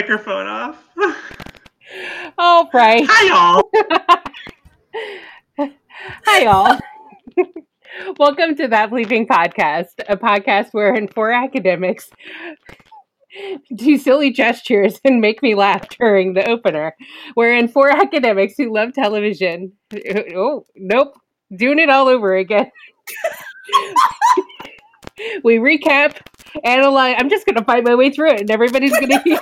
microphone 0.00 0.46
off. 0.46 0.82
oh, 2.38 2.66
right. 2.72 3.04
Hi, 3.06 3.26
y'all. 3.28 3.70
Hi, 6.24 6.42
y'all. 6.42 6.80
Welcome 8.18 8.56
to 8.56 8.66
That 8.68 8.88
Bleeping 8.90 9.26
Podcast, 9.26 10.00
a 10.08 10.16
podcast 10.16 10.68
wherein 10.72 11.06
four 11.06 11.30
academics 11.32 12.08
do 13.74 13.98
silly 13.98 14.30
gestures 14.30 14.98
and 15.04 15.20
make 15.20 15.42
me 15.42 15.54
laugh 15.54 15.86
during 15.98 16.32
the 16.32 16.48
opener. 16.48 16.96
Wherein 17.34 17.68
four 17.68 17.90
academics 17.90 18.54
who 18.56 18.72
love 18.72 18.94
television. 18.94 19.70
Oh, 20.34 20.64
nope. 20.76 21.12
Doing 21.54 21.78
it 21.78 21.90
all 21.90 22.08
over 22.08 22.36
again. 22.36 22.70
we 25.44 25.58
recap, 25.58 26.16
analyze. 26.64 27.16
I'm 27.18 27.30
just 27.30 27.46
going 27.46 27.56
to 27.56 27.64
fight 27.64 27.84
my 27.84 27.94
way 27.94 28.10
through 28.10 28.32
it, 28.32 28.40
and 28.42 28.50
everybody's 28.50 28.92
going 28.92 29.08
to 29.10 29.20
hear. 29.22 29.40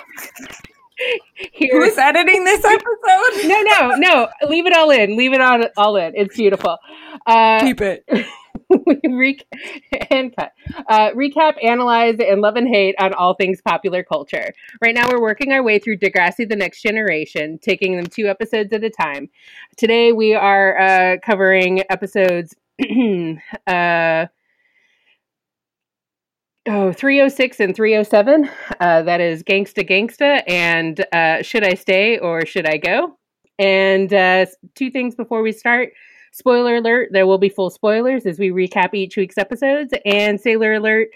hear 1.53 1.85
Who's 1.85 1.97
editing 1.99 2.45
this 2.45 2.65
episode? 2.65 3.49
no, 3.49 3.63
no, 3.63 3.91
no. 3.97 4.29
Leave 4.49 4.67
it 4.67 4.77
all 4.77 4.91
in. 4.91 5.17
Leave 5.17 5.33
it 5.33 5.41
on 5.41 5.65
all 5.77 5.97
in. 5.97 6.13
It's 6.17 6.37
beautiful. 6.37 6.77
Uh, 7.27 7.61
Keep 7.61 7.81
it. 7.81 8.05
we 8.87 9.01
re- 9.09 9.41
and 10.11 10.35
cut. 10.37 10.53
Uh, 10.89 11.11
recap, 11.13 11.55
analyze, 11.63 12.17
and 12.21 12.41
love 12.43 12.57
and 12.57 12.69
hate 12.69 12.95
on 12.99 13.15
all 13.15 13.35
things 13.35 13.63
popular 13.63 14.03
culture. 14.03 14.53
Right 14.83 14.95
now, 14.95 15.09
we're 15.11 15.23
working 15.23 15.53
our 15.53 15.63
way 15.63 15.79
through 15.79 15.99
Degrassi: 15.99 16.47
The 16.49 16.57
Next 16.57 16.83
Generation, 16.83 17.59
taking 17.63 17.97
them 17.97 18.07
two 18.07 18.27
episodes 18.27 18.73
at 18.73 18.85
a 18.85 18.91
time. 18.91 19.31
Today, 19.77 20.13
we 20.13 20.35
are 20.35 20.79
uh, 20.79 21.17
covering 21.25 21.83
episodes. 21.91 22.55
uh, 23.67 24.27
Oh, 26.71 26.93
306 26.93 27.61
and 27.61 27.75
307. 27.75 28.51
Uh, 28.79 29.01
that 29.01 29.23
is 29.23 29.43
Gangsta 29.43 29.89
Gangsta 29.89 30.43
and 30.47 31.03
uh, 31.15 31.41
Should 31.41 31.65
I 31.65 31.73
Stay 31.73 32.19
or 32.19 32.45
Should 32.45 32.67
I 32.67 32.77
Go? 32.77 33.17
And 33.59 34.13
uh, 34.13 34.45
two 34.75 34.91
things 34.91 35.15
before 35.15 35.41
we 35.41 35.51
start. 35.51 35.95
Spoiler 36.31 36.77
alert, 36.77 37.09
there 37.11 37.27
will 37.27 37.39
be 37.39 37.49
full 37.49 37.71
spoilers 37.71 38.27
as 38.27 38.39
we 38.39 38.51
recap 38.51 38.93
each 38.93 39.17
week's 39.17 39.39
episodes. 39.39 39.95
And 40.05 40.39
sailor 40.39 40.75
alert, 40.75 41.09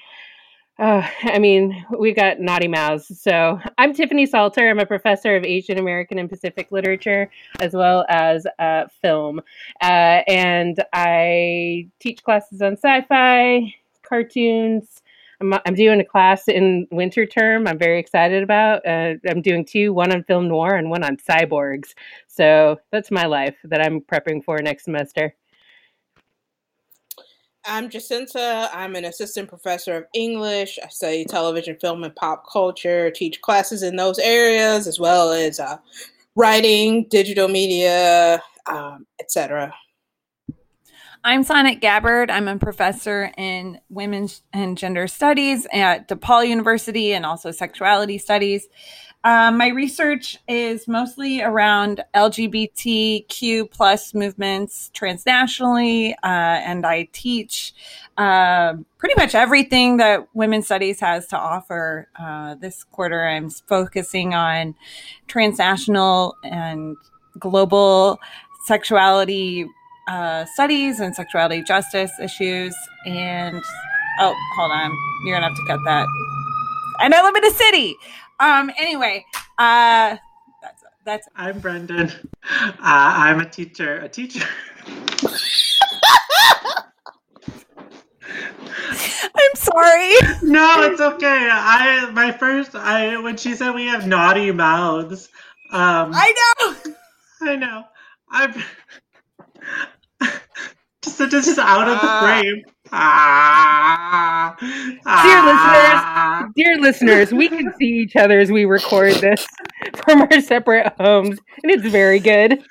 uh, 0.79 1.07
I 1.25 1.39
mean, 1.39 1.85
we've 1.99 2.17
got 2.17 2.41
naughty 2.41 2.69
mouths. 2.69 3.21
So 3.21 3.61
I'm 3.77 3.93
Tiffany 3.93 4.25
Salter. 4.25 4.71
I'm 4.71 4.79
a 4.79 4.87
professor 4.87 5.37
of 5.37 5.45
Asian 5.45 5.79
American 5.79 6.19
and 6.19 6.31
Pacific 6.31 6.69
literature 6.73 7.31
as 7.61 7.75
well 7.75 8.07
as 8.09 8.47
uh, 8.59 8.85
film. 9.03 9.43
Uh, 9.83 10.23
and 10.27 10.83
I 10.95 11.89
teach 12.01 12.23
classes 12.23 12.63
on 12.63 12.79
sci 12.79 13.03
fi, 13.03 13.75
cartoons. 14.03 15.02
I'm, 15.43 15.75
doing 15.75 16.01
a 16.01 16.05
class 16.05 16.49
in 16.49 16.87
winter 16.91 17.27
term. 17.27 17.67
I'm 17.67 17.79
very 17.79 17.99
excited 17.99 18.43
about. 18.43 18.87
Uh, 18.87 19.15
I'm 19.29 19.43
doing 19.43 19.65
two, 19.65 19.93
one 19.93 20.13
on 20.13 20.23
film 20.25 20.49
noir 20.49 20.77
and 20.77 20.91
one 20.91 21.03
on 21.03 21.17
cyborgs. 21.17 21.95
So 22.29 22.79
that's 22.91 23.11
my 23.11 23.27
life 23.27 23.57
that 23.65 23.85
I'm 23.85 24.01
prepping 24.01 24.45
for 24.45 24.59
next 24.59 24.85
semester. 24.85 25.35
I'm 27.65 27.91
Jacinta. 27.91 28.69
I'm 28.73 28.97
an 28.97 29.05
assistant 29.05 29.49
professor 29.49 29.97
of 29.97 30.05
English. 30.15 30.79
I 30.83 30.89
study 30.89 31.25
television, 31.25 31.77
film, 31.81 32.03
and 32.03 32.15
pop 32.15 32.45
culture, 32.51 33.11
teach 33.11 33.41
classes 33.41 33.83
in 33.85 33.97
those 33.97 34.19
areas, 34.19 34.87
as 34.89 34.99
well 34.99 35.31
as 35.31 35.61
uh, 35.61 35.79
writing, 36.35 37.07
digital 37.09 37.49
media, 37.49 38.43
um, 38.67 39.07
etc. 39.21 39.73
I'm 41.25 41.45
Sonnet 41.45 41.81
Gabbard. 41.81 42.33
I'm 42.33 42.49
a 42.49 42.59
professor 42.59 43.31
in 43.39 43.79
women's 43.89 44.43
and 44.53 44.77
gender 44.77 45.07
studies 45.07 45.69
at 45.73 46.09
DePaul 46.09 46.49
University 46.49 47.13
and 47.13 47.25
also 47.25 47.53
sexuality 47.53 48.19
studies. 48.19 48.67
Um, 49.23 49.57
my 49.57 49.69
research 49.69 50.39
is 50.49 50.89
mostly 50.89 51.41
around 51.41 52.03
LGBTQ 52.13 53.71
plus 53.71 54.15
movements 54.15 54.91
transnationally, 54.95 56.11
uh, 56.25 56.27
and 56.67 56.85
I 56.85 57.09
teach 57.13 57.73
uh, 58.19 58.75
pretty 58.99 59.15
much 59.17 59.37
everything 59.37 59.99
that 59.99 60.27
women's 60.35 60.67
studies 60.67 60.99
has 60.99 61.29
to 61.29 61.39
offer. 61.39 62.09
Uh, 62.19 62.57
this 62.57 62.83
quarter, 62.83 63.29
I'm 63.29 63.49
focusing 63.49 64.35
on 64.35 64.75
transnational 65.29 66.35
and 66.43 66.97
global 67.39 68.19
sexuality 68.65 69.69
uh, 70.09 70.45
studies 70.47 71.01
and 71.01 71.15
sexuality 71.15 71.63
justice 71.63 72.13
issues. 72.21 72.75
And 73.07 73.63
oh, 74.21 74.35
hold 74.57 74.73
on, 74.73 74.93
you're 75.25 75.37
gonna 75.37 75.49
have 75.49 75.57
to 75.57 75.65
cut 75.67 75.81
that. 75.85 76.07
And 77.01 77.15
I 77.15 77.23
live 77.23 77.37
in 77.37 77.45
a 77.45 77.51
city. 77.51 77.97
Um. 78.41 78.71
Anyway, 78.79 79.25
uh, 79.59 80.17
that's 80.63 80.83
that's. 81.05 81.29
I'm 81.37 81.61
Brendan. 81.61 82.13
Uh, 82.51 82.73
I'm 82.81 83.41
a 83.41 83.49
teacher. 83.49 83.99
A 84.01 84.09
teacher. 84.09 84.47
I'm 89.35 89.55
sorry. 89.55 90.13
No, 90.43 90.83
it's 90.83 91.01
okay. 91.01 91.49
I 91.51 92.11
my 92.11 92.33
first. 92.33 92.75
I 92.75 93.19
when 93.21 93.37
she 93.37 93.55
said 93.55 93.75
we 93.75 93.87
have 93.87 94.07
naughty 94.07 94.51
mouths. 94.51 95.29
Um, 95.71 96.11
I 96.13 96.35
know. 96.61 96.95
I 97.43 97.57
know. 97.57 97.85
I'm 98.31 98.55
just 101.03 101.19
this 101.31 101.49
is 101.49 101.59
out 101.59 101.89
of 101.89 102.01
the 102.01 102.07
Ah. 102.07 102.21
frame. 102.23 102.63
Ah, 102.95 104.55
Dear 105.25 105.43
listeners, 105.47 106.53
dear 106.57 106.79
listeners, 106.81 107.33
we 107.33 107.49
can 107.49 107.73
see 107.79 107.87
each 107.87 108.17
other 108.17 108.39
as 108.39 108.51
we 108.53 108.65
record 108.67 109.15
this 109.15 109.47
from 110.05 110.23
our 110.23 110.41
separate 110.41 110.93
homes, 110.99 111.39
and 111.63 111.73
it's 111.73 111.87
very 111.87 112.19
good. 112.19 112.63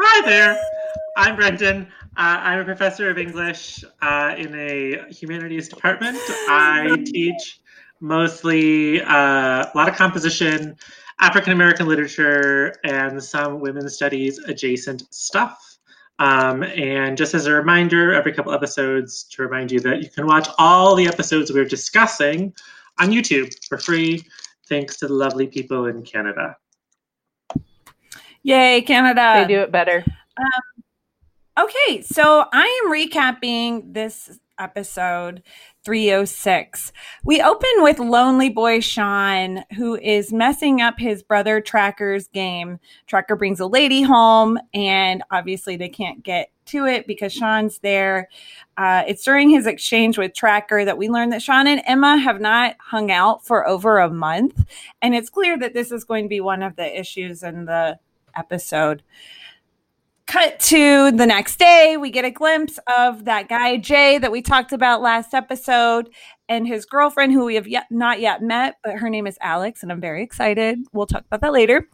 Hi 0.00 0.22
there. 0.26 0.58
I'm 1.16 1.36
Brendan. 1.36 1.86
Uh, 2.16 2.40
I'm 2.42 2.60
a 2.60 2.64
professor 2.64 3.10
of 3.10 3.18
English 3.18 3.84
uh, 4.02 4.34
in 4.36 4.54
a 4.54 5.04
humanities 5.12 5.68
department. 5.68 6.18
I 6.48 7.02
teach 7.04 7.60
mostly 8.00 9.00
uh, 9.02 9.08
a 9.66 9.70
lot 9.74 9.88
of 9.88 9.94
composition, 9.96 10.76
African 11.20 11.52
American 11.52 11.86
literature, 11.88 12.74
and 12.84 13.22
some 13.22 13.60
women's 13.60 13.94
studies 13.94 14.38
adjacent 14.38 15.02
stuff. 15.12 15.78
Um, 16.20 16.62
and 16.64 17.16
just 17.16 17.34
as 17.34 17.46
a 17.46 17.52
reminder, 17.52 18.12
every 18.12 18.32
couple 18.32 18.52
episodes 18.52 19.24
to 19.30 19.42
remind 19.42 19.70
you 19.70 19.80
that 19.80 20.02
you 20.02 20.10
can 20.10 20.26
watch 20.26 20.48
all 20.58 20.96
the 20.96 21.06
episodes 21.06 21.52
we're 21.52 21.64
discussing 21.64 22.52
on 22.98 23.10
YouTube 23.10 23.54
for 23.68 23.78
free, 23.78 24.24
thanks 24.68 24.96
to 24.98 25.06
the 25.06 25.14
lovely 25.14 25.46
people 25.46 25.86
in 25.86 26.02
Canada. 26.02 26.56
Yay, 28.42 28.82
Canada. 28.82 29.34
They 29.36 29.54
do 29.54 29.60
it 29.60 29.70
better. 29.70 30.04
Okay, 31.58 32.02
so 32.02 32.44
I 32.52 32.82
am 32.84 32.92
recapping 32.92 33.92
this 33.92 34.38
episode 34.58 35.42
306. 35.88 36.92
We 37.24 37.40
open 37.40 37.70
with 37.78 37.98
Lonely 37.98 38.50
Boy 38.50 38.80
Sean, 38.80 39.64
who 39.74 39.96
is 39.96 40.34
messing 40.34 40.82
up 40.82 40.98
his 40.98 41.22
brother 41.22 41.62
Tracker's 41.62 42.28
game. 42.28 42.78
Tracker 43.06 43.36
brings 43.36 43.58
a 43.58 43.66
lady 43.66 44.02
home, 44.02 44.58
and 44.74 45.22
obviously 45.30 45.76
they 45.76 45.88
can't 45.88 46.22
get 46.22 46.50
to 46.66 46.84
it 46.84 47.06
because 47.06 47.32
Sean's 47.32 47.78
there. 47.78 48.28
Uh, 48.76 49.04
it's 49.08 49.24
during 49.24 49.48
his 49.48 49.66
exchange 49.66 50.18
with 50.18 50.34
Tracker 50.34 50.84
that 50.84 50.98
we 50.98 51.08
learn 51.08 51.30
that 51.30 51.40
Sean 51.40 51.66
and 51.66 51.80
Emma 51.86 52.18
have 52.18 52.38
not 52.38 52.76
hung 52.78 53.10
out 53.10 53.46
for 53.46 53.66
over 53.66 53.96
a 53.96 54.10
month. 54.10 54.66
And 55.00 55.14
it's 55.14 55.30
clear 55.30 55.58
that 55.58 55.72
this 55.72 55.90
is 55.90 56.04
going 56.04 56.26
to 56.26 56.28
be 56.28 56.42
one 56.42 56.62
of 56.62 56.76
the 56.76 57.00
issues 57.00 57.42
in 57.42 57.64
the 57.64 57.98
episode 58.36 59.02
cut 60.28 60.60
to 60.60 61.10
the 61.12 61.24
next 61.24 61.58
day 61.58 61.96
we 61.96 62.10
get 62.10 62.22
a 62.22 62.30
glimpse 62.30 62.78
of 62.86 63.24
that 63.24 63.48
guy 63.48 63.78
jay 63.78 64.18
that 64.18 64.30
we 64.30 64.42
talked 64.42 64.72
about 64.72 65.00
last 65.00 65.32
episode 65.32 66.10
and 66.50 66.68
his 66.68 66.84
girlfriend 66.84 67.32
who 67.32 67.46
we 67.46 67.54
have 67.54 67.66
yet 67.66 67.86
not 67.90 68.20
yet 68.20 68.42
met 68.42 68.76
but 68.84 68.98
her 68.98 69.08
name 69.08 69.26
is 69.26 69.38
alex 69.40 69.82
and 69.82 69.90
i'm 69.90 70.02
very 70.02 70.22
excited. 70.22 70.78
We'll 70.92 71.06
talk 71.06 71.24
about 71.24 71.40
that 71.40 71.52
later. 71.54 71.88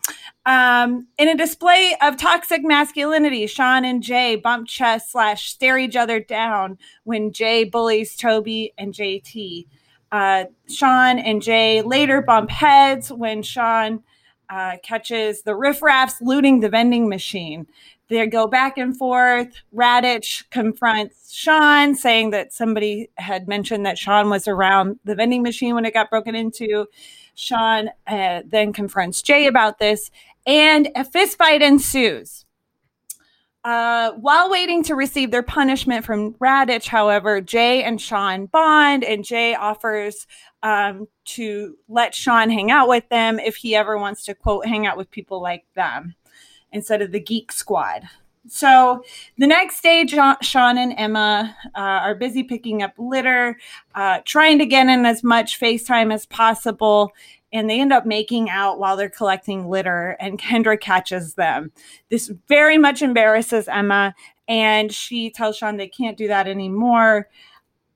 Um, 0.46 1.06
in 1.16 1.28
a 1.28 1.36
display 1.36 1.96
of 2.02 2.16
toxic 2.16 2.64
masculinity 2.64 3.46
sean 3.46 3.84
and 3.84 4.02
jay 4.02 4.34
bump 4.34 4.66
chest 4.66 5.12
slash 5.12 5.48
stare 5.50 5.78
each 5.78 5.94
other 5.94 6.18
down 6.18 6.76
when 7.04 7.32
jay 7.32 7.62
bullies 7.62 8.16
toby 8.16 8.74
and 8.76 8.92
jt 8.92 9.66
Uh, 10.10 10.44
Sean 10.68 11.18
and 11.18 11.40
Jay 11.42 11.82
later 11.82 12.20
bump 12.20 12.50
heads 12.50 13.10
when 13.10 13.42
Sean 13.42 14.02
uh, 14.48 14.76
catches 14.82 15.42
the 15.42 15.52
riffraffs 15.52 16.14
looting 16.20 16.60
the 16.60 16.68
vending 16.68 17.08
machine. 17.08 17.66
They 18.08 18.26
go 18.26 18.46
back 18.46 18.76
and 18.76 18.96
forth. 18.96 19.62
Raditch 19.74 20.48
confronts 20.50 21.32
Sean, 21.32 21.94
saying 21.94 22.30
that 22.30 22.52
somebody 22.52 23.10
had 23.16 23.48
mentioned 23.48 23.86
that 23.86 23.98
Sean 23.98 24.28
was 24.28 24.46
around 24.46 24.98
the 25.04 25.14
vending 25.14 25.42
machine 25.42 25.74
when 25.74 25.86
it 25.86 25.94
got 25.94 26.10
broken 26.10 26.34
into. 26.34 26.86
Sean 27.34 27.88
uh, 28.06 28.42
then 28.46 28.72
confronts 28.72 29.22
Jay 29.22 29.46
about 29.46 29.78
this, 29.78 30.10
and 30.46 30.88
a 30.94 31.04
fistfight 31.04 31.62
ensues. 31.62 32.44
Uh, 33.64 34.12
while 34.12 34.50
waiting 34.50 34.82
to 34.84 34.94
receive 34.94 35.30
their 35.30 35.42
punishment 35.42 36.04
from 36.04 36.34
Raditch, 36.34 36.86
however, 36.86 37.40
Jay 37.40 37.82
and 37.82 37.98
Sean 37.98 38.44
bond, 38.46 39.02
and 39.02 39.24
Jay 39.24 39.54
offers 39.54 40.26
um, 40.62 41.08
to 41.24 41.78
let 41.88 42.14
Sean 42.14 42.50
hang 42.50 42.70
out 42.70 42.88
with 42.88 43.08
them 43.08 43.38
if 43.40 43.56
he 43.56 43.74
ever 43.74 43.96
wants 43.96 44.26
to, 44.26 44.34
quote, 44.34 44.66
hang 44.66 44.86
out 44.86 44.98
with 44.98 45.10
people 45.10 45.40
like 45.40 45.64
them 45.74 46.14
instead 46.74 47.00
of 47.00 47.12
the 47.12 47.20
geek 47.20 47.52
squad. 47.52 48.02
So 48.46 49.02
the 49.38 49.46
next 49.46 49.82
day, 49.82 50.04
John, 50.04 50.36
Sean 50.42 50.76
and 50.76 50.92
Emma 50.98 51.56
uh, 51.74 51.78
are 51.78 52.14
busy 52.14 52.42
picking 52.42 52.82
up 52.82 52.92
litter, 52.98 53.56
uh, 53.94 54.20
trying 54.26 54.58
to 54.58 54.66
get 54.66 54.86
in 54.86 55.06
as 55.06 55.24
much 55.24 55.58
FaceTime 55.58 56.12
as 56.12 56.26
possible. 56.26 57.12
And 57.52 57.70
they 57.70 57.80
end 57.80 57.92
up 57.92 58.04
making 58.04 58.50
out 58.50 58.78
while 58.78 58.96
they're 58.96 59.08
collecting 59.08 59.68
litter, 59.68 60.16
and 60.20 60.38
Kendra 60.40 60.78
catches 60.78 61.34
them. 61.34 61.72
This 62.10 62.30
very 62.48 62.76
much 62.76 63.00
embarrasses 63.00 63.68
Emma, 63.68 64.14
and 64.46 64.92
she 64.92 65.30
tells 65.30 65.56
Sean 65.56 65.76
they 65.76 65.88
can't 65.88 66.18
do 66.18 66.28
that 66.28 66.46
anymore. 66.46 67.28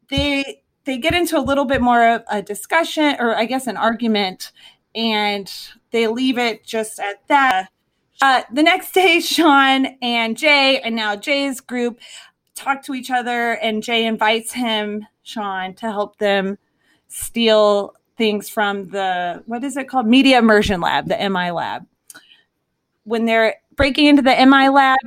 They 0.09 0.63
they 0.85 0.97
get 0.97 1.13
into 1.13 1.39
a 1.39 1.43
little 1.43 1.67
bit 1.67 1.83
more 1.83 2.09
of 2.09 2.23
a 2.31 2.41
discussion, 2.41 3.17
or 3.19 3.37
I 3.37 3.45
guess 3.45 3.67
an 3.67 3.77
argument, 3.77 4.53
and 4.95 5.53
they 5.91 6.07
leave 6.07 6.39
it 6.39 6.65
just 6.65 6.99
at 6.99 7.27
that. 7.29 7.69
Uh, 8.20 8.43
the 8.53 8.62
next 8.62 8.93
day, 8.93 9.20
Sean 9.25 9.87
and 10.03 10.37
Jay, 10.37 10.81
and 10.81 10.97
now 10.97 11.17
Jay's 11.17 11.61
group, 11.61 12.00
talk 12.55 12.82
to 12.85 12.94
each 12.94 13.11
other, 13.11 13.53
and 13.53 13.82
Jay 13.82 14.05
invites 14.05 14.53
him, 14.53 15.06
Sean, 15.23 15.75
to 15.75 15.87
help 15.87 16.19
them 16.19 16.59
steal 17.09 17.94
things 18.17 18.49
from 18.49 18.88
the 18.88 19.43
what 19.47 19.62
is 19.62 19.76
it 19.76 19.88
called? 19.88 20.06
Media 20.06 20.38
Immersion 20.38 20.81
Lab, 20.81 21.09
the 21.09 21.17
MI 21.31 21.50
Lab. 21.53 21.87
When 23.05 23.25
they're 23.25 23.55
breaking 23.76 24.06
into 24.06 24.23
the 24.23 24.35
MI 24.44 24.69
Lab, 24.69 24.99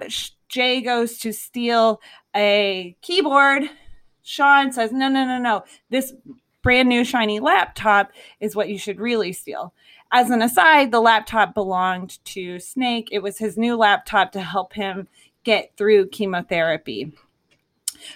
Jay 0.48 0.82
goes 0.82 1.18
to 1.20 1.34
steal 1.34 2.02
a 2.36 2.96
keyboard. 3.02 3.64
Sean 4.24 4.72
says, 4.72 4.92
"No, 4.92 5.10
no, 5.10 5.26
no, 5.26 5.38
no. 5.38 5.64
This 5.90 6.14
brand 6.62 6.88
new 6.88 7.04
shiny 7.04 7.40
laptop 7.40 8.12
is 8.40 8.56
what 8.56 8.70
you 8.70 8.78
should 8.78 9.00
really 9.00 9.34
steal." 9.34 9.74
As 10.12 10.30
an 10.30 10.42
aside, 10.42 10.92
the 10.92 11.00
laptop 11.00 11.54
belonged 11.54 12.24
to 12.26 12.60
Snake. 12.60 13.08
It 13.12 13.20
was 13.20 13.38
his 13.38 13.58
new 13.58 13.78
laptop 13.78 14.34
to 14.34 14.42
help 14.42 14.74
him 14.74 15.08
get 15.44 15.72
through 15.78 16.10
chemotherapy. 16.10 17.14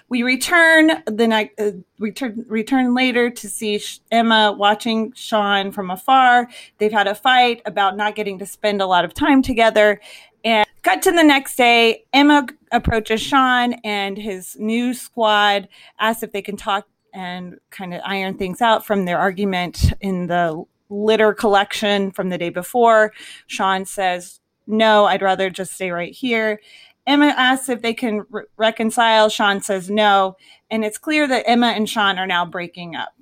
We 0.10 0.24
return 0.24 1.04
the 1.06 1.28
night. 1.28 1.52
Uh, 1.60 1.72
return 2.00 2.44
return 2.48 2.96
later 2.96 3.30
to 3.30 3.48
see 3.48 3.80
Emma 4.12 4.54
watching 4.58 5.14
Sean 5.14 5.72
from 5.72 5.92
afar. 5.92 6.50
They've 6.80 6.92
had 6.92 7.08
a 7.08 7.16
fight 7.16 7.62
about 7.66 7.96
not 7.96 8.16
getting 8.16 8.40
to 8.40 8.46
spend 8.46 8.82
a 8.82 8.88
lot 8.88 9.06
of 9.06 9.14
time 9.14 9.42
together. 9.42 10.02
And 10.44 10.66
cut 10.82 11.02
to 11.04 11.12
the 11.12 11.24
next 11.24 11.56
day, 11.56 12.04
Emma 12.14 12.48
approaches 12.72 13.22
Sean 13.22 13.74
and 13.84 14.18
his 14.18 14.58
new 14.60 14.94
squad, 14.94 15.70
asks 16.00 16.24
if 16.24 16.32
they 16.32 16.42
can 16.42 16.58
talk 16.58 16.88
and 17.14 17.60
kind 17.70 17.94
of 17.94 18.02
iron 18.04 18.38
things 18.38 18.62
out 18.62 18.86
from 18.86 19.06
their 19.06 19.20
argument 19.20 19.94
in 20.02 20.28
the 20.28 20.66
litter 20.90 21.34
collection 21.34 22.12
from 22.12 22.30
the 22.30 22.38
day 22.38 22.50
before. 22.50 23.14
Sean 23.48 23.86
says, 23.86 24.40
No, 24.68 25.06
I'd 25.06 25.22
rather 25.22 25.50
just 25.50 25.74
stay 25.74 25.92
right 25.92 26.14
here. 26.14 26.60
Emma 27.08 27.34
asks 27.38 27.70
if 27.70 27.82
they 27.82 27.94
can 27.94 28.26
re- 28.30 28.44
reconcile. 28.58 29.30
Sean 29.30 29.62
says 29.62 29.90
no. 29.90 30.38
And 30.72 30.84
it's 30.84 30.98
clear 30.98 31.28
that 31.28 31.48
Emma 31.48 31.68
and 31.68 31.88
Sean 31.88 32.18
are 32.18 32.28
now 32.28 32.46
breaking 32.46 32.96
up. 32.96 33.14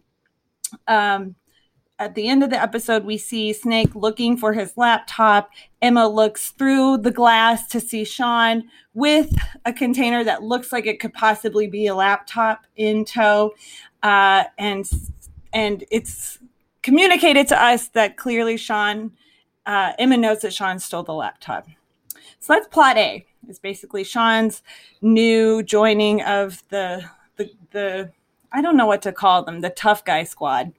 Um, 0.87 1.35
at 1.99 2.15
the 2.15 2.27
end 2.27 2.43
of 2.43 2.49
the 2.49 2.61
episode, 2.61 3.05
we 3.05 3.17
see 3.17 3.53
Snake 3.53 3.93
looking 3.93 4.35
for 4.35 4.53
his 4.53 4.75
laptop. 4.77 5.49
Emma 5.81 6.07
looks 6.07 6.51
through 6.51 6.97
the 6.97 7.11
glass 7.11 7.67
to 7.67 7.79
see 7.79 8.03
Sean 8.03 8.63
with 8.93 9.33
a 9.65 9.71
container 9.71 10.23
that 10.23 10.43
looks 10.43 10.71
like 10.71 10.85
it 10.87 10.99
could 10.99 11.13
possibly 11.13 11.67
be 11.67 11.87
a 11.87 11.95
laptop 11.95 12.65
in 12.75 13.05
tow. 13.05 13.53
Uh, 14.01 14.45
and 14.57 14.89
and 15.53 15.83
it's 15.91 16.39
communicated 16.83 17.47
to 17.47 17.61
us 17.61 17.87
that 17.89 18.17
clearly 18.17 18.57
Sean, 18.57 19.11
uh, 19.65 19.93
Emma 19.97 20.17
knows 20.17 20.41
that 20.41 20.53
Sean 20.53 20.77
stole 20.77 21.03
the 21.03 21.13
laptop. 21.13 21.67
So 22.39 22.53
that's 22.53 22.67
plot 22.67 22.97
A. 22.97 23.25
It's 23.47 23.59
basically 23.59 24.03
Sean's 24.03 24.61
new 25.01 25.63
joining 25.63 26.21
of 26.21 26.61
the 26.69 27.03
the 27.37 27.49
the 27.71 28.11
I 28.51 28.61
don't 28.61 28.77
know 28.77 28.85
what 28.85 29.01
to 29.03 29.11
call 29.11 29.43
them, 29.43 29.61
the 29.61 29.71
tough 29.71 30.05
guy 30.05 30.23
squad. 30.23 30.73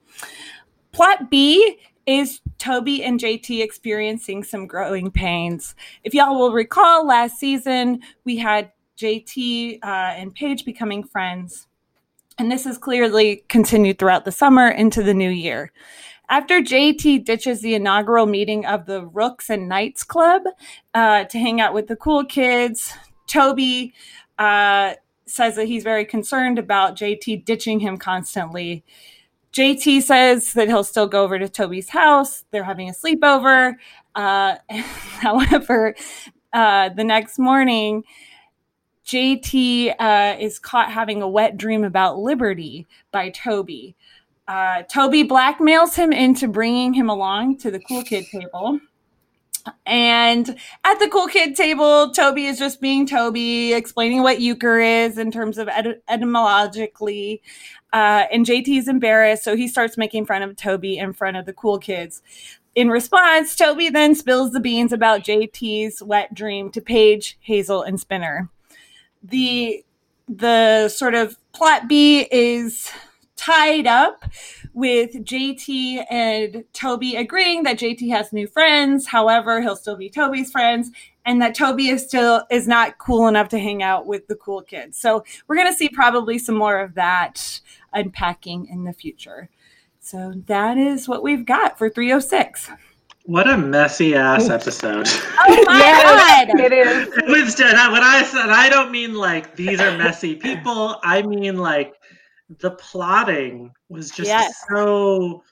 Plot 0.91 1.29
B 1.29 1.77
is 2.05 2.39
Toby 2.57 3.03
and 3.03 3.19
JT 3.19 3.61
experiencing 3.61 4.43
some 4.43 4.67
growing 4.67 5.11
pains. 5.11 5.75
If 6.03 6.13
y'all 6.13 6.39
will 6.39 6.53
recall, 6.53 7.05
last 7.05 7.37
season 7.39 8.01
we 8.23 8.37
had 8.37 8.71
JT 8.97 9.79
uh, 9.83 9.87
and 9.87 10.33
Paige 10.33 10.65
becoming 10.65 11.03
friends. 11.03 11.67
And 12.37 12.51
this 12.51 12.65
has 12.65 12.77
clearly 12.77 13.43
continued 13.47 13.97
throughout 13.97 14.25
the 14.25 14.31
summer 14.31 14.67
into 14.67 15.01
the 15.01 15.13
new 15.13 15.29
year. 15.29 15.71
After 16.29 16.59
JT 16.59 17.23
ditches 17.23 17.61
the 17.61 17.75
inaugural 17.75 18.25
meeting 18.25 18.65
of 18.65 18.87
the 18.87 19.05
Rooks 19.05 19.49
and 19.49 19.69
Knights 19.69 20.03
Club 20.03 20.41
uh, 20.93 21.25
to 21.25 21.39
hang 21.39 21.61
out 21.61 21.73
with 21.73 21.87
the 21.87 21.95
cool 21.95 22.25
kids, 22.25 22.93
Toby 23.27 23.93
uh, 24.39 24.95
says 25.27 25.55
that 25.55 25.67
he's 25.67 25.83
very 25.83 26.03
concerned 26.03 26.57
about 26.57 26.97
JT 26.97 27.45
ditching 27.45 27.79
him 27.79 27.97
constantly. 27.97 28.83
JT 29.53 30.01
says 30.01 30.53
that 30.53 30.67
he'll 30.67 30.83
still 30.83 31.07
go 31.07 31.23
over 31.23 31.39
to 31.39 31.47
Toby's 31.47 31.89
house. 31.89 32.43
They're 32.51 32.63
having 32.63 32.89
a 32.89 32.93
sleepover. 32.93 33.75
Uh, 34.13 34.55
however, 34.69 35.95
uh, 36.53 36.89
the 36.89 37.03
next 37.03 37.39
morning, 37.39 38.03
JT 39.05 39.95
uh, 39.99 40.35
is 40.39 40.59
caught 40.59 40.91
having 40.91 41.21
a 41.21 41.27
wet 41.27 41.57
dream 41.57 41.83
about 41.83 42.17
Liberty 42.17 42.87
by 43.11 43.29
Toby. 43.29 43.95
Uh, 44.47 44.83
Toby 44.83 45.23
blackmails 45.23 45.95
him 45.95 46.11
into 46.11 46.47
bringing 46.47 46.93
him 46.93 47.09
along 47.09 47.57
to 47.57 47.71
the 47.71 47.79
cool 47.79 48.03
kid 48.03 48.25
table. 48.31 48.79
And 49.85 50.55
at 50.83 50.99
the 50.99 51.07
cool 51.07 51.27
kid 51.27 51.55
table, 51.55 52.11
Toby 52.11 52.45
is 52.45 52.59
just 52.59 52.81
being 52.81 53.07
Toby, 53.07 53.73
explaining 53.73 54.21
what 54.21 54.39
euchre 54.39 54.79
is 54.79 55.17
in 55.17 55.31
terms 55.31 55.57
of 55.57 55.67
ed- 55.67 56.01
etymologically. 56.07 57.41
Uh, 57.91 58.25
and 58.31 58.45
JT 58.45 58.67
is 58.77 58.87
embarrassed, 58.87 59.43
so 59.43 59.55
he 59.55 59.67
starts 59.67 59.97
making 59.97 60.25
fun 60.25 60.43
of 60.43 60.55
Toby 60.55 60.97
in 60.97 61.13
front 61.13 61.37
of 61.37 61.45
the 61.45 61.53
cool 61.53 61.79
kids. 61.79 62.21
In 62.75 62.89
response, 62.89 63.55
Toby 63.55 63.89
then 63.89 64.13
spills 64.15 64.51
the 64.51 64.59
beans 64.59 64.91
about 64.91 65.21
JT's 65.21 66.03
wet 66.03 66.33
dream 66.33 66.69
to 66.71 66.81
Paige, 66.81 67.37
Hazel, 67.39 67.81
and 67.81 67.99
Spinner. 67.99 68.49
The 69.29 69.83
the 70.27 70.89
sort 70.89 71.13
of 71.13 71.37
plot 71.53 71.87
B 71.87 72.27
is 72.31 72.91
tied 73.35 73.85
up 73.85 74.25
with 74.73 75.13
JT 75.13 76.05
and 76.09 76.63
Toby 76.73 77.15
agreeing 77.15 77.63
that 77.63 77.77
JT 77.77 78.09
has 78.09 78.33
new 78.33 78.47
friends. 78.47 79.07
However, 79.07 79.61
he'll 79.61 79.75
still 79.75 79.95
be 79.95 80.09
Toby's 80.09 80.51
friends 80.51 80.91
and 81.25 81.41
that 81.41 81.55
Toby 81.55 81.87
is 81.87 82.03
still 82.03 82.45
is 82.49 82.67
not 82.67 82.97
cool 82.97 83.27
enough 83.27 83.49
to 83.49 83.59
hang 83.59 83.81
out 83.81 84.05
with 84.05 84.27
the 84.27 84.35
cool 84.35 84.61
kids. 84.61 84.97
So 84.97 85.23
we're 85.47 85.55
going 85.55 85.71
to 85.71 85.77
see 85.77 85.89
probably 85.89 86.37
some 86.37 86.55
more 86.55 86.79
of 86.79 86.95
that 86.95 87.61
unpacking 87.93 88.67
in 88.67 88.83
the 88.83 88.93
future. 88.93 89.49
So 89.99 90.33
that 90.47 90.77
is 90.77 91.07
what 91.07 91.23
we've 91.23 91.45
got 91.45 91.77
for 91.77 91.89
306. 91.89 92.69
What 93.25 93.49
a 93.49 93.57
messy 93.57 94.13
ass 94.15 94.49
oh. 94.49 94.53
episode. 94.53 95.07
Oh 95.47 95.63
my 95.67 95.77
Yes, 95.77 96.47
god. 96.47 96.59
it 96.59 96.71
is. 96.71 97.07
It 97.17 97.27
was 97.27 97.55
when 97.59 98.03
I 98.03 98.23
said 98.23 98.49
I 98.49 98.69
don't 98.69 98.91
mean 98.91 99.13
like 99.13 99.55
these 99.55 99.79
are 99.79 99.95
messy 99.97 100.35
people. 100.35 100.99
I 101.03 101.21
mean 101.21 101.57
like 101.57 101.93
the 102.59 102.71
plotting 102.71 103.71
was 103.89 104.09
just 104.09 104.27
Yes. 104.27 104.53
so 104.73 105.43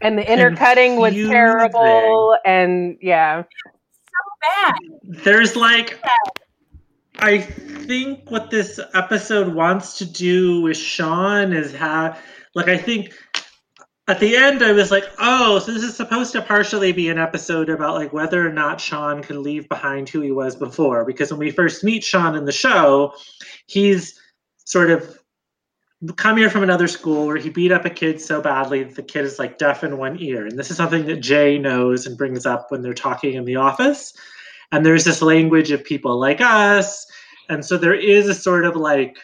And 0.00 0.18
the 0.18 0.30
intercutting 0.30 0.96
was 0.96 1.14
terrible. 1.14 2.36
And 2.44 2.96
yeah. 3.02 3.42
So 3.42 3.70
bad. 4.64 4.74
there's 5.24 5.56
like 5.56 6.00
I 7.18 7.38
think 7.38 8.30
what 8.30 8.50
this 8.50 8.80
episode 8.94 9.54
wants 9.54 9.98
to 9.98 10.06
do 10.06 10.62
with 10.62 10.76
Sean 10.76 11.52
is 11.52 11.74
have 11.74 12.18
like 12.54 12.68
I 12.68 12.78
think 12.78 13.12
at 14.06 14.20
the 14.20 14.36
end 14.36 14.62
I 14.62 14.72
was 14.72 14.90
like, 14.90 15.04
oh, 15.18 15.58
so 15.58 15.72
this 15.72 15.82
is 15.82 15.96
supposed 15.96 16.32
to 16.32 16.42
partially 16.42 16.92
be 16.92 17.08
an 17.08 17.18
episode 17.18 17.70
about 17.70 17.94
like 17.94 18.12
whether 18.12 18.46
or 18.46 18.52
not 18.52 18.80
Sean 18.80 19.22
can 19.22 19.42
leave 19.42 19.68
behind 19.68 20.08
who 20.08 20.20
he 20.20 20.30
was 20.30 20.54
before. 20.56 21.04
Because 21.04 21.30
when 21.30 21.40
we 21.40 21.50
first 21.50 21.82
meet 21.84 22.04
Sean 22.04 22.34
in 22.34 22.44
the 22.44 22.52
show, 22.52 23.14
he's 23.66 24.20
sort 24.64 24.90
of 24.90 25.18
come 26.16 26.36
here 26.36 26.50
from 26.50 26.62
another 26.62 26.88
school 26.88 27.26
where 27.26 27.38
he 27.38 27.48
beat 27.48 27.72
up 27.72 27.86
a 27.86 27.90
kid 27.90 28.20
so 28.20 28.42
badly 28.42 28.82
that 28.82 28.94
the 28.94 29.02
kid 29.02 29.24
is 29.24 29.38
like 29.38 29.56
deaf 29.56 29.82
in 29.82 29.96
one 29.96 30.20
ear. 30.20 30.46
And 30.46 30.58
this 30.58 30.70
is 30.70 30.76
something 30.76 31.06
that 31.06 31.20
Jay 31.20 31.58
knows 31.58 32.06
and 32.06 32.18
brings 32.18 32.44
up 32.44 32.70
when 32.70 32.82
they're 32.82 32.92
talking 32.92 33.34
in 33.34 33.46
the 33.46 33.56
office. 33.56 34.12
And 34.70 34.84
there's 34.84 35.04
this 35.04 35.22
language 35.22 35.70
of 35.70 35.82
people 35.82 36.18
like 36.18 36.42
us. 36.42 37.06
And 37.48 37.64
so 37.64 37.78
there 37.78 37.94
is 37.94 38.28
a 38.28 38.34
sort 38.34 38.66
of 38.66 38.76
like 38.76 39.16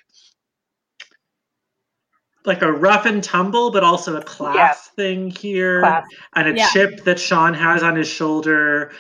like 2.45 2.63
a 2.63 2.73
rough 2.73 3.07
and 3.07 3.23
tumble, 3.23 3.71
but 3.71 3.85
also 3.85 4.17
a 4.17 4.23
class 4.23 4.91
Yeah. 4.91 4.95
thing 4.97 5.31
here. 5.31 5.81
Class. 5.81 6.07
And 6.35 6.49
a 6.49 6.55
Yeah. 6.55 6.69
chip 6.69 7.05
that 7.05 7.19
Sean 7.19 7.55
has 7.55 7.83
on 7.83 7.97
his 7.97 8.09
shoulder 8.09 8.93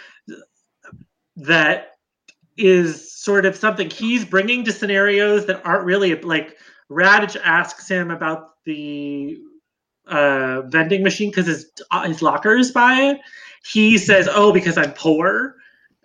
that 1.37 1.95
is 2.57 3.13
sort 3.13 3.47
of 3.47 3.57
something 3.57 3.89
he's 3.89 4.25
bringing 4.25 4.65
to 4.65 4.73
scenarios 4.73 5.47
that 5.47 5.65
aren't 5.65 5.85
really 5.85 6.15
like 6.21 6.59
Raditch 6.91 7.41
asks 7.43 7.89
him 7.89 8.11
about 8.11 8.63
the 8.65 9.39
uh, 10.07 10.63
vending 10.63 11.03
machine 11.03 11.31
because 11.31 11.47
his 11.47 11.71
uh, 11.91 12.07
his 12.07 12.21
locker 12.21 12.57
is 12.57 12.73
by 12.73 12.95
it. 12.95 13.19
He 13.65 13.97
says, 13.97 14.29
"Oh, 14.31 14.53
because 14.53 14.77
I'm 14.77 14.93
poor," 14.93 15.55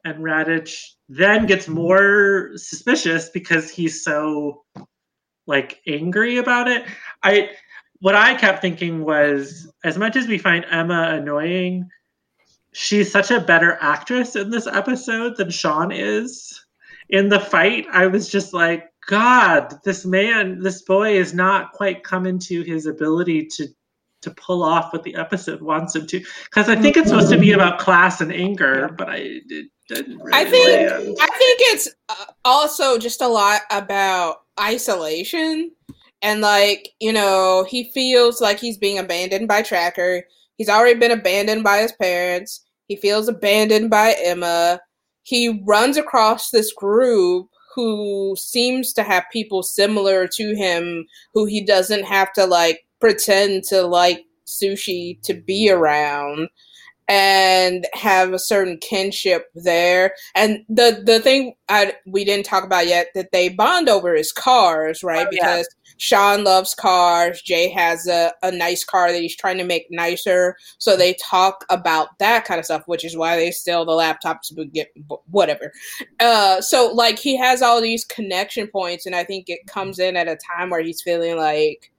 and 0.03 0.19
Raditch 0.19 0.91
then 1.09 1.45
gets 1.47 1.67
more 1.67 2.51
suspicious 2.55 3.29
because 3.29 3.69
he's 3.69 4.03
so 4.03 4.63
like 5.47 5.81
angry 5.87 6.37
about 6.37 6.67
it. 6.67 6.85
I 7.23 7.49
what 7.99 8.15
I 8.15 8.35
kept 8.35 8.61
thinking 8.61 9.03
was, 9.03 9.71
as 9.83 9.97
much 9.97 10.15
as 10.15 10.27
we 10.27 10.37
find 10.37 10.65
Emma 10.69 11.11
annoying, 11.11 11.89
she's 12.73 13.11
such 13.11 13.31
a 13.31 13.39
better 13.39 13.77
actress 13.81 14.35
in 14.35 14.49
this 14.49 14.67
episode 14.67 15.37
than 15.37 15.49
Sean 15.49 15.91
is. 15.91 16.61
In 17.09 17.29
the 17.29 17.39
fight, 17.39 17.85
I 17.91 18.07
was 18.07 18.29
just 18.29 18.53
like, 18.53 18.91
God, 19.07 19.73
this 19.83 20.05
man, 20.05 20.59
this 20.61 20.81
boy 20.81 21.17
is 21.17 21.33
not 21.33 21.71
quite 21.71 22.03
coming 22.03 22.39
to 22.39 22.63
his 22.63 22.85
ability 22.85 23.47
to 23.57 23.67
to 24.21 24.31
pull 24.31 24.63
off 24.63 24.91
what 24.91 25.03
the 25.03 25.15
episode 25.15 25.61
wants 25.61 25.95
him 25.95 26.07
to. 26.07 26.19
Because 26.45 26.67
I 26.67 26.75
think 26.75 26.97
it's 26.97 27.09
supposed 27.09 27.31
to 27.31 27.37
be 27.37 27.51
about 27.51 27.79
class 27.79 28.21
and 28.21 28.33
anger, 28.33 28.89
but 28.97 29.07
I 29.07 29.17
it 29.17 29.69
didn't 29.87 30.17
really 30.17 30.33
I 30.33 30.45
think 30.45 30.91
land. 30.91 31.17
I 31.21 31.27
think 31.37 31.59
it's 31.61 31.87
uh, 32.09 32.25
also 32.43 32.97
just 32.97 33.21
a 33.21 33.27
lot 33.27 33.61
about 33.69 34.44
isolation 34.59 35.71
and 36.21 36.41
like 36.41 36.89
you 36.99 37.11
know 37.11 37.65
he 37.69 37.91
feels 37.91 38.41
like 38.41 38.59
he's 38.59 38.77
being 38.77 38.97
abandoned 38.97 39.47
by 39.47 39.61
Tracker. 39.61 40.23
He's 40.57 40.69
already 40.69 40.99
been 40.99 41.11
abandoned 41.11 41.63
by 41.63 41.79
his 41.79 41.91
parents. 41.91 42.65
He 42.87 42.95
feels 42.95 43.27
abandoned 43.27 43.89
by 43.89 44.15
Emma. 44.23 44.79
He 45.23 45.61
runs 45.65 45.97
across 45.97 46.49
this 46.49 46.71
group 46.71 47.49
who 47.75 48.35
seems 48.37 48.93
to 48.93 49.03
have 49.03 49.25
people 49.33 49.61
similar 49.61 50.27
to 50.27 50.55
him 50.55 51.05
who 51.33 51.45
he 51.45 51.61
doesn't 51.61 52.05
have 52.05 52.31
to 52.33 52.45
like 52.45 52.85
pretend 53.01 53.65
to 53.65 53.81
like 53.81 54.23
sushi 54.47 55.21
to 55.23 55.33
be 55.33 55.69
around 55.69 56.47
and 57.07 57.85
have 57.93 58.33
a 58.33 58.39
certain 58.39 58.77
kinship 58.79 59.47
there. 59.53 60.15
And 60.33 60.65
the 60.69 61.03
the 61.05 61.19
thing 61.19 61.53
I, 61.69 61.93
we 62.05 62.25
didn't 62.25 62.45
talk 62.45 62.63
about 62.63 62.87
yet 62.87 63.07
that 63.15 63.31
they 63.31 63.49
bond 63.49 63.89
over 63.89 64.15
is 64.15 64.31
cars, 64.31 65.03
right? 65.03 65.27
Oh, 65.27 65.29
yeah. 65.31 65.39
because 65.39 65.67
Sean 65.97 66.43
loves 66.43 66.73
cars. 66.73 67.41
Jay 67.41 67.69
has 67.69 68.07
a, 68.07 68.33
a 68.43 68.51
nice 68.51 68.83
car 68.83 69.11
that 69.11 69.21
he's 69.21 69.35
trying 69.35 69.57
to 69.57 69.63
make 69.63 69.87
nicer. 69.89 70.57
So 70.77 70.97
they 70.97 71.15
talk 71.23 71.63
about 71.69 72.17
that 72.19 72.45
kind 72.45 72.59
of 72.59 72.65
stuff, 72.65 72.83
which 72.87 73.05
is 73.05 73.15
why 73.15 73.35
they 73.35 73.51
steal 73.51 73.85
the 73.85 73.91
laptops, 73.91 74.53
but 74.55 74.73
get 74.73 74.91
whatever. 75.29 75.71
Uh, 76.19 76.59
so 76.61 76.91
like 76.93 77.19
he 77.19 77.37
has 77.37 77.61
all 77.61 77.81
these 77.81 78.03
connection 78.05 78.67
points, 78.67 79.05
and 79.05 79.15
I 79.15 79.23
think 79.23 79.45
it 79.47 79.67
comes 79.67 79.99
in 79.99 80.17
at 80.17 80.27
a 80.27 80.37
time 80.57 80.69
where 80.69 80.81
he's 80.81 81.01
feeling 81.01 81.37
like 81.37 81.91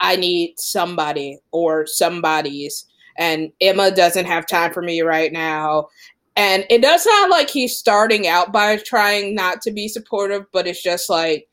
I 0.00 0.16
need 0.16 0.54
somebody 0.58 1.38
or 1.52 1.86
somebody's 1.86 2.86
and 3.16 3.52
Emma 3.60 3.90
doesn't 3.90 4.26
have 4.26 4.46
time 4.46 4.72
for 4.72 4.82
me 4.82 5.00
right 5.02 5.32
now. 5.32 5.88
And 6.36 6.64
it 6.70 6.80
does 6.80 7.04
sound 7.04 7.30
like 7.30 7.50
he's 7.50 7.76
starting 7.76 8.26
out 8.26 8.52
by 8.52 8.76
trying 8.78 9.34
not 9.34 9.60
to 9.62 9.70
be 9.70 9.88
supportive, 9.88 10.46
but 10.52 10.66
it's 10.66 10.82
just 10.82 11.10
like 11.10 11.48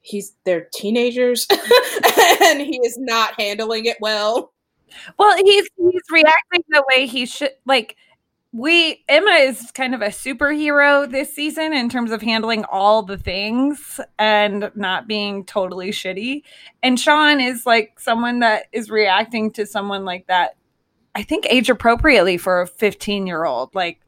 he's 0.00 0.34
they're 0.44 0.68
teenagers 0.72 1.46
and 1.50 2.60
he 2.60 2.80
is 2.84 2.96
not 2.98 3.38
handling 3.38 3.84
it 3.84 3.98
well. 4.00 4.52
Well, 5.18 5.36
he's 5.36 5.68
he's 5.76 6.02
reacting 6.10 6.62
the 6.70 6.84
way 6.90 7.06
he 7.06 7.26
should. 7.26 7.50
Like 7.66 7.96
we, 8.52 9.04
Emma 9.08 9.32
is 9.32 9.70
kind 9.72 9.94
of 9.94 10.00
a 10.00 10.06
superhero 10.06 11.10
this 11.10 11.34
season 11.34 11.74
in 11.74 11.90
terms 11.90 12.10
of 12.10 12.22
handling 12.22 12.64
all 12.64 13.02
the 13.02 13.18
things 13.18 14.00
and 14.18 14.70
not 14.74 15.06
being 15.06 15.44
totally 15.44 15.90
shitty. 15.90 16.42
And 16.82 16.98
Sean 16.98 17.40
is 17.40 17.66
like 17.66 18.00
someone 18.00 18.40
that 18.40 18.64
is 18.72 18.90
reacting 18.90 19.50
to 19.52 19.66
someone 19.66 20.04
like 20.06 20.26
that. 20.28 20.56
I 21.18 21.24
think 21.24 21.48
age 21.50 21.68
appropriately 21.68 22.36
for 22.36 22.60
a 22.60 22.66
15 22.68 23.26
year 23.26 23.44
old. 23.44 23.74
Like, 23.74 24.00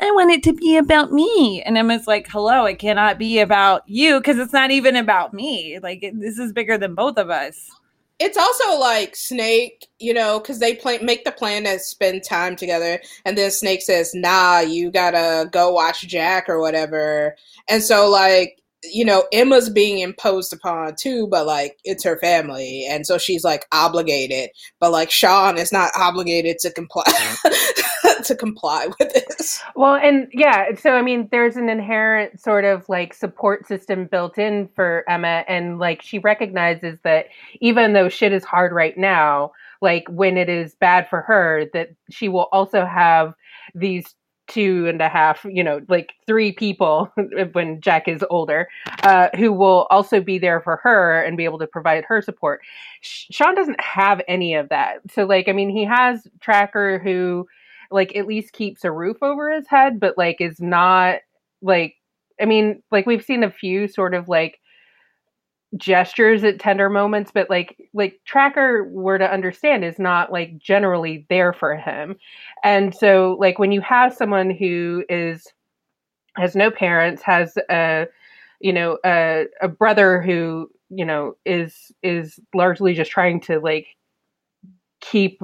I 0.00 0.10
want 0.10 0.32
it 0.32 0.42
to 0.42 0.52
be 0.52 0.76
about 0.76 1.12
me. 1.12 1.62
And 1.62 1.78
Emma's 1.78 2.08
like, 2.08 2.26
hello, 2.28 2.64
it 2.64 2.80
cannot 2.80 3.20
be 3.20 3.38
about 3.38 3.88
you 3.88 4.18
because 4.18 4.36
it's 4.36 4.52
not 4.52 4.72
even 4.72 4.96
about 4.96 5.32
me. 5.32 5.78
Like, 5.80 6.02
it, 6.02 6.18
this 6.18 6.38
is 6.38 6.52
bigger 6.52 6.76
than 6.76 6.96
both 6.96 7.18
of 7.18 7.30
us. 7.30 7.70
It's 8.18 8.36
also 8.36 8.80
like 8.80 9.14
Snake, 9.14 9.86
you 10.00 10.12
know, 10.12 10.40
because 10.40 10.58
they 10.58 10.74
play, 10.74 10.98
make 10.98 11.24
the 11.24 11.30
plan 11.30 11.62
to 11.64 11.78
spend 11.78 12.24
time 12.24 12.56
together, 12.56 13.00
and 13.26 13.36
then 13.38 13.50
Snake 13.50 13.82
says, 13.82 14.14
"Nah, 14.14 14.60
you 14.60 14.90
gotta 14.90 15.50
go 15.50 15.70
watch 15.70 16.08
Jack 16.08 16.48
or 16.48 16.58
whatever." 16.58 17.36
And 17.68 17.82
so, 17.82 18.08
like, 18.08 18.58
you 18.92 19.04
know, 19.04 19.24
Emma's 19.32 19.70
being 19.70 19.98
imposed 19.98 20.52
upon 20.52 20.94
too, 20.96 21.26
but 21.28 21.46
like 21.46 21.78
it's 21.84 22.04
her 22.04 22.18
family, 22.18 22.86
and 22.88 23.06
so 23.06 23.18
she's 23.18 23.44
like 23.44 23.66
obligated. 23.72 24.50
But 24.80 24.92
like 24.92 25.10
Sean 25.10 25.58
is 25.58 25.72
not 25.72 25.90
obligated 25.96 26.58
to 26.60 26.72
comply 26.72 27.04
to 28.24 28.34
comply 28.34 28.88
with 28.98 29.12
this. 29.12 29.62
Well, 29.74 29.96
and 29.96 30.28
yeah, 30.32 30.74
so 30.76 30.92
I 30.92 31.02
mean, 31.02 31.28
there's 31.30 31.56
an 31.56 31.68
inherent 31.68 32.40
sort 32.40 32.64
of 32.64 32.88
like 32.88 33.14
support 33.14 33.66
system 33.66 34.06
built 34.06 34.38
in 34.38 34.68
for 34.74 35.04
Emma, 35.08 35.44
and 35.48 35.78
like 35.78 36.02
she 36.02 36.18
recognizes 36.18 36.98
that 37.04 37.26
even 37.60 37.92
though 37.92 38.08
shit 38.08 38.32
is 38.32 38.44
hard 38.44 38.72
right 38.72 38.96
now, 38.96 39.52
like 39.80 40.04
when 40.08 40.36
it 40.36 40.48
is 40.48 40.74
bad 40.74 41.08
for 41.08 41.22
her, 41.22 41.66
that 41.72 41.90
she 42.10 42.28
will 42.28 42.48
also 42.52 42.84
have 42.84 43.34
these 43.74 44.14
two 44.46 44.86
and 44.88 45.00
a 45.00 45.08
half, 45.08 45.44
you 45.44 45.62
know, 45.62 45.80
like 45.88 46.14
three 46.26 46.52
people 46.52 47.12
when 47.52 47.80
Jack 47.80 48.08
is 48.08 48.24
older, 48.30 48.68
uh, 49.02 49.28
who 49.36 49.52
will 49.52 49.86
also 49.90 50.20
be 50.20 50.38
there 50.38 50.60
for 50.60 50.76
her 50.76 51.22
and 51.22 51.36
be 51.36 51.44
able 51.44 51.58
to 51.58 51.66
provide 51.66 52.04
her 52.04 52.22
support. 52.22 52.60
Sean 53.00 53.54
doesn't 53.54 53.80
have 53.80 54.20
any 54.28 54.54
of 54.54 54.68
that. 54.68 54.98
So, 55.10 55.24
like, 55.24 55.48
I 55.48 55.52
mean, 55.52 55.70
he 55.70 55.84
has 55.84 56.26
Tracker 56.40 56.98
who 56.98 57.46
like 57.90 58.16
at 58.16 58.26
least 58.26 58.52
keeps 58.52 58.84
a 58.84 58.92
roof 58.92 59.18
over 59.22 59.50
his 59.50 59.66
head, 59.68 60.00
but 60.00 60.18
like 60.18 60.40
is 60.40 60.60
not 60.60 61.20
like 61.62 61.94
I 62.40 62.44
mean, 62.44 62.82
like 62.90 63.06
we've 63.06 63.24
seen 63.24 63.42
a 63.42 63.50
few 63.50 63.88
sort 63.88 64.14
of 64.14 64.28
like 64.28 64.60
gestures 65.76 66.44
at 66.44 66.60
tender 66.60 66.88
moments, 66.88 67.30
but 67.32 67.50
like 67.50 67.76
like 67.94 68.20
Tracker 68.24 68.84
were 68.84 69.18
to 69.18 69.30
understand 69.30 69.84
is 69.84 69.98
not 69.98 70.32
like 70.32 70.58
generally 70.58 71.26
there 71.28 71.52
for 71.52 71.76
him. 71.76 72.16
And 72.64 72.94
so 72.94 73.36
like 73.40 73.58
when 73.58 73.72
you 73.72 73.80
have 73.82 74.14
someone 74.14 74.50
who 74.50 75.04
is 75.08 75.46
has 76.36 76.54
no 76.56 76.70
parents, 76.70 77.22
has 77.22 77.56
a 77.70 78.06
you 78.60 78.72
know, 78.72 78.98
a 79.04 79.46
a 79.60 79.68
brother 79.68 80.22
who, 80.22 80.70
you 80.90 81.04
know, 81.04 81.36
is 81.44 81.92
is 82.02 82.40
largely 82.54 82.94
just 82.94 83.10
trying 83.10 83.40
to 83.42 83.60
like 83.60 83.88
keep 85.00 85.40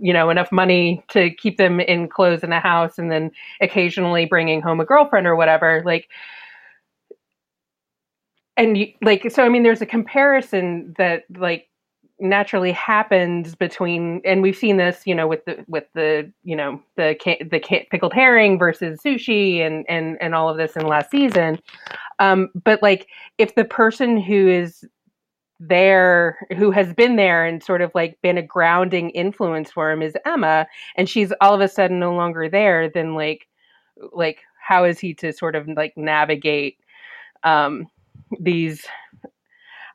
you 0.00 0.12
know 0.12 0.30
enough 0.30 0.52
money 0.52 1.04
to 1.08 1.30
keep 1.34 1.58
them 1.58 1.80
in 1.80 2.08
clothes 2.08 2.44
in 2.44 2.52
a 2.52 2.60
house 2.60 2.96
and 2.96 3.10
then 3.10 3.30
occasionally 3.60 4.24
bringing 4.24 4.62
home 4.62 4.80
a 4.80 4.84
girlfriend 4.84 5.26
or 5.26 5.34
whatever 5.34 5.82
like 5.84 6.08
and 8.56 8.78
you, 8.78 8.86
like 9.02 9.30
so 9.30 9.44
i 9.44 9.48
mean 9.48 9.62
there's 9.62 9.82
a 9.82 9.86
comparison 9.86 10.94
that 10.98 11.24
like 11.36 11.68
naturally 12.20 12.72
happens 12.72 13.54
between 13.54 14.20
and 14.24 14.40
we've 14.40 14.56
seen 14.56 14.76
this 14.76 15.02
you 15.04 15.14
know 15.14 15.26
with 15.26 15.44
the 15.46 15.64
with 15.66 15.84
the 15.94 16.30
you 16.44 16.54
know 16.54 16.80
the 16.96 17.16
the 17.50 17.86
pickled 17.90 18.12
herring 18.12 18.58
versus 18.58 19.00
sushi 19.04 19.60
and 19.60 19.84
and 19.88 20.16
and 20.20 20.34
all 20.34 20.48
of 20.48 20.56
this 20.56 20.76
in 20.76 20.86
last 20.86 21.10
season. 21.10 21.58
Um 22.20 22.50
but 22.64 22.80
like 22.82 23.08
if 23.38 23.56
the 23.56 23.64
person 23.64 24.20
who 24.20 24.48
is 24.48 24.84
there 25.58 26.38
who 26.56 26.70
has 26.70 26.92
been 26.94 27.16
there 27.16 27.44
and 27.44 27.62
sort 27.62 27.82
of 27.82 27.90
like 27.94 28.20
been 28.22 28.38
a 28.38 28.42
grounding 28.42 29.10
influence 29.10 29.72
for 29.72 29.90
him 29.90 30.00
is 30.00 30.14
Emma 30.24 30.66
and 30.96 31.08
she's 31.08 31.32
all 31.40 31.54
of 31.54 31.60
a 31.60 31.68
sudden 31.68 31.98
no 31.98 32.14
longer 32.14 32.48
there 32.48 32.88
then 32.88 33.14
like 33.14 33.48
like 34.12 34.38
how 34.60 34.84
is 34.84 34.98
he 35.00 35.14
to 35.14 35.32
sort 35.32 35.56
of 35.56 35.66
like 35.68 35.96
navigate 35.96 36.78
um 37.42 37.88
these 38.40 38.86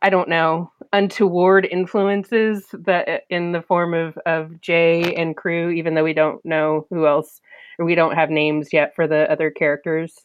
I 0.01 0.09
don't 0.09 0.29
know 0.29 0.71
untoward 0.93 1.67
influences 1.71 2.65
that 2.73 3.23
in 3.29 3.51
the 3.53 3.61
form 3.63 3.93
of 3.93 4.17
of 4.25 4.61
Jay 4.61 5.15
and 5.15 5.37
crew 5.37 5.69
even 5.71 5.95
though 5.95 6.03
we 6.05 6.13
don't 6.13 6.43
know 6.45 6.87
who 6.89 7.07
else 7.07 7.41
or 7.79 7.85
we 7.85 7.95
don't 7.95 8.15
have 8.15 8.29
names 8.31 8.69
yet 8.73 8.93
for 8.95 9.07
the 9.07 9.31
other 9.31 9.51
characters 9.51 10.15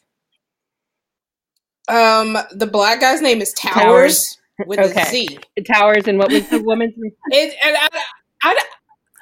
Um, 1.89 2.37
the 2.53 2.67
black 2.67 3.01
guy's 3.01 3.21
name 3.21 3.41
is 3.41 3.53
Towerz. 3.55 4.29
Towerz. 4.29 4.37
with 4.63 4.79
Okay. 4.79 5.01
a 5.01 5.05
Z. 5.05 5.39
Towers 5.71 6.07
and 6.07 6.17
what 6.19 6.31
was 6.31 6.49
the 6.49 6.61
woman's 6.61 6.93
name? 6.97 7.13
It, 7.31 7.55
and 7.63 7.77
I, 7.77 7.89
I, 8.43 8.63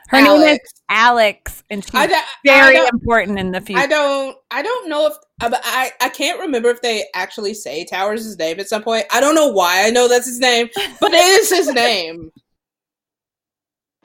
Her 0.10 0.22
name 0.22 0.42
is 0.42 0.44
Alex. 0.44 0.74
Alex, 0.90 1.64
and 1.70 1.84
she's 1.84 1.96
I, 1.96 2.06
I, 2.06 2.24
very 2.46 2.78
I 2.78 2.90
important 2.92 3.40
in 3.40 3.52
the 3.52 3.62
future. 3.62 3.82
I 3.82 3.88
don't. 3.88 4.38
I 4.52 4.62
don't 4.62 4.90
know 4.90 5.08
if 5.08 5.14
uh, 5.42 5.58
I. 5.64 5.92
I 6.02 6.10
can't 6.10 6.40
remember 6.40 6.70
if 6.70 6.82
they 6.82 7.06
actually 7.16 7.54
say 7.54 7.86
Towerz' 7.92 8.38
name 8.38 8.60
at 8.60 8.70
some 8.70 8.84
point. 8.84 9.06
I 9.12 9.20
don't 9.20 9.36
know 9.36 9.48
why 9.48 9.88
I 9.88 9.90
know 9.90 10.08
that's 10.08 10.28
his 10.28 10.40
name, 10.40 10.70
but 11.02 11.14
it 11.14 11.24
is 11.24 11.50
his 11.50 11.68
name. 11.74 12.32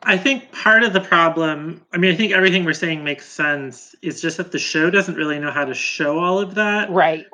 I 0.04 0.16
think 0.16 0.50
part 0.52 0.84
of 0.84 0.92
the 0.92 1.00
problem, 1.00 1.84
I 1.92 1.98
mean, 1.98 2.14
I 2.14 2.16
think 2.16 2.32
everything 2.32 2.64
we're 2.64 2.72
saying 2.72 3.02
makes 3.02 3.26
sense. 3.26 3.94
It's 4.00 4.20
just 4.20 4.36
that 4.36 4.52
the 4.52 4.58
show 4.58 4.90
doesn't 4.90 5.16
really 5.16 5.38
know 5.40 5.50
how 5.50 5.64
to 5.64 5.74
show 5.74 6.18
all 6.18 6.38
of 6.38 6.54
that. 6.54 6.88
Right. 6.90 7.26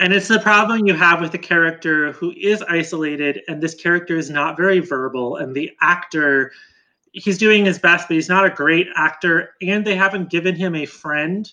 And 0.00 0.12
it's 0.12 0.26
the 0.26 0.40
problem 0.40 0.86
you 0.86 0.94
have 0.94 1.20
with 1.20 1.32
a 1.34 1.38
character 1.38 2.10
who 2.12 2.32
is 2.32 2.60
isolated, 2.62 3.40
and 3.46 3.62
this 3.62 3.74
character 3.74 4.18
is 4.18 4.30
not 4.30 4.56
very 4.56 4.80
verbal, 4.80 5.36
and 5.36 5.54
the 5.54 5.70
actor, 5.80 6.52
he's 7.12 7.38
doing 7.38 7.64
his 7.64 7.78
best, 7.78 8.08
but 8.08 8.14
he's 8.14 8.28
not 8.28 8.44
a 8.44 8.50
great 8.50 8.88
actor, 8.96 9.50
and 9.60 9.84
they 9.84 9.94
haven't 9.94 10.30
given 10.30 10.56
him 10.56 10.74
a 10.74 10.86
friend. 10.86 11.52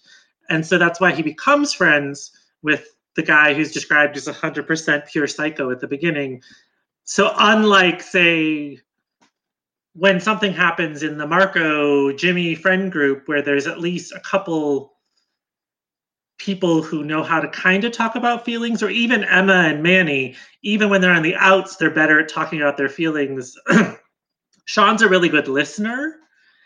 And 0.50 0.66
so 0.66 0.78
that's 0.78 1.00
why 1.00 1.12
he 1.12 1.22
becomes 1.22 1.74
friends 1.74 2.32
with 2.62 2.96
the 3.16 3.22
guy 3.24 3.54
who's 3.54 3.72
described 3.72 4.18
as 4.18 4.28
100% 4.28 5.12
pure 5.12 5.28
psycho 5.28 5.70
at 5.72 5.80
the 5.80 5.88
beginning. 5.88 6.42
So, 7.04 7.34
unlike, 7.38 8.02
say, 8.02 8.80
when 9.94 10.20
something 10.20 10.54
happens 10.54 11.04
in 11.04 11.18
the 11.18 11.28
Marco 11.28 12.12
Jimmy 12.14 12.56
friend 12.56 12.92
group 12.92 13.28
where 13.28 13.42
there's 13.42 13.68
at 13.68 13.80
least 13.80 14.14
a 14.14 14.20
couple 14.22 14.94
people 16.38 16.82
who 16.82 17.04
know 17.04 17.22
how 17.22 17.42
to 17.42 17.50
kind 17.50 17.84
of 17.84 17.92
talk 17.92 18.16
about 18.16 18.46
feelings, 18.46 18.82
or 18.82 18.90
even 18.90 19.26
Emma 19.26 19.66
and 19.68 19.84
Manny, 19.84 20.36
even 20.64 20.90
when 20.90 21.02
they're 21.02 21.12
on 21.12 21.24
the 21.24 21.36
outs, 21.36 21.76
they're 21.76 21.92
better 21.92 22.22
at 22.22 22.30
talking 22.30 22.62
about 22.62 22.78
their 22.78 22.90
feelings. 22.90 23.56
Sean's 24.70 25.02
a 25.02 25.10
really 25.10 25.30
good 25.30 25.48
listener. 25.48 26.18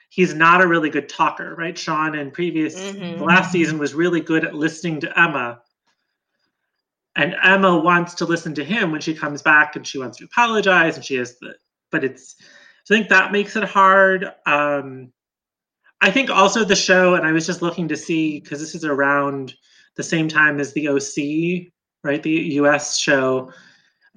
He's 0.09 0.33
not 0.33 0.61
a 0.61 0.67
really 0.67 0.89
good 0.89 1.07
talker, 1.07 1.55
right? 1.55 1.77
Sean 1.77 2.15
in 2.15 2.31
previous 2.31 2.75
Mhm. 2.75 3.21
last 3.21 3.49
season 3.53 3.77
was 3.77 3.93
really 3.93 4.19
good 4.19 4.43
at 4.43 4.53
listening 4.53 4.99
to 4.99 5.17
Emma. 5.19 5.61
And 7.15 7.33
Emma 7.41 7.77
wants 7.77 8.13
to 8.15 8.25
listen 8.25 8.53
to 8.55 8.63
him 8.63 8.91
when 8.91 8.99
she 8.99 9.13
comes 9.13 9.41
back 9.41 9.77
and 9.77 9.87
she 9.87 9.99
wants 9.99 10.17
to 10.17 10.25
apologize 10.25 10.97
and 10.97 11.05
she 11.05 11.15
has 11.15 11.39
the 11.39 11.55
but 11.91 12.03
it's 12.03 12.35
I 12.41 12.93
think 12.93 13.07
that 13.07 13.31
makes 13.31 13.55
it 13.55 13.63
hard. 13.63 14.29
Um 14.45 15.13
I 16.01 16.11
think 16.11 16.29
also 16.29 16.65
the 16.65 16.75
show, 16.75 17.15
and 17.15 17.25
I 17.25 17.31
was 17.31 17.45
just 17.45 17.61
looking 17.61 17.87
to 17.87 17.95
see 17.95 18.41
because 18.41 18.59
this 18.59 18.75
is 18.75 18.83
around 18.83 19.53
the 19.95 20.03
same 20.03 20.27
time 20.27 20.59
as 20.59 20.73
the 20.73 20.89
OC, 20.89 21.71
right? 22.03 22.21
The 22.21 22.59
US 22.59 22.99
show 22.99 23.49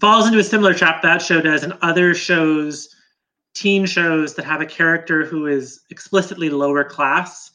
falls 0.01 0.27
into 0.27 0.41
a 0.41 0.45
similar 0.45 0.75
trap 0.75 1.03
that 1.03 1.23
show 1.23 1.41
does, 1.41 1.63
and 1.63 1.75
other 1.83 2.15
shows, 2.15 2.96
teen 3.57 3.87
shows 3.87 4.35
that 4.35 4.45
have 4.45 4.61
a 4.61 4.67
character 4.67 5.25
who 5.25 5.47
is 5.47 5.81
explicitly 5.91 6.51
lower 6.51 6.85
class, 6.85 7.51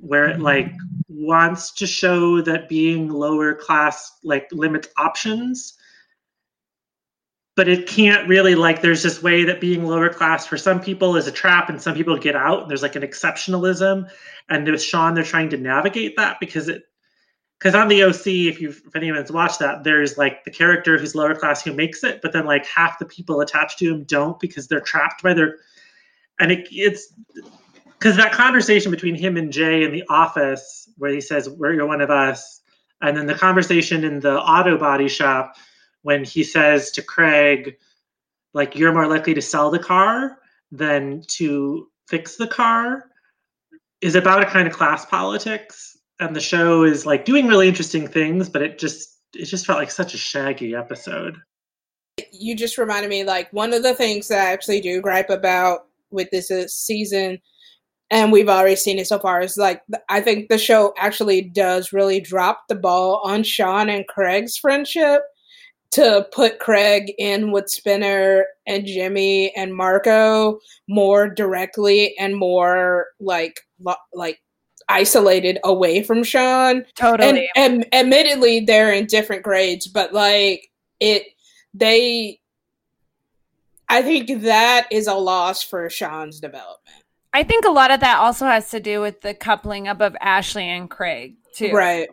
where 0.00 0.26
it 0.26 0.34
mm-hmm. 0.34 0.42
like 0.42 0.72
wants 1.08 1.72
to 1.72 1.86
show 1.86 2.40
that 2.40 2.68
being 2.68 3.08
lower 3.08 3.54
class 3.54 4.18
like 4.22 4.48
limits 4.52 4.88
options. 4.96 5.74
But 7.54 7.68
it 7.68 7.86
can't 7.86 8.28
really 8.28 8.54
like 8.54 8.80
there's 8.80 9.02
this 9.02 9.22
way 9.22 9.44
that 9.44 9.60
being 9.60 9.84
lower 9.84 10.08
class 10.08 10.46
for 10.46 10.56
some 10.56 10.80
people 10.80 11.16
is 11.16 11.26
a 11.26 11.32
trap 11.32 11.68
and 11.68 11.82
some 11.82 11.94
people 11.94 12.16
get 12.16 12.34
out. 12.34 12.62
And 12.62 12.70
there's 12.70 12.82
like 12.82 12.96
an 12.96 13.02
exceptionalism. 13.02 14.08
And 14.48 14.66
with 14.66 14.82
sean 14.82 15.14
they're 15.14 15.24
trying 15.24 15.50
to 15.50 15.58
navigate 15.58 16.16
that 16.16 16.38
because 16.40 16.68
it 16.68 16.84
because 17.62 17.74
on 17.74 17.88
the 17.88 18.02
oc 18.02 18.26
if 18.26 18.60
you 18.60 18.70
if 18.70 18.96
anyone's 18.96 19.30
watched 19.30 19.60
that 19.60 19.84
there's 19.84 20.18
like 20.18 20.44
the 20.44 20.50
character 20.50 20.98
who's 20.98 21.14
lower 21.14 21.34
class 21.34 21.62
who 21.62 21.72
makes 21.72 22.02
it 22.02 22.20
but 22.22 22.32
then 22.32 22.44
like 22.44 22.66
half 22.66 22.98
the 22.98 23.06
people 23.06 23.40
attached 23.40 23.78
to 23.78 23.92
him 23.92 24.02
don't 24.04 24.40
because 24.40 24.66
they're 24.66 24.80
trapped 24.80 25.22
by 25.22 25.32
their 25.32 25.58
and 26.40 26.50
it, 26.50 26.66
it's 26.70 27.12
because 27.98 28.16
that 28.16 28.32
conversation 28.32 28.90
between 28.90 29.14
him 29.14 29.36
and 29.36 29.52
jay 29.52 29.84
in 29.84 29.92
the 29.92 30.04
office 30.08 30.88
where 30.96 31.12
he 31.12 31.20
says 31.20 31.48
we're 31.48 31.72
you're 31.72 31.86
one 31.86 32.00
of 32.00 32.10
us 32.10 32.62
and 33.02 33.16
then 33.16 33.26
the 33.26 33.34
conversation 33.34 34.04
in 34.04 34.20
the 34.20 34.40
auto 34.40 34.78
body 34.78 35.08
shop 35.08 35.56
when 36.02 36.24
he 36.24 36.44
says 36.44 36.90
to 36.92 37.02
Craig, 37.02 37.76
like, 38.54 38.76
you're 38.76 38.92
more 38.92 39.08
likely 39.08 39.34
to 39.34 39.42
sell 39.42 39.70
the 39.70 39.78
car 39.78 40.38
than 40.70 41.22
to 41.28 41.88
fix 42.08 42.36
the 42.36 42.46
car, 42.46 43.10
is 44.00 44.14
about 44.14 44.42
a 44.42 44.46
kind 44.46 44.66
of 44.66 44.74
class 44.74 45.04
politics. 45.04 45.96
And 46.20 46.36
the 46.36 46.40
show 46.40 46.84
is 46.84 47.06
like 47.06 47.24
doing 47.24 47.46
really 47.46 47.68
interesting 47.68 48.06
things, 48.06 48.48
but 48.48 48.62
it 48.62 48.78
just 48.78 49.18
it 49.34 49.46
just 49.46 49.66
felt 49.66 49.78
like 49.78 49.90
such 49.90 50.14
a 50.14 50.18
shaggy 50.18 50.74
episode. 50.74 51.38
You 52.32 52.54
just 52.54 52.78
reminded 52.78 53.08
me 53.08 53.24
like 53.24 53.52
one 53.52 53.72
of 53.72 53.82
the 53.82 53.94
things 53.94 54.28
that 54.28 54.46
I 54.46 54.52
actually 54.52 54.80
do 54.80 55.00
gripe 55.00 55.30
about 55.30 55.86
with 56.10 56.28
this 56.30 56.50
uh, 56.50 56.68
season, 56.68 57.38
and 58.10 58.30
we've 58.30 58.48
already 58.48 58.76
seen 58.76 58.98
it 58.98 59.06
so 59.06 59.18
far, 59.18 59.40
is 59.40 59.56
like 59.56 59.82
I 60.08 60.20
think 60.20 60.48
the 60.48 60.58
show 60.58 60.92
actually 60.98 61.42
does 61.42 61.92
really 61.92 62.20
drop 62.20 62.64
the 62.68 62.74
ball 62.74 63.22
on 63.24 63.42
Sean 63.42 63.88
and 63.88 64.06
Craig's 64.06 64.56
friendship 64.56 65.22
to 65.92 66.26
put 66.32 66.58
Craig 66.58 67.12
in 67.18 67.52
with 67.52 67.68
Spinner 67.68 68.46
and 68.66 68.86
Jimmy 68.86 69.54
and 69.54 69.74
Marco 69.74 70.58
more 70.88 71.28
directly 71.28 72.16
and 72.18 72.36
more 72.36 73.06
like 73.20 73.60
like 74.12 74.40
isolated 74.88 75.58
away 75.64 76.02
from 76.02 76.22
Sean. 76.22 76.76
And, 76.76 76.86
totally. 76.96 77.48
and 77.56 77.86
admittedly 77.94 78.60
they're 78.60 78.92
in 78.92 79.06
different 79.06 79.42
grades, 79.42 79.86
but 79.86 80.12
like 80.12 80.70
it 81.00 81.24
they 81.74 82.40
I 83.88 84.02
think 84.02 84.42
that 84.42 84.88
is 84.90 85.06
a 85.06 85.14
loss 85.14 85.62
for 85.62 85.88
Sean's 85.90 86.40
development. 86.40 87.04
I 87.34 87.42
think 87.42 87.64
a 87.64 87.70
lot 87.70 87.90
of 87.90 88.00
that 88.00 88.18
also 88.18 88.46
has 88.46 88.70
to 88.70 88.80
do 88.80 89.00
with 89.00 89.20
the 89.20 89.34
coupling 89.34 89.88
up 89.88 90.00
of 90.00 90.16
Ashley 90.20 90.68
and 90.68 90.88
Craig 90.88 91.34
too. 91.54 91.72
Right. 91.72 92.08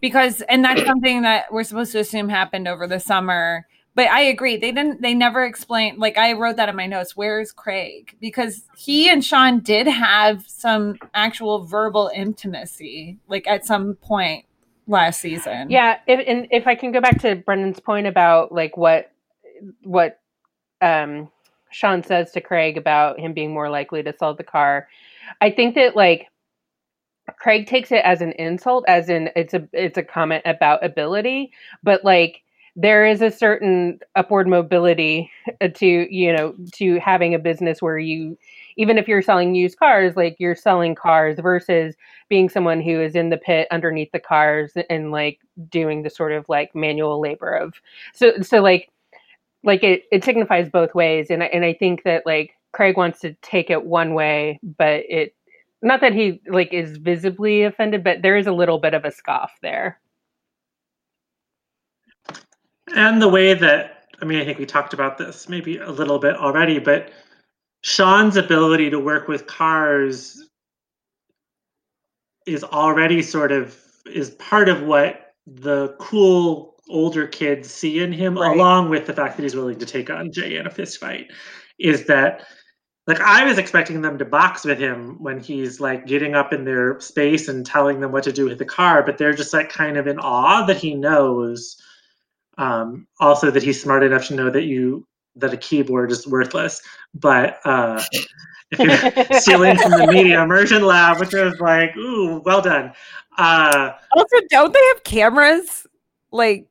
because 0.00 0.42
and 0.42 0.64
that's 0.64 0.84
something 0.84 1.22
that 1.22 1.52
we're 1.52 1.64
supposed 1.64 1.92
to 1.92 2.00
assume 2.00 2.28
happened 2.28 2.68
over 2.68 2.86
the 2.86 3.00
summer 3.00 3.66
but 3.96 4.08
i 4.10 4.20
agree 4.20 4.56
they 4.56 4.70
didn't 4.70 5.02
they 5.02 5.14
never 5.14 5.44
explained 5.44 5.98
like 5.98 6.16
i 6.16 6.32
wrote 6.32 6.54
that 6.54 6.68
in 6.68 6.76
my 6.76 6.86
notes 6.86 7.16
where's 7.16 7.50
craig? 7.50 8.16
Because 8.20 8.62
he 8.76 9.10
and 9.10 9.24
sean 9.24 9.58
did 9.58 9.88
have 9.88 10.46
some 10.46 10.96
actual 11.14 11.64
verbal 11.64 12.08
intimacy 12.14 13.18
like 13.26 13.48
at 13.48 13.66
some 13.66 13.94
point 13.94 14.46
last 14.86 15.20
season. 15.20 15.70
Yeah, 15.70 15.98
if, 16.06 16.20
and 16.26 16.46
if 16.50 16.66
I 16.66 16.74
can 16.74 16.92
go 16.92 17.00
back 17.00 17.20
to 17.22 17.36
Brendan's 17.36 17.80
point 17.80 18.06
about 18.06 18.52
like 18.52 18.76
what 18.76 19.10
what 19.82 20.20
um, 20.80 21.30
Sean 21.70 22.02
says 22.02 22.32
to 22.32 22.40
Craig 22.40 22.76
about 22.76 23.18
him 23.18 23.32
being 23.32 23.52
more 23.52 23.70
likely 23.70 24.02
to 24.02 24.14
sell 24.16 24.34
the 24.34 24.44
car, 24.44 24.88
I 25.40 25.50
think 25.50 25.74
that 25.74 25.96
like 25.96 26.28
Craig 27.38 27.66
takes 27.66 27.90
it 27.90 28.04
as 28.04 28.20
an 28.20 28.32
insult, 28.32 28.84
as 28.86 29.08
in 29.08 29.30
it's 29.34 29.54
a 29.54 29.68
it's 29.72 29.98
a 29.98 30.02
comment 30.02 30.42
about 30.44 30.84
ability, 30.84 31.52
but 31.82 32.04
like 32.04 32.42
there 32.76 33.06
is 33.06 33.22
a 33.22 33.30
certain 33.30 33.98
upward 34.14 34.46
mobility 34.46 35.30
uh, 35.62 35.68
to 35.68 36.14
you 36.14 36.32
know 36.32 36.54
to 36.72 37.00
having 37.00 37.34
a 37.34 37.38
business 37.38 37.80
where 37.80 37.98
you 37.98 38.36
even 38.76 38.98
if 38.98 39.08
you're 39.08 39.22
selling 39.22 39.54
used 39.54 39.78
cars 39.78 40.14
like 40.14 40.36
you're 40.38 40.54
selling 40.54 40.94
cars 40.94 41.38
versus 41.40 41.96
being 42.28 42.48
someone 42.48 42.80
who 42.80 43.00
is 43.00 43.14
in 43.14 43.30
the 43.30 43.38
pit 43.38 43.66
underneath 43.70 44.12
the 44.12 44.20
cars 44.20 44.72
and 44.90 45.10
like 45.10 45.40
doing 45.70 46.02
the 46.02 46.10
sort 46.10 46.32
of 46.32 46.44
like 46.48 46.74
manual 46.74 47.18
labor 47.20 47.52
of 47.52 47.74
so 48.14 48.32
so 48.42 48.60
like 48.60 48.90
like 49.64 49.82
it 49.82 50.04
it 50.12 50.22
signifies 50.22 50.68
both 50.68 50.94
ways 50.94 51.30
and 51.30 51.42
I, 51.42 51.46
and 51.46 51.64
I 51.64 51.72
think 51.72 52.04
that 52.04 52.26
like 52.26 52.52
Craig 52.72 52.98
wants 52.98 53.20
to 53.20 53.32
take 53.40 53.70
it 53.70 53.86
one 53.86 54.12
way 54.12 54.60
but 54.62 55.02
it 55.08 55.34
not 55.82 56.00
that 56.02 56.12
he 56.12 56.40
like 56.48 56.72
is 56.74 56.98
visibly 56.98 57.62
offended 57.62 58.04
but 58.04 58.20
there 58.20 58.36
is 58.36 58.46
a 58.46 58.52
little 58.52 58.78
bit 58.78 58.92
of 58.92 59.04
a 59.06 59.10
scoff 59.10 59.52
there 59.62 59.98
And 62.94 63.20
the 63.20 63.28
way 63.28 63.54
that, 63.54 64.04
I 64.20 64.24
mean, 64.24 64.40
I 64.40 64.44
think 64.44 64.58
we 64.58 64.66
talked 64.66 64.92
about 64.94 65.18
this 65.18 65.48
maybe 65.48 65.78
a 65.78 65.90
little 65.90 66.18
bit 66.18 66.36
already, 66.36 66.78
but 66.78 67.10
Sean's 67.82 68.36
ability 68.36 68.90
to 68.90 68.98
work 69.00 69.28
with 69.28 69.46
cars 69.46 70.48
is 72.46 72.62
already 72.64 73.22
sort 73.22 73.52
of 73.52 73.76
is 74.06 74.30
part 74.30 74.68
of 74.68 74.82
what 74.82 75.32
the 75.46 75.94
cool 75.98 76.76
older 76.88 77.26
kids 77.26 77.68
see 77.68 77.98
in 78.00 78.12
him, 78.12 78.38
Right. 78.38 78.56
along 78.56 78.88
with 78.88 79.06
the 79.06 79.12
fact 79.12 79.36
that 79.36 79.42
he's 79.42 79.56
willing 79.56 79.78
to 79.80 79.86
take 79.86 80.10
on 80.10 80.30
Jay 80.30 80.56
in 80.56 80.66
a 80.66 80.70
fist 80.70 80.98
fight. 81.00 81.26
Is 81.78 82.06
that 82.06 82.46
like 83.06 83.20
I 83.20 83.44
was 83.44 83.58
expecting 83.58 84.00
them 84.00 84.18
to 84.18 84.24
box 84.24 84.64
with 84.64 84.78
him 84.78 85.22
when 85.22 85.38
he's 85.40 85.80
like 85.80 86.06
getting 86.06 86.34
up 86.34 86.52
in 86.52 86.64
their 86.64 86.98
space 87.00 87.48
and 87.48 87.64
telling 87.64 88.00
them 88.00 88.12
what 88.12 88.24
to 88.24 88.32
do 88.32 88.44
with 88.46 88.58
the 88.58 88.64
car, 88.64 89.02
but 89.02 89.18
they're 89.18 89.34
just 89.34 89.52
like 89.52 89.68
kind 89.68 89.96
of 89.96 90.06
in 90.06 90.18
awe 90.18 90.64
that 90.66 90.76
he 90.78 90.94
knows. 90.94 91.80
Um, 92.58 93.06
also, 93.20 93.50
that 93.50 93.62
he's 93.62 93.82
smart 93.82 94.02
enough 94.02 94.26
to 94.28 94.34
know 94.34 94.50
that 94.50 94.64
you 94.64 95.06
that 95.36 95.52
a 95.52 95.56
keyboard 95.56 96.10
is 96.10 96.26
worthless. 96.26 96.82
But 97.14 97.58
uh, 97.64 98.02
if 98.70 98.78
you're 98.78 99.40
stealing 99.40 99.76
from 99.78 99.92
the 99.92 100.06
media 100.06 100.42
immersion 100.42 100.84
lab, 100.84 101.20
which 101.20 101.32
was 101.32 101.60
like, 101.60 101.96
ooh, 101.96 102.40
well 102.44 102.62
done. 102.62 102.92
Uh, 103.38 103.92
also 104.16 104.36
don't 104.48 104.72
they 104.72 104.80
have 104.94 105.04
cameras 105.04 105.86
like 106.30 106.66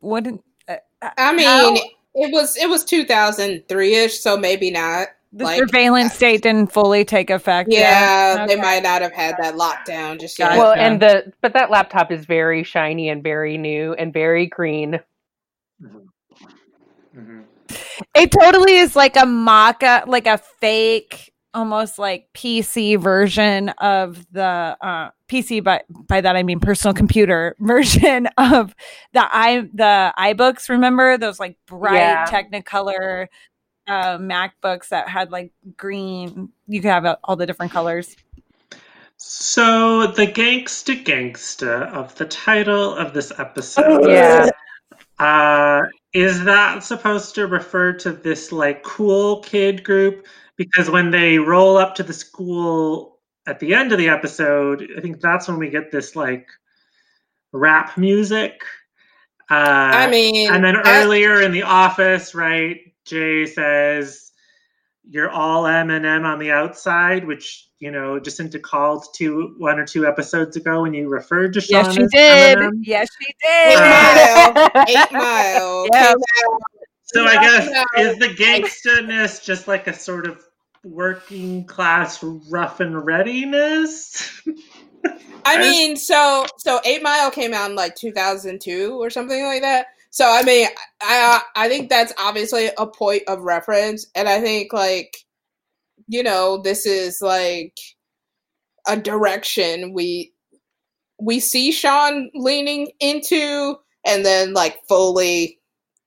wouldn't 0.00 0.42
uh, 0.68 0.76
I 1.18 1.34
mean, 1.34 1.46
How- 1.46 1.74
it 2.16 2.32
was 2.32 2.56
it 2.56 2.68
was 2.68 2.84
2003 2.84 3.94
ish, 3.94 4.20
so 4.20 4.36
maybe 4.36 4.70
not. 4.70 5.08
The 5.36 5.44
Like, 5.44 5.56
surveillance 5.58 6.14
state 6.14 6.42
didn't 6.42 6.72
fully 6.72 7.04
take 7.04 7.28
effect. 7.28 7.68
yet. 7.68 7.80
Yeah, 7.80 8.46
they 8.46 8.52
Okay. 8.54 8.62
might 8.62 8.82
not 8.84 9.02
have 9.02 9.12
had 9.12 9.36
that 9.38 9.54
lockdown 9.54 10.20
just 10.20 10.38
yet. 10.38 10.56
Well, 10.56 10.72
and 10.72 11.00
the 11.00 11.32
but 11.40 11.52
that 11.54 11.70
laptop 11.70 12.12
is 12.12 12.24
very 12.24 12.62
shiny 12.62 13.08
and 13.08 13.20
very 13.22 13.58
new 13.58 13.94
and 13.94 14.12
very 14.12 14.46
green. 14.46 15.00
Mhm. 15.82 17.44
It 18.14 18.30
totally 18.30 18.76
is 18.76 18.94
like 18.96 19.16
a 19.16 19.26
mock 19.26 19.82
up, 19.82 20.06
like 20.08 20.26
a 20.26 20.38
fake, 20.38 21.32
almost 21.52 21.98
like 21.98 22.28
PC 22.34 22.96
version 23.00 23.70
of 23.70 24.24
the 24.32 24.76
uh, 24.80 25.10
PC. 25.28 25.62
But 25.62 25.84
by 26.08 26.20
that 26.20 26.36
I 26.36 26.42
mean 26.42 26.60
personal 26.60 26.94
computer 26.94 27.56
version 27.60 28.28
of 28.38 28.74
the 29.12 29.24
i 29.36 29.68
the 29.72 30.12
iBooks. 30.18 30.68
Remember 30.68 31.18
those 31.18 31.40
like 31.40 31.56
bright 31.66 31.94
Yeah. 31.96 32.26
Technicolor 32.26 33.26
uh, 33.86 34.18
MacBooks 34.18 34.88
that 34.88 35.08
had 35.08 35.30
like 35.30 35.52
green. 35.76 36.50
You 36.66 36.80
could 36.80 36.90
have 36.90 37.04
uh, 37.04 37.16
all 37.24 37.36
the 37.36 37.46
different 37.46 37.72
colors. 37.72 38.16
So 39.16 40.08
the 40.08 40.26
gangsta 40.26 41.04
gangsta 41.04 41.90
of 41.92 42.14
the 42.16 42.26
title 42.26 42.94
of 42.94 43.12
this 43.12 43.32
episode. 43.38 44.08
Yeah. 44.10 44.50
Uh, 45.18 45.82
is 46.12 46.42
that 46.44 46.82
supposed 46.82 47.34
to 47.36 47.46
refer 47.46 47.92
to 47.92 48.12
this 48.12 48.50
like 48.50 48.82
cool 48.82 49.40
kid 49.40 49.84
group? 49.84 50.26
Because 50.56 50.90
when 50.90 51.10
they 51.10 51.38
roll 51.38 51.76
up 51.76 51.94
to 51.96 52.02
the 52.02 52.12
school 52.12 53.18
at 53.46 53.60
the 53.60 53.74
end 53.74 53.92
of 53.92 53.98
the 53.98 54.08
episode, 54.08 54.88
I 54.96 55.00
think 55.00 55.20
that's 55.20 55.46
when 55.46 55.58
we 55.58 55.70
get 55.70 55.92
this 55.92 56.16
like 56.16 56.48
rap 57.52 57.96
music. 57.96 58.60
Uh, 59.50 59.54
I 59.54 60.10
mean, 60.10 60.52
and 60.52 60.64
then 60.64 60.76
I- 60.76 61.02
earlier 61.02 61.40
in 61.42 61.52
the 61.52 61.62
office, 61.62 62.34
right? 62.34 62.80
Jay 63.04 63.46
says, 63.46 64.32
"You're 65.08 65.30
all 65.30 65.64
Eminem 65.64 66.24
on 66.24 66.38
the 66.38 66.50
outside," 66.50 67.26
which 67.26 67.68
you 67.78 67.90
know 67.90 68.18
Jacinta 68.18 68.58
called 68.58 69.04
to 69.16 69.54
one 69.58 69.78
or 69.78 69.86
two 69.86 70.06
episodes 70.06 70.56
ago 70.56 70.82
when 70.82 70.94
you 70.94 71.08
referred 71.08 71.52
to 71.54 71.60
Sean. 71.60 71.84
Yes, 71.84 71.94
she 71.94 72.02
as 72.02 72.10
did. 72.10 72.58
Eminem. 72.58 72.80
Yes, 72.82 73.08
she 73.20 73.34
did. 73.42 73.70
Eight 74.88 74.94
did. 74.94 75.12
Mile, 75.12 75.12
Eight 75.12 75.12
Mile. 75.12 75.86
Yeah. 75.92 76.06
came 76.06 76.16
out. 76.16 76.62
So 77.06 77.24
I 77.26 77.34
guess 77.34 77.70
no. 77.70 78.02
is 78.02 78.18
the 78.18 78.34
gangsterness 78.34 79.44
just 79.44 79.68
like 79.68 79.86
a 79.86 79.92
sort 79.92 80.26
of 80.26 80.42
working 80.84 81.64
class 81.64 82.22
rough 82.22 82.80
and 82.80 83.04
readiness? 83.04 84.42
I 85.44 85.58
mean, 85.60 85.96
so 85.96 86.46
so 86.58 86.80
Eight 86.84 87.02
Mile 87.02 87.30
came 87.30 87.54
out 87.54 87.70
in 87.70 87.76
like 87.76 87.94
2002 87.94 89.00
or 89.00 89.10
something 89.10 89.44
like 89.44 89.62
that. 89.62 89.86
So 90.14 90.30
I 90.30 90.44
mean, 90.44 90.68
I 91.02 91.42
I 91.56 91.68
think 91.68 91.90
that's 91.90 92.12
obviously 92.16 92.70
a 92.78 92.86
point 92.86 93.24
of 93.26 93.40
reference, 93.40 94.06
and 94.14 94.28
I 94.28 94.40
think 94.40 94.72
like 94.72 95.16
you 96.06 96.22
know 96.22 96.62
this 96.62 96.86
is 96.86 97.18
like 97.20 97.76
a 98.86 98.96
direction 98.96 99.92
we 99.92 100.32
we 101.20 101.40
see 101.40 101.72
Sean 101.72 102.30
leaning 102.32 102.92
into, 103.00 103.74
and 104.06 104.24
then 104.24 104.52
like 104.52 104.78
fully 104.88 105.58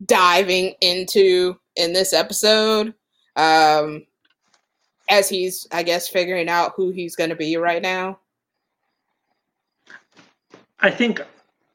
diving 0.05 0.75
into 0.79 1.59
in 1.75 1.91
this 1.91 2.13
episode. 2.13 2.93
Um, 3.35 4.05
as 5.09 5.27
he's, 5.27 5.67
I 5.69 5.83
guess, 5.83 6.07
figuring 6.07 6.47
out 6.47 6.71
who 6.77 6.91
he's 6.91 7.17
going 7.17 7.31
to 7.31 7.35
be 7.35 7.57
right 7.57 7.81
now. 7.81 8.19
I 10.79 10.91
think, 10.91 11.19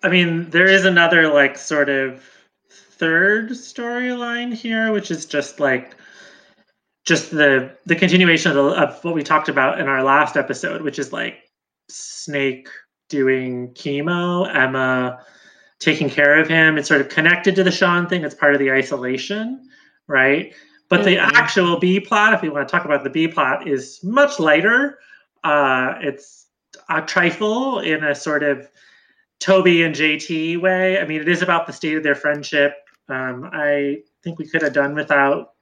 I 0.02 0.08
mean, 0.08 0.50
there 0.50 0.66
is 0.66 0.84
another 0.84 1.32
like 1.32 1.56
sort 1.56 1.88
of 1.88 2.24
third 2.70 3.50
storyline 3.50 4.52
here, 4.52 4.92
which 4.92 5.10
is 5.10 5.26
just 5.26 5.60
like 5.60 5.96
just 7.04 7.30
the 7.30 7.76
the 7.86 7.96
continuation 7.96 8.50
of, 8.50 8.56
the, 8.56 8.62
of 8.82 9.04
what 9.04 9.14
we 9.14 9.22
talked 9.22 9.48
about 9.48 9.80
in 9.80 9.88
our 9.88 10.02
last 10.02 10.36
episode, 10.36 10.82
which 10.82 10.98
is 10.98 11.12
like 11.12 11.38
Snake 11.88 12.68
doing 13.08 13.72
chemo, 13.74 14.52
Emma 14.54 15.24
taking 15.78 16.08
care 16.08 16.38
of 16.38 16.48
him. 16.48 16.78
It's 16.78 16.88
sort 16.88 17.00
of 17.00 17.08
connected 17.08 17.56
to 17.56 17.64
the 17.64 17.70
Sean 17.70 18.08
thing. 18.08 18.24
It's 18.24 18.34
part 18.34 18.54
of 18.54 18.60
the 18.60 18.70
isolation, 18.70 19.68
right? 20.06 20.54
But 20.88 21.04
the 21.04 21.16
Mhm. 21.16 21.32
actual 21.34 21.78
B 21.78 21.98
plot, 22.00 22.34
if 22.34 22.42
we 22.42 22.50
want 22.50 22.68
to 22.68 22.72
talk 22.72 22.84
about 22.84 23.02
the 23.02 23.10
B 23.10 23.26
plot, 23.26 23.66
is 23.66 23.98
much 24.04 24.38
lighter. 24.38 24.98
Uh, 25.42 25.94
it's 26.00 26.46
a 26.88 27.02
trifle 27.02 27.80
in 27.80 28.04
a 28.04 28.14
sort 28.14 28.42
of 28.42 28.68
Toby 29.42 29.82
and 29.82 29.94
JT 29.94 30.60
way. 30.60 30.98
I 30.98 31.04
mean, 31.04 31.20
it 31.20 31.28
is 31.28 31.42
about 31.42 31.66
the 31.66 31.72
state 31.72 31.96
of 31.96 32.02
their 32.02 32.14
friendship. 32.14 32.74
Um, 33.08 33.50
I 33.52 34.02
think 34.22 34.38
we 34.38 34.46
could 34.48 34.62
have 34.62 34.72
done 34.72 34.94
without 34.94 35.54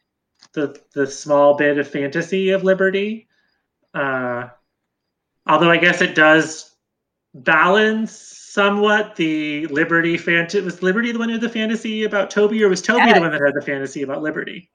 the 0.52 0.78
the 0.94 1.06
small 1.06 1.56
bit 1.56 1.78
of 1.78 1.88
fantasy 1.88 2.50
of 2.50 2.62
Liberty. 2.62 3.26
Uh, 3.94 4.48
although 5.46 5.70
I 5.70 5.78
guess 5.78 6.02
it 6.02 6.14
does 6.14 6.74
balance 7.34 8.12
somewhat 8.12 9.16
the 9.16 9.66
Liberty 9.68 10.18
fantasy. 10.18 10.60
Was 10.60 10.82
Liberty 10.82 11.12
the 11.12 11.18
one 11.18 11.28
who 11.28 11.34
had 11.34 11.40
the 11.40 11.48
fantasy 11.48 12.04
about 12.04 12.30
Toby, 12.30 12.62
or 12.62 12.68
was 12.68 12.82
Toby 12.82 13.06
Yes. 13.06 13.14
the 13.14 13.20
one 13.20 13.30
that 13.30 13.40
had 13.40 13.54
the 13.54 13.62
fantasy 13.62 14.02
about 14.02 14.22
Liberty? 14.22 14.70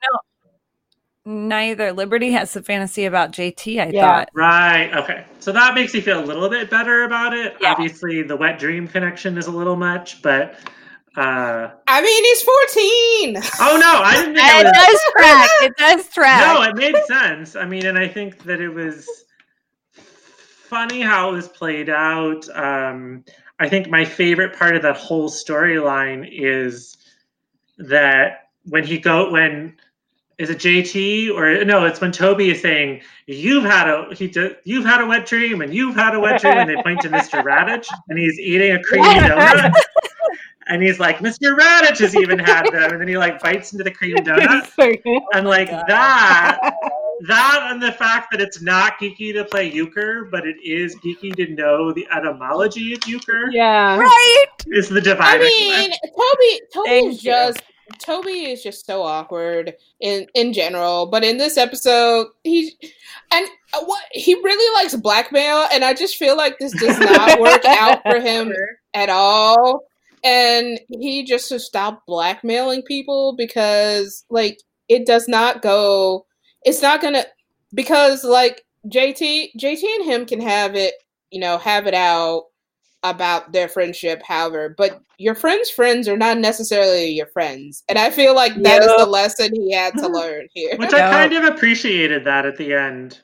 Neither 1.26 1.92
Liberty 1.92 2.32
has 2.34 2.54
the 2.54 2.62
fantasy 2.62 3.06
about 3.06 3.32
JT. 3.32 3.80
I 3.80 3.90
Yeah. 3.92 4.02
thought. 4.02 4.30
Right. 4.34 4.94
Okay. 4.96 5.26
So 5.40 5.52
that 5.52 5.74
makes 5.74 5.94
me 5.94 6.02
feel 6.02 6.20
a 6.20 6.26
little 6.26 6.50
bit 6.50 6.70
better 6.70 7.04
about 7.04 7.34
it. 7.34 7.56
Yeah. 7.60 7.72
Obviously, 7.72 8.22
the 8.22 8.36
wet 8.38 8.60
dream 8.60 8.88
connection 8.88 9.38
is 9.38 9.48
a 9.48 9.52
little 9.52 9.76
much, 9.76 10.22
but 10.22 10.56
uh, 11.18 11.70
I 11.88 12.02
mean, 12.02 12.24
he's 12.26 12.42
14. 12.44 13.38
oh 13.62 13.78
no, 13.80 14.02
I 14.04 14.16
didn't 14.16 14.36
think 14.36 14.48
it 14.50 14.66
It 14.66 14.66
was. 14.66 14.74
does 14.74 15.00
track. 15.14 15.50
It 15.62 15.78
does 15.78 16.10
track. 16.10 16.42
No, 16.42 16.62
it 16.62 16.76
made 16.76 16.96
sense. 17.06 17.56
I 17.56 17.66
mean, 17.66 17.86
and 17.86 17.98
I 17.98 18.08
think 18.08 18.44
that 18.44 18.62
it 18.62 18.70
was 18.70 19.08
funny 19.94 21.02
how 21.02 21.30
it 21.30 21.34
was 21.34 21.48
played 21.48 21.90
out. 21.90 22.48
Um, 22.56 23.24
I 23.60 23.70
think 23.70 23.90
my 23.90 24.04
favorite 24.06 24.56
part 24.58 24.76
of 24.76 24.82
that 24.84 24.98
whole 24.98 25.30
storyline 25.30 26.28
is 26.30 26.98
that 27.78 28.50
when 28.66 28.84
he 28.84 28.98
go 29.00 29.32
when 29.32 29.78
is 30.38 30.50
it 30.50 30.58
JT 30.58 31.34
or 31.34 31.63
no? 31.63 31.86
It's 31.86 32.02
when 32.02 32.12
Toby 32.12 32.50
is 32.52 32.62
saying 32.62 33.02
you've 33.28 33.63
had 33.63 33.88
a 33.88 34.13
he 34.13 34.28
d- 34.28 34.56
you've 34.63 34.86
had 34.86 35.02
a 35.02 35.06
wet 35.06 35.26
dream 35.26 35.62
and 35.62 35.74
you've 35.74 35.95
had 35.95 36.13
a 36.13 36.19
wet 36.19 36.41
dream, 36.41 36.58
and 36.58 36.69
they 36.69 36.82
point 36.82 37.02
to 37.02 37.10
Mister 37.10 37.38
Raditch 37.38 37.88
and 38.10 38.19
he's 38.19 38.39
eating 38.39 38.74
a 38.74 38.84
creamy 38.84 39.08
donut. 39.08 39.74
And 40.67 40.82
he's 40.82 41.00
like, 41.00 41.19
Mr. 41.19 41.56
Raditch 41.56 42.00
has 42.00 42.15
even 42.15 42.39
had 42.39 42.65
them. 42.71 42.91
And 42.91 43.02
then 43.02 43.08
he 43.08 43.17
like 43.17 43.39
bites 43.39 43.71
into 43.71 43.84
the 43.84 43.91
cream 43.91 44.15
donut. 44.17 45.21
And 45.34 45.48
like 45.48 45.69
that, 45.69 46.60
that 47.28 47.67
and 47.71 47.82
the 47.82 47.91
fact 47.91 48.30
that 48.32 48.41
it's 48.41 48.62
not 48.62 49.00
geeky 49.00 49.34
to 49.34 49.45
play 49.45 49.71
euchre, 49.71 50.28
but 50.32 50.48
it 50.48 50.58
is 50.63 50.95
geeky 50.98 51.36
to 51.36 51.54
know 51.54 51.93
the 51.93 52.08
etymology 52.12 52.93
of 52.93 53.08
euchre 53.08 53.50
yeah. 53.52 53.98
right. 53.98 54.45
is 54.67 54.89
the 54.89 55.17
I 55.19 55.38
mean. 55.38 55.91
Toby 55.91 56.62
Toby 56.74 56.89
Thank 56.89 57.13
is 57.13 57.24
you. 57.24 57.32
just 57.32 57.62
Toby 58.00 58.52
is 58.52 58.63
just 58.63 58.86
so 58.86 59.04
awkward 59.04 59.76
in 60.00 60.28
in 60.34 60.54
general, 60.54 61.06
but 61.06 61.24
in 61.24 61.38
this 61.38 61.58
episode, 61.58 62.28
he's 62.43 62.74
and 63.32 63.48
uh, 63.74 63.86
what 63.86 64.04
he 64.12 64.34
really 64.36 64.74
likes 64.82 64.95
blackmail, 64.95 65.67
and 65.71 65.84
I 65.84 65.93
just 65.93 66.17
feel 66.17 66.36
like 66.36 66.58
this 66.58 66.74
does 66.80 67.00
not 67.00 67.39
work 67.39 67.63
out 67.65 68.02
for 68.04 68.19
him 68.19 68.54
at 68.93 69.10
all. 69.10 69.84
And 70.24 70.80
he 70.89 71.24
just 71.24 71.50
to 71.50 71.60
stop 71.60 72.04
blackmailing 72.08 72.82
people 72.82 73.36
because 73.38 74.26
like 74.30 74.60
it 74.89 75.06
does 75.06 75.28
not 75.28 75.62
go 75.62 76.26
it's 76.63 76.82
not 76.82 77.02
gonna 77.02 77.24
because 77.74 78.24
like 78.24 78.65
JT 78.88 79.52
JT 79.60 79.84
and 79.84 80.06
him 80.06 80.26
can 80.26 80.41
have 80.41 80.76
it, 80.76 80.95
you 81.30 81.39
know, 81.39 81.60
have 81.60 81.86
it 81.86 81.93
out 81.93 82.45
about 83.12 83.52
their 83.52 83.68
friendship, 83.68 84.22
however, 84.28 84.74
but 84.78 85.02
your 85.18 85.36
friends' 85.36 85.70
friends 85.70 86.08
are 86.08 86.18
not 86.18 86.38
necessarily 86.38 87.08
your 87.10 87.28
friends. 87.28 87.84
And 87.88 87.98
I 87.98 88.10
feel 88.10 88.36
like 88.36 88.56
that 88.63 88.82
is 88.82 88.88
the 88.98 89.06
lesson 89.06 89.54
he 89.54 89.74
had 89.74 89.94
to 89.98 90.08
learn 90.10 90.48
here. 90.54 90.76
Which 90.78 90.91
Yeah. 90.91 91.08
I 91.10 91.28
kind 91.28 91.34
of 91.34 91.44
appreciated 91.56 92.26
that 92.26 92.46
at 92.46 92.58
the 92.58 92.74
end. 92.74 93.20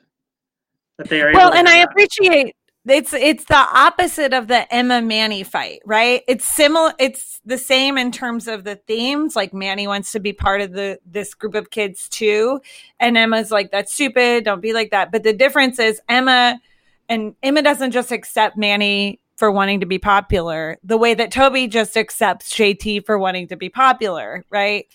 That 0.97 1.09
they 1.09 1.21
are 1.21 1.33
Well, 1.33 1.47
able 1.47 1.51
to 1.51 1.57
and 1.57 1.67
I 1.67 1.79
that. 1.79 1.89
appreciate 1.89 2.55
it's 2.87 3.13
it's 3.13 3.45
the 3.45 3.55
opposite 3.55 4.33
of 4.33 4.47
the 4.47 4.71
Emma 4.73 5.01
Manny 5.03 5.43
fight, 5.43 5.81
right? 5.85 6.23
It's 6.27 6.45
similar. 6.45 6.93
It's 6.97 7.39
the 7.45 7.57
same 7.59 7.95
in 7.97 8.11
terms 8.11 8.47
of 8.47 8.63
the 8.63 8.75
themes. 8.75 9.35
Like 9.35 9.53
Manny 9.53 9.85
wants 9.85 10.11
to 10.13 10.19
be 10.19 10.33
part 10.33 10.61
of 10.61 10.71
the 10.73 10.97
this 11.05 11.35
group 11.35 11.53
of 11.53 11.69
kids 11.69 12.09
too, 12.09 12.59
and 12.99 13.17
Emma's 13.17 13.51
like, 13.51 13.69
"That's 13.71 13.93
stupid. 13.93 14.45
Don't 14.45 14.61
be 14.61 14.73
like 14.73 14.89
that." 14.91 15.11
But 15.11 15.21
the 15.21 15.33
difference 15.33 15.77
is 15.77 16.01
Emma 16.09 16.59
and 17.07 17.35
Emma 17.43 17.61
doesn't 17.61 17.91
just 17.91 18.11
accept 18.11 18.57
Manny 18.57 19.19
for 19.41 19.51
wanting 19.51 19.79
to 19.79 19.87
be 19.87 19.97
popular 19.97 20.77
the 20.83 20.97
way 20.97 21.15
that 21.15 21.31
Toby 21.31 21.65
just 21.65 21.97
accepts 21.97 22.53
JT 22.53 23.07
for 23.07 23.17
wanting 23.17 23.47
to 23.47 23.55
be 23.55 23.69
popular, 23.69 24.45
right? 24.51 24.85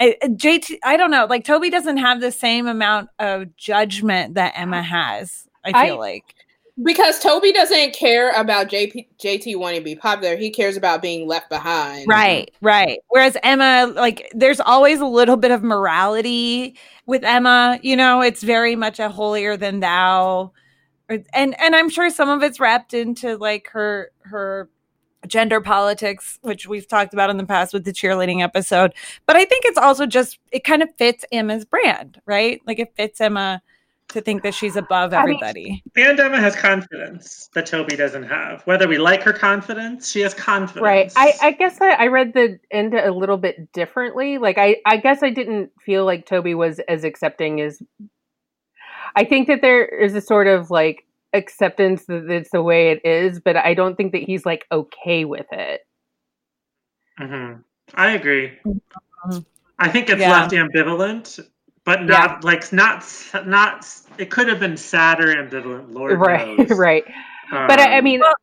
I- 0.00 0.16
uh, 0.22 0.24
I- 0.24 0.28
JT, 0.28 0.78
I 0.82 0.96
don't 0.96 1.10
know. 1.10 1.26
Like 1.28 1.44
Toby 1.44 1.68
doesn't 1.68 1.98
have 1.98 2.22
the 2.22 2.32
same 2.32 2.66
amount 2.66 3.10
of 3.18 3.54
judgment 3.54 4.36
that 4.36 4.54
Emma 4.56 4.82
has. 4.82 5.46
I 5.62 5.84
feel 5.84 5.96
I- 5.96 5.98
like. 5.98 6.24
Because 6.82 7.18
Toby 7.20 7.52
doesn't 7.52 7.92
care 7.92 8.30
about 8.30 8.68
JP, 8.68 9.08
JT 9.22 9.56
wanting 9.56 9.80
to 9.80 9.84
be 9.84 9.94
popular. 9.94 10.36
He 10.38 10.48
cares 10.48 10.78
about 10.78 11.02
being 11.02 11.28
left 11.28 11.50
behind. 11.50 12.08
Right, 12.08 12.50
right. 12.62 12.98
Whereas 13.08 13.36
Emma, 13.42 13.92
like, 13.94 14.32
there's 14.32 14.58
always 14.58 15.00
a 15.00 15.06
little 15.06 15.36
bit 15.36 15.50
of 15.50 15.62
morality 15.62 16.78
with 17.04 17.24
Emma. 17.24 17.78
You 17.82 17.94
know, 17.96 18.22
it's 18.22 18.42
very 18.42 18.74
much 18.74 18.98
a 18.98 19.10
holier 19.10 19.58
than 19.58 19.80
thou, 19.80 20.52
and 21.32 21.58
and 21.60 21.76
I'm 21.76 21.88
sure 21.88 22.10
some 22.10 22.28
of 22.28 22.42
it's 22.42 22.60
wrapped 22.60 22.94
into 22.94 23.36
like 23.36 23.68
her 23.68 24.10
her 24.22 24.68
gender 25.26 25.60
politics, 25.60 26.38
which 26.42 26.66
we've 26.66 26.88
talked 26.88 27.14
about 27.14 27.30
in 27.30 27.36
the 27.36 27.46
past 27.46 27.72
with 27.72 27.84
the 27.84 27.92
cheerleading 27.92 28.42
episode. 28.42 28.92
But 29.26 29.36
I 29.36 29.44
think 29.44 29.64
it's 29.64 29.78
also 29.78 30.06
just 30.06 30.38
it 30.50 30.64
kind 30.64 30.82
of 30.82 30.88
fits 30.96 31.24
Emma's 31.32 31.64
brand, 31.64 32.20
right? 32.26 32.60
Like 32.66 32.78
it 32.78 32.92
fits 32.96 33.20
Emma 33.20 33.62
to 34.08 34.20
think 34.20 34.42
that 34.42 34.54
she's 34.54 34.76
above 34.76 35.14
I 35.14 35.24
mean- 35.24 35.36
everybody. 35.36 35.82
And 35.96 36.18
Emma 36.18 36.38
has 36.38 36.54
confidence 36.54 37.48
that 37.54 37.66
Toby 37.66 37.96
doesn't 37.96 38.24
have. 38.24 38.62
Whether 38.66 38.86
we 38.86 38.98
like 38.98 39.22
her 39.22 39.32
confidence, 39.32 40.10
she 40.10 40.20
has 40.20 40.34
confidence. 40.34 40.82
Right. 40.82 41.12
I, 41.16 41.32
I 41.40 41.52
guess 41.52 41.80
I, 41.80 41.90
I 41.92 42.06
read 42.08 42.34
the 42.34 42.58
end 42.70 42.94
a 42.94 43.12
little 43.12 43.38
bit 43.38 43.72
differently. 43.72 44.38
Like 44.38 44.58
I, 44.58 44.76
I 44.84 44.98
guess 44.98 45.22
I 45.22 45.30
didn't 45.30 45.70
feel 45.80 46.04
like 46.04 46.26
Toby 46.26 46.54
was 46.54 46.78
as 46.80 47.04
accepting 47.04 47.60
as 47.60 47.82
I 49.14 49.24
think 49.24 49.48
that 49.48 49.60
there 49.60 49.84
is 49.84 50.14
a 50.14 50.20
sort 50.20 50.46
of 50.46 50.70
like 50.70 51.06
acceptance 51.32 52.04
that 52.06 52.30
it's 52.30 52.50
the 52.50 52.62
way 52.62 52.90
it 52.90 53.00
is, 53.04 53.40
but 53.40 53.56
I 53.56 53.74
don't 53.74 53.96
think 53.96 54.12
that 54.12 54.22
he's 54.22 54.44
like 54.46 54.66
okay 54.70 55.24
with 55.24 55.46
it. 55.52 55.82
hmm 57.18 57.54
I 57.94 58.12
agree. 58.12 58.52
I 59.78 59.88
think 59.88 60.08
it's 60.08 60.20
Yeah. 60.20 60.30
left 60.30 60.52
ambivalent, 60.52 61.40
but 61.84 62.04
not 62.04 62.44
like 62.44 62.72
not 62.72 63.04
not. 63.44 63.86
It 64.18 64.30
could 64.30 64.48
have 64.48 64.60
been 64.60 64.76
sadder 64.76 65.26
ambivalent. 65.34 65.92
Lord 65.92 66.20
right. 66.20 66.56
knows. 66.58 66.78
right. 66.78 67.04
But 67.50 67.80
I, 67.80 67.96
I 67.96 67.98
Um, 67.98 68.04
mean 68.04 68.20
Well, 68.20 68.34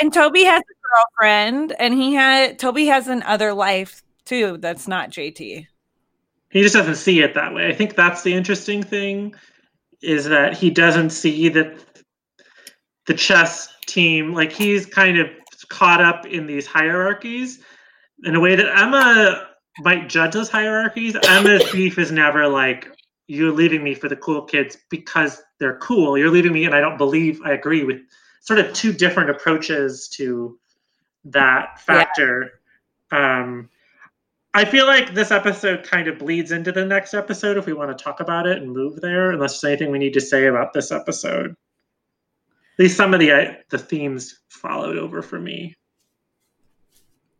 And 0.00 0.12
Toby 0.12 0.44
has 0.44 0.60
a 0.60 1.20
girlfriend, 1.20 1.74
and 1.78 1.92
he 1.94 2.14
had 2.14 2.58
Toby 2.58 2.86
has 2.86 3.08
an 3.08 3.22
other 3.24 3.52
life 3.52 4.02
too. 4.24 4.56
That's 4.58 4.86
not 4.88 5.10
JT. 5.10 5.66
he 6.50 6.62
just 6.62 6.74
doesn't 6.74 6.96
see 6.96 7.20
it 7.20 7.34
that 7.34 7.52
way. 7.52 7.66
I 7.68 7.74
think 7.74 7.94
that's 7.94 8.22
the 8.22 8.32
interesting 8.32 8.82
thing 8.82 9.34
is 10.02 10.26
that 10.26 10.56
he 10.56 10.70
doesn't 10.70 11.10
see 11.10 11.48
that 11.48 11.78
the 13.06 13.14
chess 13.14 13.68
team 13.86 14.34
like 14.34 14.52
he's 14.52 14.86
kind 14.86 15.18
of 15.18 15.28
caught 15.68 16.00
up 16.00 16.26
in 16.26 16.46
these 16.46 16.66
hierarchies 16.66 17.60
in 18.24 18.34
a 18.34 18.40
way 18.40 18.54
that 18.56 18.76
Emma 18.76 19.48
might 19.80 20.08
judge 20.08 20.32
those 20.32 20.48
hierarchies. 20.48 21.16
Emma's 21.26 21.68
beef 21.72 21.98
is 21.98 22.12
never 22.12 22.48
like 22.48 22.88
you're 23.26 23.52
leaving 23.52 23.82
me 23.82 23.94
for 23.94 24.08
the 24.08 24.16
cool 24.16 24.42
kids 24.42 24.76
because 24.90 25.42
they're 25.58 25.78
cool. 25.78 26.16
You're 26.16 26.30
leaving 26.30 26.52
me 26.52 26.64
and 26.64 26.74
I 26.74 26.80
don't 26.80 26.98
believe 26.98 27.40
I 27.44 27.52
agree 27.52 27.84
with 27.84 28.00
sort 28.40 28.58
of 28.58 28.72
two 28.72 28.92
different 28.92 29.30
approaches 29.30 30.08
to 30.14 30.58
that 31.24 31.80
factor. 31.80 32.60
Um 33.10 33.68
I 34.58 34.64
feel 34.64 34.86
like 34.86 35.14
this 35.14 35.30
episode 35.30 35.84
kind 35.84 36.08
of 36.08 36.18
bleeds 36.18 36.50
into 36.50 36.72
the 36.72 36.84
next 36.84 37.14
episode 37.14 37.56
if 37.56 37.66
we 37.66 37.74
want 37.74 37.96
to 37.96 38.04
talk 38.04 38.18
about 38.18 38.44
it 38.44 38.60
and 38.60 38.72
move 38.72 39.00
there, 39.00 39.30
unless 39.30 39.60
there's 39.60 39.70
anything 39.70 39.92
we 39.92 40.00
need 40.00 40.14
to 40.14 40.20
say 40.20 40.46
about 40.46 40.72
this 40.72 40.90
episode. 40.90 41.50
At 41.52 42.78
least 42.80 42.96
some 42.96 43.14
of 43.14 43.20
the 43.20 43.30
uh, 43.30 43.52
the 43.70 43.78
themes 43.78 44.40
followed 44.48 44.98
over 44.98 45.22
for 45.22 45.38
me. 45.38 45.76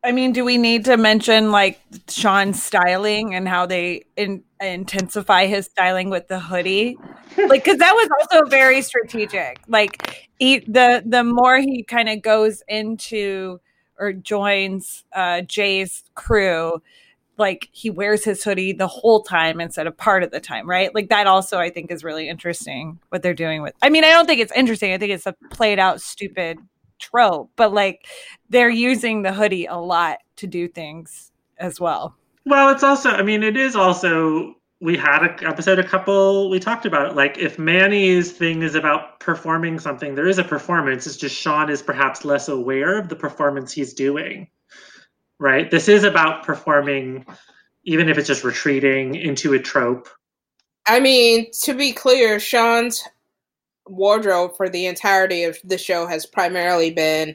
I 0.04 0.12
mean, 0.12 0.30
do 0.30 0.44
we 0.44 0.58
need 0.58 0.84
to 0.84 0.96
mention 0.96 1.50
like 1.50 1.80
Sean's 2.08 2.62
styling 2.62 3.34
and 3.34 3.48
how 3.48 3.66
they 3.66 4.04
in, 4.16 4.44
intensify 4.60 5.46
his 5.46 5.66
styling 5.66 6.10
with 6.10 6.28
the 6.28 6.38
hoodie? 6.38 6.96
Like, 7.36 7.62
because 7.62 7.78
that 7.78 7.92
was 7.92 8.08
also 8.20 8.48
very 8.48 8.82
strategic. 8.82 9.60
Like, 9.68 10.28
he, 10.40 10.58
the 10.60 11.04
the 11.06 11.22
more 11.22 11.58
he 11.58 11.84
kind 11.84 12.08
of 12.08 12.20
goes 12.20 12.64
into 12.66 13.60
or 13.96 14.12
joins 14.12 15.04
uh, 15.12 15.42
Jay's 15.42 16.02
crew, 16.16 16.82
like 17.38 17.68
he 17.72 17.90
wears 17.90 18.24
his 18.24 18.42
hoodie 18.42 18.72
the 18.72 18.88
whole 18.88 19.22
time 19.22 19.60
instead 19.60 19.86
of 19.86 19.96
part 19.96 20.22
of 20.22 20.30
the 20.30 20.40
time, 20.40 20.68
right? 20.68 20.94
Like 20.94 21.08
that 21.08 21.26
also 21.26 21.58
I 21.58 21.70
think 21.70 21.90
is 21.90 22.04
really 22.04 22.28
interesting 22.28 22.98
what 23.08 23.22
they're 23.22 23.34
doing 23.34 23.62
with. 23.62 23.74
I 23.82 23.90
mean, 23.90 24.04
I 24.04 24.10
don't 24.10 24.26
think 24.26 24.40
it's 24.40 24.52
interesting. 24.52 24.92
I 24.92 24.98
think 24.98 25.12
it's 25.12 25.26
a 25.26 25.34
played 25.50 25.78
out 25.78 26.00
stupid 26.00 26.58
trope, 26.98 27.50
but 27.56 27.72
like 27.72 28.06
they're 28.50 28.68
using 28.68 29.22
the 29.22 29.32
hoodie 29.32 29.66
a 29.66 29.76
lot 29.76 30.18
to 30.36 30.46
do 30.46 30.68
things 30.68 31.30
as 31.58 31.80
well. 31.80 32.16
Well, 32.44 32.70
it's 32.70 32.82
also, 32.82 33.10
I 33.10 33.22
mean, 33.22 33.42
it 33.42 33.56
is 33.56 33.76
also, 33.76 34.54
we 34.80 34.96
had 34.96 35.22
an 35.22 35.46
episode, 35.46 35.78
a 35.78 35.84
couple, 35.84 36.48
we 36.48 36.58
talked 36.58 36.86
about. 36.86 37.14
Like, 37.14 37.36
if 37.36 37.58
Manny's 37.58 38.32
thing 38.32 38.62
is 38.62 38.74
about 38.74 39.20
performing 39.20 39.78
something, 39.78 40.14
there 40.14 40.28
is 40.28 40.38
a 40.38 40.44
performance. 40.44 41.06
It's 41.06 41.16
just 41.16 41.36
Sean 41.36 41.68
is 41.68 41.82
perhaps 41.82 42.24
less 42.24 42.48
aware 42.48 42.96
of 42.96 43.08
the 43.08 43.16
performance 43.16 43.72
he's 43.72 43.92
doing, 43.92 44.48
right? 45.38 45.70
This 45.70 45.88
is 45.88 46.04
about 46.04 46.44
performing, 46.44 47.26
even 47.84 48.08
if 48.08 48.18
it's 48.18 48.28
just 48.28 48.44
retreating 48.44 49.14
into 49.14 49.54
a 49.54 49.58
trope. 49.58 50.08
I 50.86 51.00
mean, 51.00 51.50
to 51.62 51.74
be 51.74 51.92
clear, 51.92 52.40
Sean's 52.40 53.04
wardrobe 53.86 54.56
for 54.56 54.68
the 54.68 54.86
entirety 54.86 55.44
of 55.44 55.58
the 55.64 55.78
show 55.78 56.06
has 56.06 56.26
primarily 56.26 56.90
been 56.90 57.34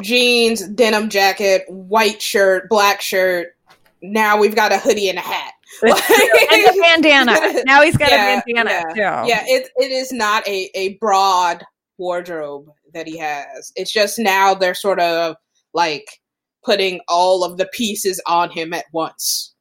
jeans, 0.00 0.66
denim 0.68 1.08
jacket, 1.08 1.64
white 1.68 2.20
shirt, 2.20 2.68
black 2.68 3.00
shirt. 3.00 3.56
Now 4.02 4.38
we've 4.38 4.54
got 4.54 4.72
a 4.72 4.78
hoodie 4.78 5.08
and 5.08 5.18
a 5.18 5.22
hat. 5.22 5.52
and 5.82 5.92
the 5.92 6.78
bandana. 6.80 7.62
Now 7.64 7.82
he's 7.82 7.96
got 7.96 8.10
Yeah, 8.10 8.38
a 8.38 8.42
bandana 8.46 8.94
too. 8.94 9.00
Yeah, 9.00 9.44
it 9.46 9.70
it 9.76 9.90
is 9.90 10.12
not 10.12 10.46
a, 10.46 10.70
a 10.74 10.94
broad 10.94 11.64
wardrobe 11.98 12.66
that 12.92 13.06
he 13.08 13.18
has. 13.18 13.72
It's 13.76 13.92
just 13.92 14.18
now 14.18 14.54
they're 14.54 14.74
sort 14.74 15.00
of 15.00 15.36
like 15.72 16.20
putting 16.64 17.00
all 17.08 17.44
of 17.44 17.56
the 17.56 17.66
pieces 17.66 18.20
on 18.26 18.50
him 18.50 18.72
at 18.72 18.84
once. 18.92 19.54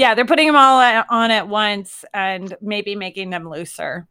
Yeah, 0.00 0.14
they're 0.14 0.24
putting 0.24 0.46
them 0.46 0.56
all 0.56 0.80
at- 0.80 1.06
on 1.10 1.30
at 1.30 1.48
once 1.48 2.04
and 2.14 2.54
maybe 2.60 2.94
making 2.94 3.30
them 3.30 3.48
looser. 3.50 4.06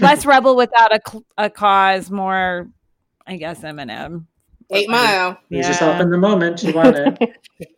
Less 0.00 0.26
rebel 0.26 0.56
without 0.56 0.92
a, 0.92 1.00
a 1.36 1.48
cause, 1.50 2.10
more, 2.10 2.68
I 3.26 3.36
guess, 3.36 3.60
Eminem. 3.60 4.26
Eight 4.70 4.90
Mile. 4.90 5.38
Lose 5.50 5.66
yourself 5.68 6.00
in 6.00 6.10
the 6.10 6.18
moment. 6.18 6.62
You 6.62 6.72
want 6.74 6.96
it. 6.96 7.18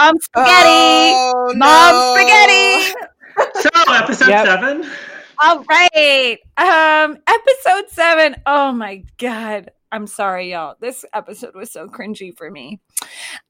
Mom 0.00 0.14
spaghetti. 0.20 1.12
Oh, 1.14 1.52
Mom 1.56 1.92
no. 1.94 2.16
spaghetti. 2.16 2.94
so, 3.60 3.92
episode 3.94 4.28
Yep. 4.28 4.46
seven. 4.46 4.90
All 5.42 5.64
right. 5.64 6.38
Um, 6.56 7.18
episode 7.26 7.90
seven. 7.90 8.36
Oh 8.46 8.72
my 8.72 9.04
god. 9.18 9.70
I'm 9.92 10.06
sorry, 10.06 10.52
y'all. 10.52 10.76
This 10.80 11.04
episode 11.12 11.54
was 11.54 11.72
so 11.72 11.88
cringy 11.88 12.36
for 12.36 12.50
me. 12.50 12.80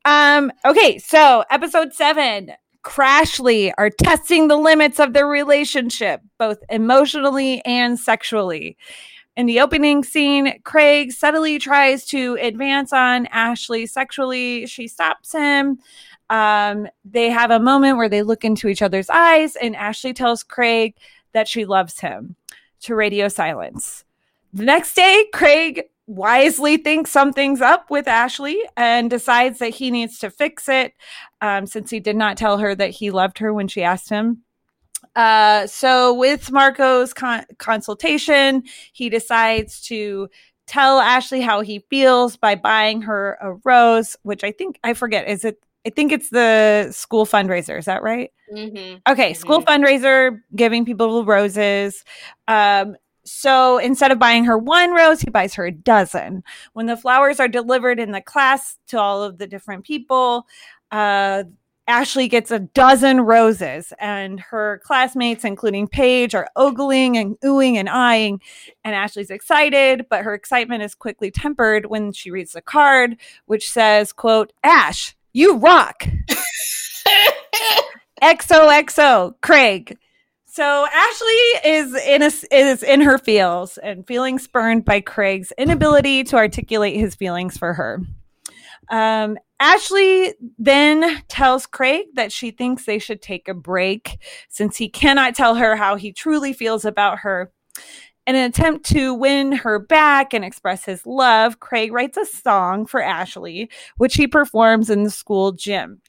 Um, 0.05 0.50
okay, 0.64 0.98
so 0.98 1.44
episode 1.50 1.92
seven. 1.92 2.53
Crashly 2.83 3.72
are 3.76 3.90
testing 3.90 4.48
the 4.48 4.57
limits 4.57 4.98
of 4.98 5.12
their 5.12 5.26
relationship, 5.26 6.22
both 6.38 6.59
emotionally 6.70 7.62
and 7.66 7.98
sexually. 7.98 8.79
In 9.37 9.44
the 9.44 9.61
opening 9.61 10.03
scene, 10.03 10.61
Craig 10.64 11.12
subtly 11.12 11.59
tries 11.59 12.07
to 12.07 12.38
advance 12.40 12.92
on 12.92 13.26
Ashley 13.26 13.87
sexually. 13.87 14.66
She 14.66 14.88
stops 14.88 15.33
him. 15.33 15.79
Um, 16.31 16.88
they 17.05 17.29
have 17.29 17.50
a 17.50 17.61
moment 17.61 17.98
where 17.98 18.09
they 18.09 18.22
look 18.22 18.44
into 18.44 18.68
each 18.68 18.83
other's 18.83 19.11
eyes, 19.11 19.57
and 19.57 19.76
Ashley 19.76 20.14
tells 20.14 20.42
Craig 20.42 20.96
that 21.33 21.48
she 21.48 21.66
loves 21.66 22.00
him 22.00 22.35
to 22.81 22.94
radio 22.94 23.29
silence. 23.29 24.05
The 24.53 24.64
next 24.64 24.94
day, 24.94 25.26
Craig 25.33 25.85
wisely 26.11 26.77
thinks 26.77 27.11
something's 27.11 27.61
up 27.61 27.88
with 27.88 28.09
Ashley 28.09 28.61
and 28.77 29.09
decides 29.09 29.61
that 29.61 29.68
he 29.68 29.90
needs 29.92 30.18
to 30.18 30.31
fix 30.31 30.68
it 30.68 30.92
um, 31.40 31.66
since 31.66 31.88
he 31.88 32.01
did 32.01 32.16
not 32.16 32.37
tell 32.37 32.59
her 32.59 32.75
that 32.75 32.90
he 32.90 33.11
loved 33.12 33.38
her 33.38 33.55
when 33.55 33.68
she 33.68 33.83
asked 33.83 34.09
him. 34.11 34.42
Uh, 35.14 35.66
so, 35.66 36.12
with 36.12 36.51
Marco's 36.51 37.14
con- 37.14 37.46
consultation, 37.59 38.64
he 38.92 39.09
decides 39.09 39.81
to 39.83 40.29
tell 40.66 40.99
Ashley 40.99 41.40
how 41.40 41.61
he 41.62 41.85
feels 41.90 42.37
by 42.37 42.55
buying 42.55 43.03
her 43.03 43.38
a 43.40 43.55
rose, 43.64 44.16
which 44.23 44.44
I 44.44 44.53
think 44.53 44.79
I 44.85 44.94
forget. 44.94 45.29
Is 45.29 45.44
it? 45.44 45.62
I 45.87 45.90
think 45.90 46.12
it's 46.12 46.31
the 46.31 46.88
school 46.92 47.25
fundraiser. 47.25 47.79
Is 47.79 47.87
that 47.87 48.03
right? 48.03 48.31
Mhm. 48.53 49.01
Okay, 49.09 49.33
school 49.33 49.62
fundraiser, 49.62 50.40
giving 50.55 50.85
people 50.85 51.25
roses. 51.25 52.05
Um, 52.46 52.96
so 53.32 53.78
instead 53.78 54.10
of 54.10 54.18
buying 54.18 54.44
her 54.44 54.58
one 54.58 54.92
rose, 54.92 55.20
he 55.20 55.30
buys 55.30 55.54
her 55.54 55.64
a 55.64 55.72
dozen. 55.72 56.42
When 56.72 56.86
the 56.86 56.96
flowers 56.96 57.38
are 57.38 57.46
delivered 57.46 58.00
in 58.00 58.10
the 58.10 58.20
class 58.20 58.76
to 58.88 58.98
all 58.98 59.22
of 59.22 59.38
the 59.38 59.46
different 59.46 59.84
people, 59.84 60.46
uh, 60.90 61.44
Ashley 61.86 62.26
gets 62.26 62.50
a 62.50 62.58
dozen 62.58 63.20
roses, 63.20 63.92
and 64.00 64.40
her 64.40 64.80
classmates, 64.84 65.44
including 65.44 65.86
Paige, 65.86 66.34
are 66.34 66.48
ogling 66.56 67.16
and 67.16 67.38
oohing 67.40 67.76
and 67.76 67.88
eyeing. 67.88 68.40
And 68.84 68.96
Ashley's 68.96 69.30
excited, 69.30 70.06
but 70.10 70.24
her 70.24 70.34
excitement 70.34 70.82
is 70.82 70.96
quickly 70.96 71.30
tempered 71.30 71.86
when 71.86 72.12
she 72.12 72.32
reads 72.32 72.52
the 72.52 72.62
card, 72.62 73.16
which 73.46 73.70
says, 73.70 74.12
"quote 74.12 74.52
Ash, 74.64 75.14
you 75.32 75.56
rock." 75.56 76.04
XOXO, 78.22 79.34
Craig. 79.40 79.96
So 80.61 80.87
Ashley 80.92 81.70
is 81.70 81.94
in 81.94 82.20
a, 82.20 82.31
is 82.55 82.83
in 82.83 83.01
her 83.01 83.16
feels 83.16 83.79
and 83.79 84.07
feeling 84.07 84.38
spurned 84.38 84.85
by 84.85 85.01
Craig's 85.01 85.55
inability 85.57 86.23
to 86.25 86.37
articulate 86.37 86.96
his 86.96 87.14
feelings 87.14 87.57
for 87.57 87.73
her. 87.73 88.03
Um, 88.90 89.38
Ashley 89.59 90.35
then 90.59 91.23
tells 91.29 91.64
Craig 91.64 92.09
that 92.12 92.31
she 92.31 92.51
thinks 92.51 92.85
they 92.85 92.99
should 92.99 93.23
take 93.23 93.49
a 93.49 93.55
break 93.55 94.18
since 94.51 94.77
he 94.77 94.90
cannot 94.90 95.35
tell 95.35 95.55
her 95.55 95.77
how 95.77 95.96
he 95.96 96.12
truly 96.12 96.53
feels 96.53 96.85
about 96.85 97.20
her. 97.20 97.51
In 98.27 98.37
an 98.37 98.44
attempt 98.44 98.85
to 98.90 99.14
win 99.14 99.53
her 99.53 99.79
back 99.79 100.35
and 100.35 100.44
express 100.44 100.85
his 100.85 101.07
love, 101.07 101.61
Craig 101.61 101.90
writes 101.90 102.18
a 102.18 102.27
song 102.27 102.85
for 102.85 103.03
Ashley, 103.03 103.70
which 103.96 104.14
he 104.14 104.27
performs 104.27 104.90
in 104.90 105.05
the 105.05 105.11
school 105.11 105.53
gym 105.53 106.03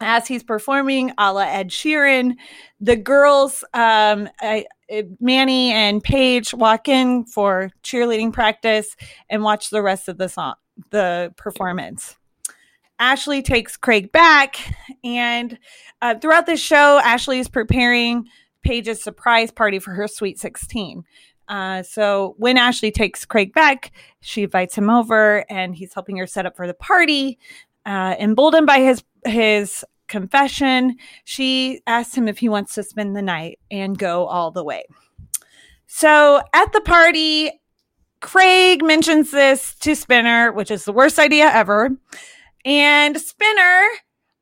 as 0.00 0.26
he's 0.26 0.42
performing 0.42 1.12
a 1.18 1.32
la 1.32 1.42
Ed 1.42 1.70
Sheeran, 1.70 2.34
the 2.80 2.96
girls, 2.96 3.64
um, 3.72 4.28
I, 4.40 4.66
Manny 5.20 5.72
and 5.72 6.02
Paige, 6.02 6.52
walk 6.54 6.88
in 6.88 7.24
for 7.24 7.70
cheerleading 7.82 8.32
practice 8.32 8.96
and 9.30 9.42
watch 9.42 9.70
the 9.70 9.82
rest 9.82 10.08
of 10.08 10.18
the 10.18 10.28
song, 10.28 10.54
the 10.90 11.32
performance. 11.36 12.16
Ashley 12.98 13.42
takes 13.42 13.76
Craig 13.76 14.10
back, 14.12 14.56
and 15.04 15.58
uh, 16.00 16.14
throughout 16.14 16.46
the 16.46 16.56
show, 16.56 16.98
Ashley 17.04 17.38
is 17.38 17.48
preparing 17.48 18.26
Paige's 18.62 19.02
surprise 19.02 19.50
party 19.50 19.78
for 19.78 19.92
her 19.92 20.08
Sweet 20.08 20.38
16. 20.38 21.04
Uh, 21.48 21.82
so 21.82 22.34
when 22.38 22.56
Ashley 22.56 22.90
takes 22.90 23.24
Craig 23.24 23.52
back, 23.52 23.92
she 24.20 24.44
invites 24.44 24.74
him 24.74 24.90
over, 24.90 25.44
and 25.50 25.76
he's 25.76 25.94
helping 25.94 26.16
her 26.16 26.26
set 26.26 26.46
up 26.46 26.56
for 26.56 26.66
the 26.66 26.74
party. 26.74 27.38
Uh, 27.86 28.16
emboldened 28.18 28.66
by 28.66 28.80
his 28.80 29.04
his 29.24 29.84
confession, 30.08 30.96
she 31.24 31.80
asks 31.86 32.14
him 32.14 32.28
if 32.28 32.38
he 32.38 32.48
wants 32.48 32.74
to 32.74 32.82
spend 32.82 33.16
the 33.16 33.22
night 33.22 33.58
and 33.70 33.96
go 33.96 34.26
all 34.26 34.50
the 34.50 34.64
way. 34.64 34.84
So 35.86 36.42
at 36.52 36.72
the 36.72 36.80
party, 36.80 37.50
Craig 38.20 38.84
mentions 38.84 39.30
this 39.30 39.74
to 39.76 39.94
Spinner, 39.94 40.52
which 40.52 40.70
is 40.70 40.84
the 40.84 40.92
worst 40.92 41.18
idea 41.18 41.48
ever. 41.52 41.90
And 42.64 43.20
Spinner 43.20 43.86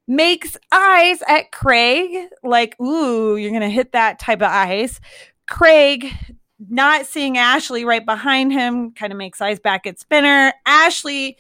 makes 0.09 0.57
eyes 0.73 1.23
at 1.29 1.53
Craig, 1.53 2.29
like, 2.43 2.79
ooh, 2.81 3.37
you're 3.37 3.51
going 3.51 3.63
to 3.63 3.69
hit 3.69 3.93
that 3.93 4.19
type 4.19 4.41
of 4.41 4.49
eyes. 4.49 5.01
Craig, 5.47 6.11
not 6.71 7.07
seeing 7.07 7.37
Ashley 7.37 7.85
right 7.85 8.05
behind 8.05 8.53
him, 8.53 8.93
kind 8.93 9.13
of 9.13 9.19
makes 9.19 9.41
eyes 9.41 9.61
back 9.61 9.87
at 9.87 9.99
Spinner. 9.99 10.53
Ashley, 10.67 11.37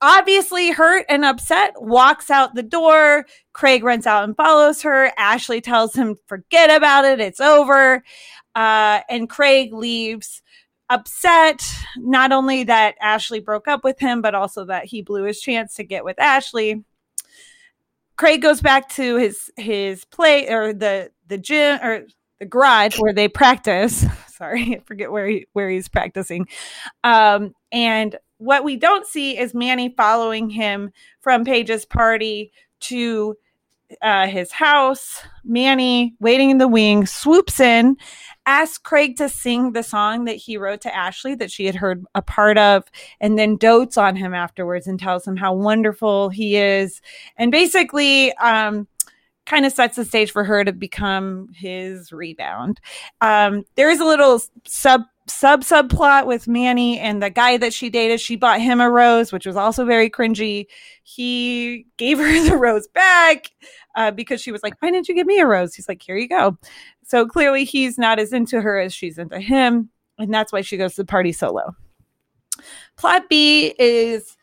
obviously 0.00 0.70
hurt 0.70 1.06
and 1.08 1.24
upset, 1.24 1.74
walks 1.80 2.30
out 2.30 2.54
the 2.54 2.62
door. 2.62 3.26
Craig 3.52 3.84
runs 3.84 4.06
out 4.06 4.24
and 4.24 4.36
follows 4.36 4.82
her. 4.82 5.12
Ashley 5.16 5.60
tells 5.60 5.94
him, 5.94 6.16
forget 6.26 6.74
about 6.74 7.04
it, 7.04 7.20
it's 7.20 7.40
over. 7.40 8.02
Uh, 8.54 9.00
and 9.08 9.28
Craig 9.28 9.72
leaves 9.72 10.42
upset 10.90 11.62
not 11.96 12.32
only 12.32 12.64
that 12.64 12.94
Ashley 13.00 13.40
broke 13.40 13.68
up 13.68 13.84
with 13.84 13.98
him, 13.98 14.22
but 14.22 14.34
also 14.34 14.64
that 14.66 14.84
he 14.84 15.02
blew 15.02 15.24
his 15.24 15.40
chance 15.40 15.74
to 15.74 15.84
get 15.84 16.04
with 16.04 16.20
Ashley. 16.20 16.84
Craig 18.16 18.42
goes 18.42 18.60
back 18.60 18.88
to 18.90 19.16
his 19.16 19.50
his 19.56 20.04
play 20.04 20.48
or 20.48 20.72
the 20.72 21.10
the 21.26 21.38
gym 21.38 21.80
or 21.82 22.06
the 22.38 22.46
garage 22.46 22.98
where 22.98 23.12
they 23.12 23.28
practice. 23.28 24.04
Sorry, 24.28 24.76
I 24.76 24.80
forget 24.84 25.10
where 25.10 25.26
he 25.26 25.46
where 25.52 25.68
he's 25.68 25.88
practicing. 25.88 26.46
Um, 27.02 27.54
and 27.72 28.16
what 28.44 28.64
we 28.64 28.76
don't 28.76 29.06
see 29.06 29.38
is 29.38 29.54
Manny 29.54 29.94
following 29.96 30.50
him 30.50 30.92
from 31.20 31.44
Paige's 31.44 31.84
party 31.84 32.52
to 32.80 33.36
uh, 34.02 34.26
his 34.26 34.52
house. 34.52 35.22
Manny, 35.44 36.14
waiting 36.20 36.50
in 36.50 36.58
the 36.58 36.68
wing, 36.68 37.06
swoops 37.06 37.60
in 37.60 37.96
asks 38.46 38.78
Craig 38.78 39.16
to 39.16 39.28
sing 39.28 39.72
the 39.72 39.82
song 39.82 40.24
that 40.26 40.36
he 40.36 40.56
wrote 40.56 40.82
to 40.82 40.94
Ashley 40.94 41.34
that 41.36 41.50
she 41.50 41.64
had 41.64 41.74
heard 41.74 42.04
a 42.14 42.22
part 42.22 42.58
of, 42.58 42.84
and 43.20 43.38
then 43.38 43.56
dotes 43.56 43.96
on 43.96 44.16
him 44.16 44.34
afterwards 44.34 44.86
and 44.86 44.98
tells 44.98 45.26
him 45.26 45.36
how 45.36 45.54
wonderful 45.54 46.28
he 46.28 46.56
is. 46.56 47.00
And 47.36 47.50
basically, 47.50 48.34
um, 48.34 48.86
kind 49.46 49.66
of 49.66 49.72
sets 49.72 49.96
the 49.96 50.04
stage 50.04 50.30
for 50.30 50.44
her 50.44 50.64
to 50.64 50.72
become 50.72 51.48
his 51.54 52.12
rebound. 52.12 52.80
Um, 53.20 53.64
there 53.76 53.90
is 53.90 54.00
a 54.00 54.04
little 54.04 54.40
sub 54.66 55.02
sub 55.26 55.62
subplot 55.62 56.26
with 56.26 56.48
Manny 56.48 56.98
and 56.98 57.22
the 57.22 57.30
guy 57.30 57.56
that 57.56 57.72
she 57.72 57.90
dated. 57.90 58.20
She 58.20 58.36
bought 58.36 58.60
him 58.60 58.80
a 58.80 58.90
rose, 58.90 59.32
which 59.32 59.46
was 59.46 59.56
also 59.56 59.84
very 59.84 60.10
cringy. 60.10 60.66
He 61.02 61.86
gave 61.96 62.18
her 62.20 62.48
the 62.48 62.56
rose 62.56 62.88
back 62.88 63.50
uh, 63.96 64.10
because 64.10 64.40
she 64.40 64.52
was 64.52 64.62
like, 64.62 64.80
"Why 64.80 64.90
didn't 64.90 65.08
you 65.08 65.14
give 65.14 65.26
me 65.26 65.38
a 65.40 65.46
rose?" 65.46 65.74
He's 65.74 65.88
like, 65.88 66.02
"Here 66.02 66.16
you 66.16 66.28
go." 66.28 66.58
So 67.04 67.26
clearly, 67.26 67.64
he's 67.64 67.98
not 67.98 68.18
as 68.18 68.32
into 68.32 68.60
her 68.60 68.78
as 68.78 68.94
she's 68.94 69.18
into 69.18 69.40
him, 69.40 69.90
and 70.18 70.32
that's 70.32 70.52
why 70.52 70.62
she 70.62 70.76
goes 70.76 70.94
to 70.94 71.02
the 71.02 71.06
party 71.06 71.32
solo. 71.32 71.74
Plot 72.96 73.28
B 73.28 73.74
is 73.78 74.36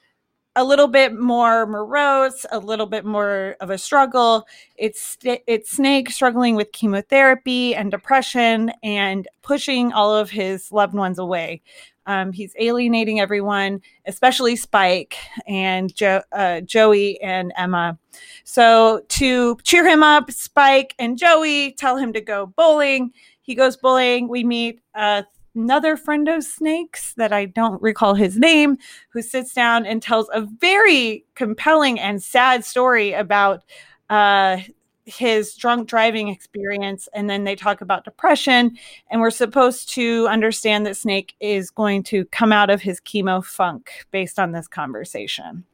a 0.55 0.63
little 0.63 0.87
bit 0.87 1.17
more 1.17 1.65
morose, 1.65 2.45
a 2.51 2.59
little 2.59 2.85
bit 2.85 3.05
more 3.05 3.55
of 3.61 3.69
a 3.69 3.77
struggle. 3.77 4.45
It's 4.75 5.17
it's 5.23 5.71
Snake 5.71 6.09
struggling 6.09 6.55
with 6.55 6.71
chemotherapy 6.71 7.73
and 7.73 7.89
depression 7.89 8.71
and 8.83 9.27
pushing 9.41 9.93
all 9.93 10.15
of 10.15 10.29
his 10.29 10.71
loved 10.71 10.93
ones 10.93 11.19
away. 11.19 11.61
Um, 12.05 12.33
he's 12.33 12.53
alienating 12.59 13.19
everyone, 13.19 13.81
especially 14.05 14.55
Spike 14.55 15.17
and 15.47 15.93
jo- 15.95 16.23
uh, 16.31 16.61
Joey 16.61 17.21
and 17.21 17.53
Emma. 17.55 17.97
So 18.43 19.03
to 19.09 19.57
cheer 19.63 19.87
him 19.87 20.03
up, 20.03 20.31
Spike 20.31 20.95
and 20.99 21.17
Joey 21.17 21.73
tell 21.73 21.97
him 21.97 22.11
to 22.13 22.21
go 22.21 22.47
bowling. 22.47 23.13
He 23.41 23.55
goes 23.55 23.77
bowling. 23.77 24.27
We 24.27 24.43
meet 24.43 24.81
uh, 24.95 25.23
another 25.55 25.97
friend 25.97 26.27
of 26.27 26.43
Snake's 26.43 27.13
that 27.15 27.33
I 27.33 27.45
don't 27.45 27.81
recall 27.81 28.15
his 28.15 28.37
name, 28.37 28.77
who 29.09 29.21
sits 29.21 29.53
down 29.53 29.85
and 29.85 30.01
tells 30.01 30.29
a 30.33 30.41
very 30.41 31.25
compelling 31.35 31.99
and 31.99 32.21
sad 32.21 32.65
story 32.65 33.13
about 33.13 33.63
uh, 34.09 34.57
his 35.05 35.55
drunk 35.55 35.87
driving 35.87 36.27
experience. 36.27 37.09
And 37.13 37.29
then 37.29 37.43
they 37.43 37.55
talk 37.55 37.81
about 37.81 38.05
depression. 38.05 38.77
And 39.09 39.21
we're 39.21 39.31
supposed 39.31 39.89
to 39.89 40.27
understand 40.27 40.85
that 40.85 40.97
Snake 40.97 41.35
is 41.39 41.69
going 41.69 42.03
to 42.03 42.25
come 42.25 42.51
out 42.51 42.69
of 42.69 42.81
his 42.81 42.99
chemo 43.01 43.43
funk 43.43 44.05
based 44.11 44.39
on 44.39 44.51
this 44.51 44.67
conversation. 44.67 45.65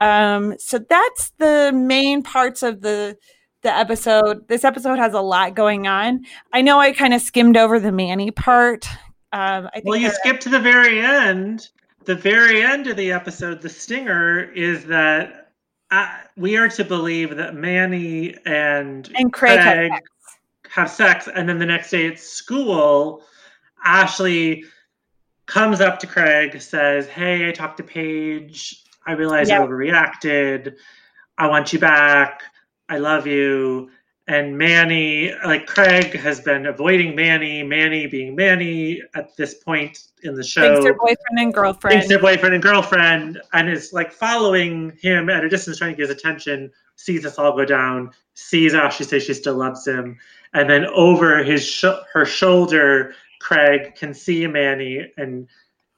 Um, 0.00 0.56
so 0.58 0.78
that's 0.78 1.30
the 1.38 1.70
main 1.72 2.22
parts 2.22 2.62
of 2.62 2.80
the 2.80 3.16
the 3.62 3.74
episode. 3.74 4.46
This 4.48 4.64
episode 4.64 4.98
has 4.98 5.14
a 5.14 5.20
lot 5.20 5.54
going 5.54 5.86
on. 5.86 6.24
I 6.52 6.62
know 6.62 6.78
I 6.78 6.92
kind 6.92 7.14
of 7.14 7.22
skimmed 7.22 7.56
over 7.56 7.80
the 7.80 7.92
Manny 7.92 8.30
part. 8.30 8.86
Um, 9.32 9.68
I 9.68 9.80
think 9.80 9.86
well, 9.86 9.96
you 9.96 10.10
skip 10.10 10.40
to 10.40 10.48
the 10.48 10.60
very 10.60 11.00
end. 11.00 11.68
The 12.04 12.14
very 12.14 12.62
end 12.62 12.88
of 12.88 12.96
the 12.96 13.12
episode, 13.12 13.62
the 13.62 13.68
stinger 13.68 14.52
is 14.52 14.84
that 14.86 15.52
uh, 15.90 16.08
we 16.36 16.56
are 16.56 16.68
to 16.68 16.84
believe 16.84 17.36
that 17.36 17.54
Manny 17.54 18.34
and, 18.44 19.10
and 19.14 19.32
Craig, 19.32 19.60
Craig 19.60 19.92
sex. 19.92 20.10
have 20.70 20.90
sex, 20.90 21.28
and 21.32 21.48
then 21.48 21.58
the 21.58 21.66
next 21.66 21.90
day 21.90 22.08
at 22.08 22.18
school, 22.18 23.22
Ashley 23.84 24.64
comes 25.46 25.80
up 25.80 26.00
to 26.00 26.06
Craig, 26.06 26.60
says, 26.60 27.06
"Hey, 27.06 27.48
I 27.48 27.52
talked 27.52 27.76
to 27.76 27.84
Paige. 27.84 28.82
I 29.06 29.12
realized 29.12 29.50
Yeah. 29.50 29.62
I 29.62 29.66
overreacted. 29.66 30.74
I 31.38 31.46
want 31.46 31.72
you 31.72 31.78
back. 31.78 32.42
I 32.92 32.98
love 32.98 33.26
you." 33.26 33.90
And 34.28 34.56
Manny, 34.56 35.32
like 35.44 35.66
Craig, 35.66 36.14
has 36.14 36.40
been 36.40 36.66
avoiding 36.66 37.16
Manny. 37.16 37.62
Manny 37.62 38.06
being 38.06 38.36
Manny 38.36 39.02
at 39.14 39.36
this 39.36 39.54
point 39.54 39.98
in 40.22 40.34
the 40.34 40.44
show 40.44 40.60
Thanks 40.62 40.84
their 40.84 40.94
boyfriend 40.94 41.38
and 41.38 41.54
girlfriend. 41.54 41.92
thinks 41.92 42.08
their 42.08 42.20
boyfriend 42.20 42.54
and 42.54 42.62
girlfriend 42.62 43.40
and 43.52 43.68
is 43.68 43.92
like 43.92 44.12
following 44.12 44.96
him 45.00 45.28
at 45.28 45.44
a 45.44 45.48
distance 45.48 45.78
trying 45.78 45.92
to 45.92 45.96
get 45.96 46.08
his 46.08 46.16
attention 46.16 46.70
sees 46.96 47.22
this 47.22 47.38
all 47.38 47.56
go 47.56 47.64
down 47.64 48.10
sees 48.34 48.74
ashley 48.74 49.06
say 49.06 49.18
she 49.18 49.34
still 49.34 49.56
loves 49.56 49.86
him 49.86 50.16
and 50.54 50.70
then 50.70 50.86
over 50.86 51.42
his 51.42 51.66
sh- 51.66 51.84
her 52.12 52.24
shoulder 52.24 53.14
craig 53.40 53.94
can 53.96 54.14
see 54.14 54.46
manny 54.46 55.12
and 55.16 55.48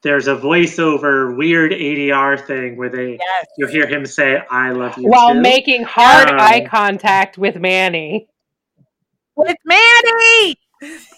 there's 0.05 0.29
a 0.29 0.37
voiceover 0.37 1.37
weird 1.37 1.73
adr 1.73 2.47
thing 2.47 2.77
where 2.77 2.89
they 2.89 3.13
Yes. 3.21 3.47
you 3.59 3.67
hear 3.67 3.87
him 3.89 4.07
say 4.07 4.41
i 4.51 4.71
love 4.71 4.97
you 4.97 5.09
while 5.09 5.33
too. 5.35 5.41
making 5.41 5.83
hard 5.83 6.31
Um, 6.31 6.39
eye 6.39 6.65
contact 6.71 7.37
with 7.39 7.57
Manny. 7.57 8.29
With 9.37 9.57
Manny. 9.65 10.57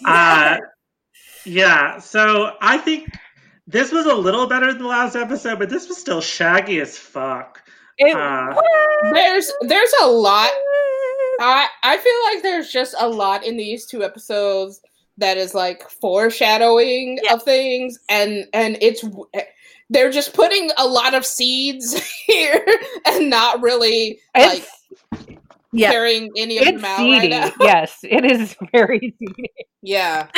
Uh, 0.07 0.57
yeah, 1.45 1.99
so 1.99 2.53
I 2.63 2.79
think 2.79 3.11
this 3.67 3.93
was 3.93 4.07
a 4.07 4.15
little 4.15 4.47
better 4.47 4.73
than 4.73 4.79
the 4.83 4.89
last 4.89 5.17
episode, 5.17 5.59
but 5.59 5.69
this 5.69 5.87
was 5.89 5.99
still 5.99 6.21
shaggy 6.23 6.81
as 6.81 6.97
fuck. 6.97 7.63
It 7.99 8.17
uh. 8.17 8.55
There's 9.13 9.53
there's 9.63 9.93
a 10.03 10.07
lot. 10.07 10.51
I 11.41 11.67
I 11.83 11.99
feel 11.99 12.35
like 12.35 12.43
there's 12.43 12.71
just 12.71 12.95
a 12.99 13.07
lot 13.09 13.45
in 13.45 13.57
these 13.57 13.85
two 13.87 14.03
episodes 14.03 14.81
that 15.19 15.37
is 15.37 15.55
like 15.55 15.89
foreshadowing 15.89 17.19
Yeah. 17.23 17.35
of 17.35 17.43
things, 17.43 17.99
and 18.09 18.47
and 18.53 18.79
it's 18.81 19.05
eh, 19.35 19.43
they're 19.91 20.11
just 20.11 20.35
putting 20.35 20.71
a 20.79 20.87
lot 20.87 21.15
of 21.15 21.25
seeds 21.25 21.95
here 22.27 22.65
and 23.07 23.31
not 23.31 23.63
really 23.63 24.19
like 24.37 24.65
Yeah. 25.73 25.91
carrying 25.91 26.31
any 26.37 26.59
of 26.59 26.67
It's 26.67 26.77
them 26.77 26.85
out 26.85 26.99
seedy. 26.99 27.31
right 27.31 27.31
now. 27.31 27.53
yes, 27.61 27.99
it 28.03 28.25
is 28.25 28.57
very 28.73 29.15
seedy. 29.19 29.51
Yeah. 29.83 30.29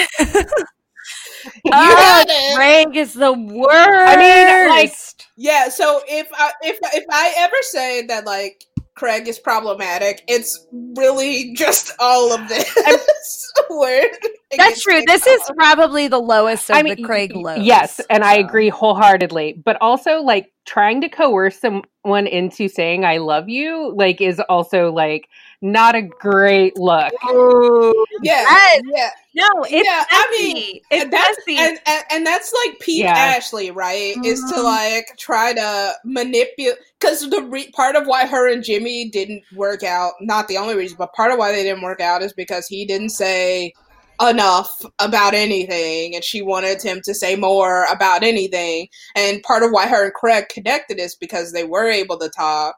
Had 1.65 1.73
ah, 1.73 2.25
it. 2.29 2.57
Greg 2.57 2.97
is 2.97 3.15
the 3.15 3.33
worst. 3.33 3.71
I 3.71 4.17
mean, 4.17 4.69
like, 4.69 4.93
Yeah, 5.37 5.69
so 5.69 6.03
if 6.09 6.29
I 6.35 6.53
if 6.63 6.79
if 6.95 7.05
I 7.11 7.35
ever 7.39 7.57
say 7.63 8.03
that 8.07 8.27
like 8.27 8.65
Craig 8.99 9.29
is 9.29 9.39
problematic, 9.39 10.25
it's 10.27 10.67
really 10.97 11.55
just 11.55 11.93
all 12.01 12.33
of 12.33 12.49
this. 12.49 12.69
where 13.69 14.11
that's 14.57 14.83
true. 14.83 15.03
This 15.07 15.27
is 15.27 15.41
probably 15.57 16.09
the 16.09 16.19
lowest 16.19 16.71
of 16.71 16.77
I 16.77 16.83
mean, 16.83 16.97
the 16.97 17.03
Craig 17.03 17.35
lows. 17.35 17.65
Yes, 17.65 18.01
and 18.11 18.25
I 18.25 18.35
agree 18.35 18.69
wholeheartedly. 18.69 19.63
But 19.65 19.77
also, 19.81 20.21
like 20.23 20.53
trying 20.67 21.01
to 21.03 21.09
coerce 21.09 21.59
someone 21.59 22.27
into 22.27 22.69
saying 22.69 23.05
"I 23.05 23.19
love 23.19 23.49
you" 23.49 23.95
like 23.95 24.21
is 24.21 24.41
also 24.49 24.91
like 24.93 25.29
not 25.61 25.95
a 25.95 26.03
great 26.03 26.77
look. 26.79 27.13
yeah, 28.23 28.43
Yes. 28.45 28.81
yeah. 28.95 29.11
No, 29.35 29.49
it's 29.65 29.87
Yeah, 29.87 30.05
I 30.11 30.27
mean, 30.39 30.81
it's 30.91 31.03
And 31.05 31.13
that's 31.13 31.39
messy. 31.47 31.59
and, 31.59 31.79
and 31.87 32.05
and 32.11 32.27
that's 32.27 32.53
like 32.65 32.79
Pete 32.81 33.05
Yeah. 33.05 33.15
Ashley, 33.17 33.71
right? 33.71 34.15
Is 34.25 34.41
to 34.51 34.57
Mhm. 34.57 34.65
like 34.65 35.07
try 35.19 35.53
to 35.53 35.95
manipulate 36.05 36.79
because 36.99 37.29
the 37.31 37.43
re- 37.43 37.71
part 37.73 37.95
of 37.97 38.07
why 38.07 38.27
her 38.27 38.51
and 38.53 38.65
Jimmy 38.65 39.09
didn't 39.11 39.43
work 39.55 39.83
out, 39.85 40.15
not 40.21 40.49
the 40.49 40.59
only 40.59 40.75
reason, 40.75 40.97
but 40.99 41.13
part 41.15 41.31
of 41.31 41.39
why 41.39 41.53
they 41.53 41.63
didn't 41.63 41.83
work 41.83 42.01
out 42.01 42.23
is 42.23 42.33
because 42.33 42.67
he 42.67 42.85
didn't 42.85 43.11
say 43.11 43.73
enough 44.21 44.85
about 44.99 45.33
anything, 45.33 46.17
and 46.17 46.25
she 46.25 46.43
wanted 46.43 46.83
him 46.83 47.01
to 47.05 47.15
say 47.15 47.37
more 47.37 47.85
about 47.93 48.25
anything. 48.25 48.89
And 49.15 49.41
part 49.45 49.63
of 49.63 49.71
why 49.71 49.87
her 49.87 50.05
and 50.07 50.15
Craig 50.15 50.47
connected 50.49 50.99
is 50.99 51.15
because 51.15 51.53
they 51.53 51.63
were 51.65 51.89
able 51.89 52.19
to 52.19 52.29
talk. 52.29 52.75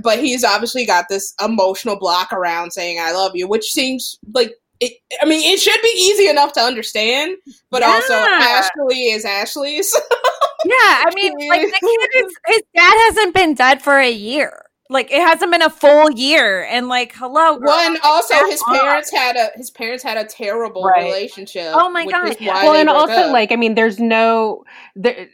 But 0.00 0.18
he's 0.18 0.44
obviously 0.44 0.86
got 0.86 1.06
this 1.08 1.34
emotional 1.44 1.98
block 1.98 2.32
around 2.32 2.72
saying 2.72 2.98
"I 3.00 3.12
love 3.12 3.32
you," 3.34 3.48
which 3.48 3.64
seems 3.72 4.18
like 4.32 4.54
it. 4.80 4.92
I 5.20 5.26
mean, 5.26 5.52
it 5.52 5.58
should 5.58 5.80
be 5.82 5.88
easy 5.88 6.28
enough 6.28 6.52
to 6.54 6.60
understand, 6.60 7.36
but 7.70 7.82
also 7.82 8.14
Ashley 8.14 9.10
is 9.10 9.24
Ashley's. 9.24 9.94
yeah, 10.64 11.04
I 11.06 11.10
mean, 11.14 11.32
like 11.48 11.62
the 11.62 11.78
kid 11.80 12.24
is 12.24 12.36
his 12.46 12.62
dad 12.74 12.94
hasn't 13.06 13.34
been 13.34 13.54
dead 13.54 13.82
for 13.82 13.98
a 13.98 14.10
year. 14.10 14.61
Like 14.92 15.10
it 15.10 15.20
hasn't 15.26 15.50
been 15.50 15.62
a 15.62 15.70
full 15.70 16.10
year, 16.10 16.64
and 16.70 16.88
like, 16.88 17.12
hello, 17.14 17.58
girl. 17.58 17.68
One 17.68 17.98
also 18.04 18.34
his 18.46 18.62
off. 18.68 18.80
parents 18.80 19.10
had 19.10 19.36
a 19.36 19.50
his 19.56 19.70
parents 19.70 20.02
had 20.04 20.16
a 20.18 20.24
terrible 20.24 20.84
Right. 20.84 21.04
relationship. 21.04 21.72
Oh 21.74 21.90
my 21.90 22.04
which 22.04 22.14
God, 22.14 22.28
is 22.28 22.40
yeah. 22.40 22.54
why 22.54 22.64
well 22.64 22.74
and 22.74 22.88
also 22.88 23.12
up. 23.12 23.32
like 23.32 23.52
i 23.52 23.56
mean 23.56 23.74
there's 23.74 23.98
no 23.98 24.64
there, 24.96 25.26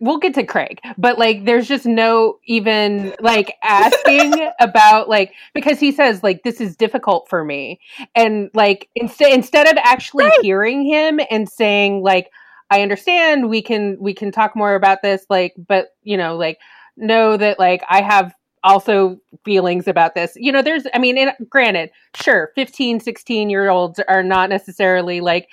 we'll 0.00 0.18
get 0.18 0.34
to 0.34 0.44
craig 0.44 0.80
but 0.98 1.18
like 1.18 1.44
there's 1.44 1.68
just 1.68 1.86
no 1.86 2.38
even 2.46 3.14
like 3.20 3.54
asking 3.62 4.50
about 4.60 5.08
like 5.08 5.32
because 5.54 5.78
he 5.78 5.92
says 5.92 6.22
like 6.22 6.42
this 6.42 6.60
is 6.60 6.76
difficult 6.76 7.28
for 7.28 7.44
me 7.44 7.78
and 8.14 8.50
like 8.54 8.88
instead 8.94 9.32
instead 9.32 9.68
of 9.68 9.76
actually 9.78 10.28
hearing 10.42 10.82
him 10.84 11.20
and 11.30 11.48
saying 11.48 12.02
like 12.02 12.30
i 12.70 12.82
understand 12.82 13.48
we 13.48 13.60
can 13.62 13.96
we 14.00 14.14
can 14.14 14.32
talk 14.32 14.56
more 14.56 14.74
about 14.74 15.02
this 15.02 15.24
like 15.28 15.54
but 15.68 15.88
you 16.02 16.16
know 16.16 16.36
like 16.36 16.58
know 16.96 17.36
that 17.36 17.58
like 17.58 17.82
i 17.88 18.00
have 18.02 18.32
also 18.64 19.18
feelings 19.44 19.86
about 19.86 20.14
this. 20.14 20.32
You 20.36 20.50
know 20.50 20.62
there's 20.62 20.86
i 20.94 20.98
mean 20.98 21.16
and 21.16 21.32
granted 21.48 21.90
sure 22.16 22.50
15 22.56 23.00
16 23.00 23.50
year 23.50 23.70
olds 23.70 24.00
are 24.08 24.22
not 24.22 24.50
necessarily 24.50 25.20
like 25.20 25.48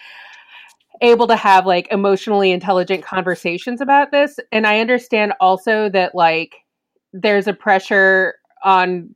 able 1.01 1.27
to 1.27 1.35
have 1.35 1.65
like 1.65 1.87
emotionally 1.91 2.51
intelligent 2.51 3.03
conversations 3.03 3.81
about 3.81 4.11
this. 4.11 4.39
And 4.51 4.65
i 4.65 4.79
understand 4.79 5.33
also 5.39 5.89
that 5.89 6.15
like 6.15 6.55
there's 7.13 7.47
a 7.47 7.53
pressure 7.53 8.35
on 8.63 9.09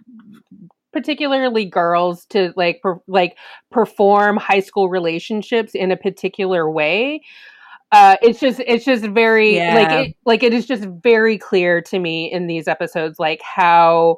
particularly 0.91 1.65
girls 1.65 2.25
to 2.27 2.53
like 2.55 2.81
per, 2.81 2.97
like 3.07 3.37
perform 3.71 4.37
high 4.37 4.61
school 4.61 4.89
relationships 4.89 5.75
in 5.75 5.91
a 5.91 5.97
particular 5.97 6.69
way 6.69 7.21
uh 7.91 8.15
it's 8.21 8.39
just 8.39 8.59
it's 8.65 8.85
just 8.85 9.05
very 9.05 9.57
like 9.57 9.91
it, 9.91 10.15
like 10.25 10.43
it 10.43 10.53
is 10.53 10.65
just 10.65 10.85
very 10.85 11.37
clear 11.37 11.81
to 11.81 11.99
me 11.99 12.31
in 12.31 12.47
these 12.47 12.67
episodes 12.67 13.19
like 13.19 13.41
how 13.41 14.17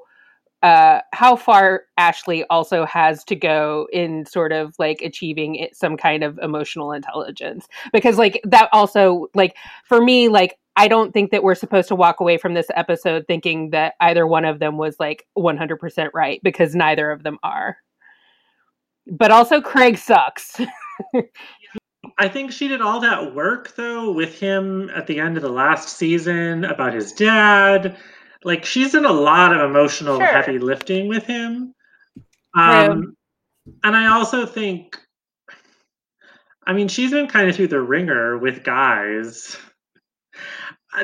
uh 0.63 1.01
how 1.13 1.35
far 1.35 1.83
Ashley 1.97 2.43
also 2.45 2.85
has 2.85 3.23
to 3.25 3.35
go 3.35 3.87
in 3.93 4.25
sort 4.25 4.51
of 4.51 4.73
like 4.79 5.01
achieving 5.01 5.55
it, 5.55 5.75
some 5.75 5.97
kind 5.97 6.23
of 6.23 6.39
emotional 6.39 6.91
intelligence 6.91 7.67
because 7.93 8.17
like 8.17 8.41
that 8.43 8.69
also 8.71 9.27
like 9.35 9.55
for 9.85 10.01
me 10.01 10.29
like 10.29 10.57
I 10.77 10.87
don't 10.87 11.11
think 11.11 11.31
that 11.31 11.41
we're 11.41 11.55
supposed 11.55 11.87
to 11.87 11.95
walk 11.95 12.19
away 12.19 12.37
from 12.37 12.53
this 12.53 12.67
episode 12.75 13.25
thinking 13.27 13.71
that 13.71 13.95
either 13.99 14.27
one 14.27 14.45
of 14.45 14.59
them 14.59 14.77
was 14.77 14.99
like 14.99 15.25
100% 15.35 16.09
right 16.13 16.39
because 16.43 16.75
neither 16.75 17.09
of 17.09 17.23
them 17.23 17.39
are. 17.41 17.77
But 19.07 19.31
also 19.31 19.59
Craig 19.59 19.97
sucks. 19.97 20.61
I 22.17 22.27
think 22.27 22.51
she 22.51 22.67
did 22.67 22.81
all 22.81 23.01
that 23.01 23.35
work 23.35 23.75
though 23.75 24.11
with 24.11 24.39
him 24.39 24.89
at 24.89 25.07
the 25.07 25.19
end 25.19 25.37
of 25.37 25.43
the 25.43 25.49
last 25.51 25.89
season 25.97 26.65
about 26.65 26.93
his 26.93 27.11
dad. 27.11 27.97
Like 28.43 28.65
she's 28.65 28.93
done 28.93 29.05
a 29.05 29.11
lot 29.11 29.53
of 29.53 29.69
emotional 29.69 30.17
Sure. 30.17 30.25
heavy 30.25 30.57
lifting 30.59 31.07
with 31.07 31.25
him. 31.25 31.73
Um 32.55 33.15
and 33.83 33.95
I 33.95 34.07
also 34.07 34.45
think 34.45 34.97
I 36.65 36.73
mean 36.73 36.87
she's 36.87 37.11
been 37.11 37.27
kind 37.27 37.49
of 37.49 37.55
through 37.55 37.67
the 37.67 37.81
ringer 37.81 38.37
with 38.37 38.63
guys. 38.63 39.57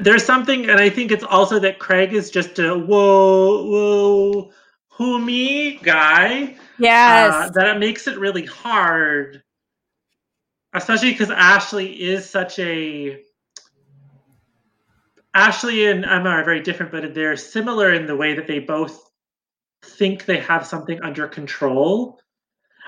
There's 0.01 0.25
something 0.25 0.69
and 0.69 0.79
I 0.79 0.89
think 0.89 1.11
it's 1.11 1.23
also 1.23 1.59
that 1.59 1.79
Craig 1.79 2.13
is 2.13 2.31
just 2.31 2.57
a 2.57 2.75
whoa 2.75 3.63
whoa 3.65 4.51
who 4.89 5.19
me 5.19 5.77
guy 5.77 6.55
yes, 6.77 7.33
uh, 7.33 7.49
that 7.51 7.75
it 7.75 7.79
makes 7.79 8.07
it 8.07 8.17
really 8.19 8.45
hard, 8.45 9.43
especially 10.73 11.11
because 11.11 11.29
Ashley 11.29 12.01
is 12.01 12.29
such 12.29 12.59
a. 12.59 13.21
Ashley 15.35 15.87
and 15.87 16.05
Emma 16.05 16.29
are 16.29 16.43
very 16.43 16.61
different, 16.61 16.91
but 16.91 17.13
they're 17.15 17.35
similar 17.35 17.91
in 17.91 18.05
the 18.05 18.15
way 18.15 18.35
that 18.35 18.45
they 18.45 18.59
both 18.59 19.09
think 19.83 20.25
they 20.25 20.37
have 20.39 20.65
something 20.65 21.01
under 21.01 21.27
control. 21.27 22.19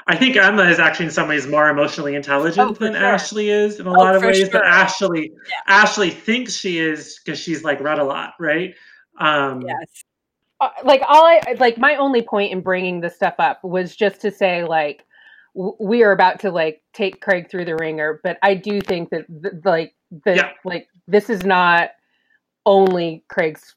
I 0.08 0.16
think 0.16 0.36
Emma 0.38 0.64
is 0.64 0.78
actually 0.78 1.06
in 1.06 1.12
some 1.12 1.28
ways 1.28 1.48
more 1.48 1.70
emotionally 1.70 2.14
intelligent 2.14 2.70
Oh, 2.70 2.74
than 2.74 2.94
sure. 2.94 3.04
Ashley 3.04 3.50
is 3.50 3.80
in 3.80 3.88
a 3.88 3.90
Oh, 3.90 3.94
lot 3.94 4.16
of 4.16 4.22
ways, 4.22 4.38
sure. 4.38 4.50
but 4.52 4.64
Ashley 4.66 5.32
Ashley 5.68 6.12
thinks 6.12 6.54
she 6.54 6.78
is 6.78 7.20
because 7.24 7.40
she's 7.40 7.64
like 7.64 7.80
read 7.80 7.98
a 7.98 8.04
lot, 8.04 8.34
right? 8.40 8.76
Um, 9.20 9.62
yes. 9.62 10.04
uh, 10.60 10.70
like 10.84 11.02
all 11.08 11.26
I 11.26 11.42
like 11.60 11.80
my 11.80 11.96
only 11.96 12.22
point 12.22 12.52
in 12.52 12.62
bringing 12.62 13.02
this 13.02 13.16
stuff 13.16 13.36
up 13.40 13.64
was 13.64 13.96
just 13.96 14.22
to 14.22 14.30
say 14.32 14.64
like 14.64 15.05
we 15.80 16.04
are 16.04 16.14
about 16.14 16.40
to 16.42 16.52
like 16.52 16.82
take 16.94 17.22
Craig 17.22 17.50
through 17.50 17.66
the 17.66 17.76
ringer, 17.78 18.20
but 18.24 18.38
I 18.44 18.56
do 18.56 18.82
think 18.82 19.12
that 19.12 19.26
th- 19.44 19.56
like 19.66 19.96
that 20.26 20.38
Yeah. 20.38 20.52
like 20.66 20.88
this 21.08 21.30
is 21.30 21.44
not 21.46 21.92
only 22.66 23.26
Craig's 23.30 23.76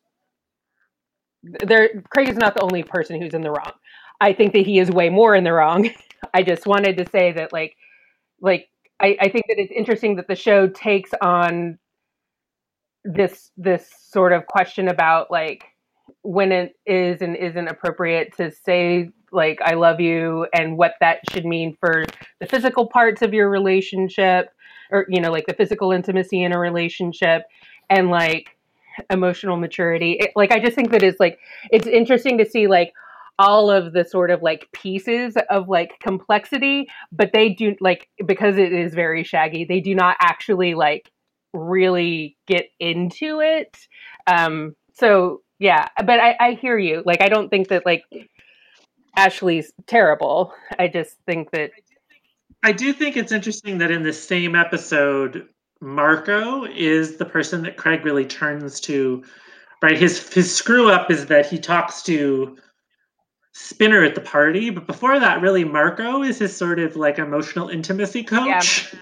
there 1.43 2.03
Craig 2.11 2.29
is 2.29 2.37
not 2.37 2.55
the 2.55 2.62
only 2.62 2.83
person 2.83 3.20
who's 3.20 3.35
in 3.35 3.43
the 3.43 3.51
wrong. 3.51 3.72
I 4.20 4.33
think 4.33 4.53
that 4.55 4.66
he 4.66 4.79
is 4.81 4.91
way 4.91 5.11
more 5.11 5.35
in 5.37 5.45
the 5.45 5.53
wrong. 5.53 5.91
I 6.35 6.43
just 6.43 6.66
wanted 6.66 6.97
to 6.99 7.09
say 7.11 7.33
that 7.33 7.53
like 7.53 7.76
like 8.41 8.68
I, 9.01 9.16
I 9.20 9.29
think 9.31 9.47
that 9.49 9.59
it's 9.61 9.72
interesting 9.72 10.16
that 10.16 10.29
the 10.29 10.37
show 10.37 10.68
takes 10.68 11.11
on 11.22 11.79
this 13.05 13.51
this 13.57 13.91
sort 14.11 14.33
of 14.33 14.47
question 14.47 14.89
about 14.89 15.31
like 15.31 15.64
when 16.22 16.53
it 16.53 16.74
is 16.87 17.22
and 17.22 17.37
isn't 17.37 17.68
appropriate 17.68 18.37
to 18.37 18.51
say 18.53 19.11
like 19.33 19.61
I 19.62 19.74
love 19.74 20.01
you 20.01 20.47
and 20.55 20.76
what 20.76 20.95
that 21.01 21.20
should 21.31 21.45
mean 21.45 21.76
for 21.81 22.05
the 22.41 22.47
physical 22.47 22.87
parts 22.87 23.22
of 23.22 23.35
your 23.35 23.49
relationship 23.49 24.51
or 24.91 25.07
you 25.09 25.20
know 25.20 25.31
like 25.31 25.47
the 25.47 25.55
physical 25.55 25.93
intimacy 25.93 26.43
in 26.43 26.53
a 26.53 26.59
relationship 26.59 27.43
and 27.91 28.11
like 28.11 28.57
emotional 29.11 29.57
maturity. 29.57 30.12
It, 30.12 30.33
like 30.37 30.53
I 30.53 30.59
just 30.59 30.74
think 30.74 30.91
that 30.91 31.03
it's 31.03 31.20
like 31.20 31.39
it's 31.70 31.87
interesting 31.87 32.39
to 32.39 32.47
see 32.47 32.66
like 32.66 32.93
all 33.39 33.70
of 33.70 33.93
the 33.93 34.05
sort 34.05 34.31
of 34.31 34.43
like 34.43 34.68
pieces 34.72 35.37
of 35.49 35.68
like 35.68 35.93
complexity 36.01 36.89
but 37.12 37.31
they 37.33 37.49
do 37.49 37.76
like 37.81 38.09
because 38.26 38.57
it 38.57 38.72
is 38.72 38.95
very 38.95 39.22
shaggy 39.22 39.64
they 39.64 39.79
do 39.79 39.95
not 39.95 40.16
actually 40.20 40.74
like 40.74 41.12
really 41.53 42.37
get 42.47 42.66
into 42.81 43.41
it. 43.41 43.76
Um 44.26 44.74
so 44.95 45.43
yeah 45.61 45.89
but 46.05 46.18
i 46.20 46.37
i 46.41 46.53
hear 46.53 46.79
you. 46.79 47.03
Like 47.07 47.22
i 47.22 47.29
don't 47.29 47.49
think 47.49 47.68
that 47.68 47.87
like 47.87 48.03
ashley's 49.16 49.72
terrible 49.86 50.52
i 50.78 50.86
just 50.88 51.16
think 51.26 51.50
that 51.50 51.70
I 52.62 52.72
do 52.72 52.92
think 52.92 53.16
it's 53.16 53.32
interesting 53.32 53.78
that 53.78 53.90
in 53.90 54.02
the 54.02 54.12
same 54.12 54.54
episode, 54.54 55.48
Marco 55.80 56.64
is 56.64 57.16
the 57.16 57.24
person 57.24 57.62
that 57.62 57.76
Craig 57.76 58.04
really 58.04 58.26
turns 58.26 58.80
to. 58.80 59.24
Right, 59.80 59.96
his 59.96 60.32
his 60.32 60.52
screw 60.52 60.90
up 60.90 61.09
is 61.09 61.26
that 61.26 61.46
he 61.46 61.56
talks 61.56 62.02
to 62.02 62.56
Spinner 63.52 64.02
at 64.02 64.16
the 64.16 64.20
party, 64.20 64.70
but 64.70 64.88
before 64.88 65.20
that, 65.20 65.40
really, 65.40 65.62
Marco 65.62 66.22
is 66.24 66.38
his 66.38 66.56
sort 66.56 66.80
of 66.80 66.96
like 66.96 67.20
emotional 67.20 67.68
intimacy 67.68 68.24
coach. 68.24 68.94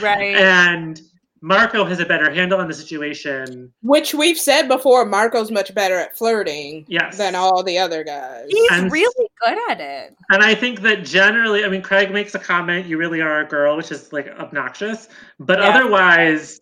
Right. 0.00 0.36
And 0.36 1.00
Marco 1.42 1.84
has 1.84 2.00
a 2.00 2.04
better 2.06 2.30
handle 2.30 2.60
on 2.60 2.68
the 2.68 2.74
situation. 2.74 3.72
Which 3.82 4.12
we've 4.14 4.38
said 4.38 4.68
before, 4.68 5.06
Marco's 5.06 5.50
much 5.50 5.74
better 5.74 5.96
at 5.96 6.16
flirting 6.16 6.84
Yes. 6.88 7.16
than 7.16 7.34
all 7.34 7.62
the 7.62 7.78
other 7.78 8.04
guys. 8.04 8.46
He's 8.48 8.70
And- 8.72 8.92
really 8.92 9.28
good 9.44 9.58
at 9.70 9.80
it. 9.80 10.14
And 10.30 10.42
I 10.42 10.54
think 10.54 10.82
that 10.82 11.02
generally, 11.04 11.64
I 11.64 11.68
mean, 11.68 11.80
Craig 11.82 12.10
makes 12.10 12.34
a 12.34 12.38
comment, 12.38 12.86
you 12.86 12.98
really 12.98 13.22
are 13.22 13.40
a 13.40 13.46
girl, 13.46 13.76
which 13.76 13.90
is 13.90 14.12
like 14.12 14.28
obnoxious. 14.38 15.08
But 15.38 15.58
Yeah. 15.60 15.68
otherwise, 15.70 16.60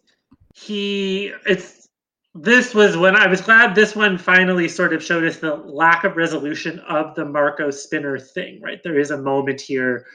he, 0.55 1.33
it's, 1.47 1.89
this 2.35 2.73
was 2.73 2.97
when 2.97 3.17
I 3.17 3.27
was 3.27 3.41
glad 3.41 3.75
this 3.75 3.97
one 3.97 4.17
finally 4.17 4.69
sort 4.69 4.93
of 4.93 5.03
showed 5.03 5.25
us 5.25 5.39
the 5.39 5.57
lack 5.57 6.05
of 6.05 6.17
resolution 6.17 6.79
of 6.89 7.17
the 7.17 7.25
Marco 7.25 7.71
Spinner 7.73 8.17
thing, 8.19 8.61
right? 8.63 8.81
There 8.85 8.99
is 8.99 9.11
a 9.11 9.19
moment 9.19 9.61
here, 9.61 10.07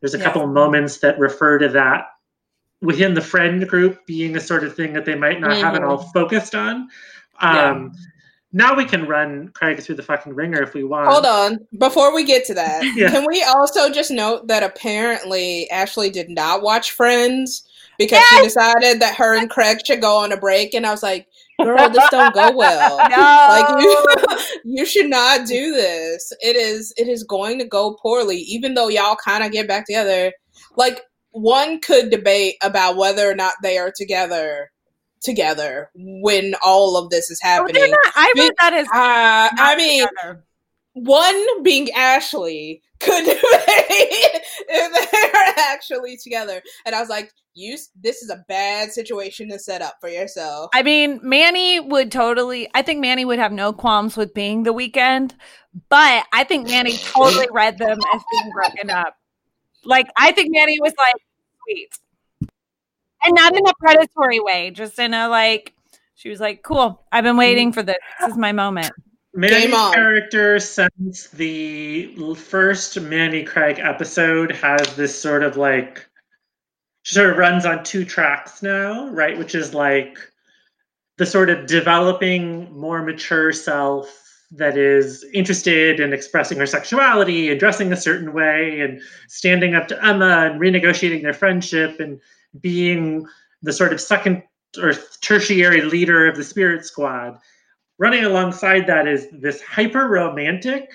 there's 0.00 0.14
a 0.14 0.18
Yeah. 0.18 0.24
couple 0.24 0.42
of 0.42 0.50
moments 0.50 0.98
that 0.98 1.18
refer 1.18 1.58
to 1.58 1.68
that 1.70 2.06
within 2.84 3.14
the 3.14 3.20
friend 3.20 3.66
group 3.66 4.06
being 4.06 4.36
a 4.36 4.40
sort 4.40 4.62
of 4.62 4.76
thing 4.76 4.92
that 4.92 5.04
they 5.04 5.14
might 5.14 5.40
not 5.40 5.56
have 5.56 5.74
it 5.74 5.82
all 5.82 5.98
focused 6.12 6.54
on. 6.54 6.88
Yeah. 7.42 7.70
Um, 7.70 7.92
Now 8.52 8.76
we 8.76 8.84
can 8.84 9.08
run 9.08 9.48
Craig 9.48 9.80
through 9.80 9.96
the 9.96 10.02
fucking 10.02 10.32
ringer 10.32 10.62
if 10.62 10.74
we 10.74 10.84
want. 10.84 11.08
Hold 11.08 11.26
on. 11.26 11.58
Before 11.78 12.14
we 12.14 12.22
get 12.24 12.44
to 12.46 12.54
that, 12.54 12.84
Yeah. 12.96 13.10
can 13.10 13.24
we 13.28 13.42
also 13.42 13.90
just 13.90 14.12
note 14.12 14.46
that 14.46 14.62
apparently 14.62 15.68
Ashley 15.70 16.08
did 16.10 16.28
not 16.30 16.62
watch 16.62 16.92
Friends 16.92 17.64
because 17.98 18.22
she 18.28 18.42
decided 18.42 19.00
that 19.00 19.14
her 19.16 19.36
and 19.36 19.48
Craig 19.50 19.78
should 19.84 20.00
go 20.00 20.16
on 20.16 20.32
a 20.32 20.36
break, 20.36 20.74
and 20.74 20.84
I 20.84 20.90
was 20.90 21.02
like, 21.02 21.26
"Girl, 21.62 21.88
this 21.88 22.04
don't 22.10 22.34
go 22.34 22.50
well. 22.56 22.96
No. 23.08 23.16
Like 23.48 23.82
you, 23.82 24.40
you 24.78 24.84
should 24.86 25.08
not 25.08 25.46
do 25.46 25.72
this. 25.72 26.32
It 26.40 26.56
is, 26.56 26.92
it 26.96 27.06
is 27.08 27.22
going 27.24 27.58
to 27.60 27.64
go 27.64 27.94
poorly. 27.94 28.38
Even 28.38 28.74
though 28.74 28.88
y'all 28.88 29.14
kind 29.16 29.44
of 29.44 29.52
get 29.52 29.68
back 29.68 29.86
together, 29.86 30.32
like 30.76 31.02
one 31.34 31.80
could 31.80 32.10
debate 32.10 32.56
about 32.62 32.96
whether 32.96 33.30
or 33.30 33.34
not 33.34 33.54
they 33.62 33.76
are 33.78 33.92
together." 33.94 34.70
Together 35.22 35.90
when 35.94 36.54
all 36.62 36.98
of 36.98 37.08
this 37.08 37.30
is 37.30 37.40
Oh, 37.42 37.48
happening. 37.48 37.90
not- 37.90 38.12
I 38.14 38.30
read 38.36 38.52
that 38.60 38.74
as 38.74 38.86
Uh, 38.88 39.48
I 39.58 39.74
mean, 39.74 40.06
together. 40.06 40.44
one 40.92 41.62
being 41.62 41.90
Ashley 41.92 42.82
could 43.00 43.24
debate 43.24 43.40
if 44.68 45.10
they're 45.10 45.64
actually 45.72 46.18
together. 46.22 46.60
And 46.84 46.94
I 46.94 47.00
was 47.00 47.08
like, 47.08 47.32
you 47.54 47.78
this 48.02 48.20
is 48.22 48.28
a 48.28 48.44
bad 48.48 48.92
situation 48.92 49.48
to 49.48 49.58
set 49.58 49.80
up 49.80 49.94
for 49.98 50.10
yourself. 50.10 50.68
I 50.74 50.82
mean, 50.82 51.20
Manny 51.22 51.80
would 51.80 52.12
totally. 52.12 52.68
I 52.74 52.82
think 52.82 53.00
Manny 53.00 53.24
would 53.24 53.38
have 53.38 53.52
no 53.52 53.72
qualms 53.72 54.18
with 54.18 54.34
being 54.34 54.64
the 54.64 54.74
weekend, 54.74 55.34
but 55.88 56.26
I 56.34 56.44
think 56.44 56.68
Manny 56.68 56.98
totally 56.98 57.48
read 57.52 57.78
them 57.78 57.98
as 58.14 58.22
being 58.30 58.52
broken 58.52 58.90
up. 58.90 59.16
Like, 59.84 60.08
I 60.16 60.32
think 60.32 60.50
Manny 60.52 60.78
was 60.80 60.92
like, 60.98 61.14
"Sweet," 61.62 61.98
and 63.24 63.34
not 63.34 63.56
in 63.56 63.66
a 63.66 63.74
predatory 63.78 64.40
way, 64.40 64.70
just 64.70 64.98
in 64.98 65.14
a 65.14 65.28
like. 65.28 65.72
She 66.14 66.30
was 66.30 66.40
like, 66.40 66.62
"Cool, 66.62 67.04
I've 67.12 67.24
been 67.24 67.36
waiting 67.36 67.72
for 67.72 67.82
this. 67.82 67.96
This 68.20 68.30
is 68.30 68.38
my 68.38 68.52
moment." 68.52 68.92
Manny's 69.34 69.64
Game 69.64 69.92
character 69.92 70.60
since 70.60 71.28
the 71.28 72.14
first 72.36 73.00
Manny 73.00 73.42
Craig 73.42 73.80
episode 73.80 74.52
has 74.52 74.94
this 74.94 75.20
sort 75.20 75.42
of 75.42 75.56
like 75.56 76.08
she 77.02 77.14
sort 77.14 77.30
of 77.30 77.36
runs 77.36 77.66
on 77.66 77.84
two 77.84 78.04
tracks 78.04 78.62
now, 78.62 79.08
right? 79.08 79.36
Which 79.36 79.54
is 79.54 79.74
like 79.74 80.18
the 81.18 81.26
sort 81.26 81.50
of 81.50 81.66
developing 81.66 82.72
more 82.72 83.02
mature 83.02 83.52
self 83.52 84.23
that 84.50 84.76
is 84.76 85.24
interested 85.32 86.00
in 86.00 86.12
expressing 86.12 86.58
her 86.58 86.66
sexuality 86.66 87.50
and 87.50 87.58
dressing 87.58 87.92
a 87.92 87.96
certain 87.96 88.32
way 88.32 88.80
and 88.80 89.00
standing 89.28 89.74
up 89.74 89.88
to 89.88 90.04
Emma 90.04 90.48
and 90.50 90.60
renegotiating 90.60 91.22
their 91.22 91.32
friendship 91.32 91.98
and 91.98 92.20
being 92.60 93.26
the 93.62 93.72
sort 93.72 93.92
of 93.92 94.00
second 94.00 94.42
or 94.80 94.92
tertiary 95.20 95.82
leader 95.82 96.28
of 96.28 96.36
the 96.36 96.44
spirit 96.44 96.84
squad. 96.84 97.38
Running 97.98 98.24
alongside 98.24 98.86
that 98.86 99.08
is 99.08 99.28
this 99.32 99.60
hyper 99.62 100.08
romantic 100.08 100.90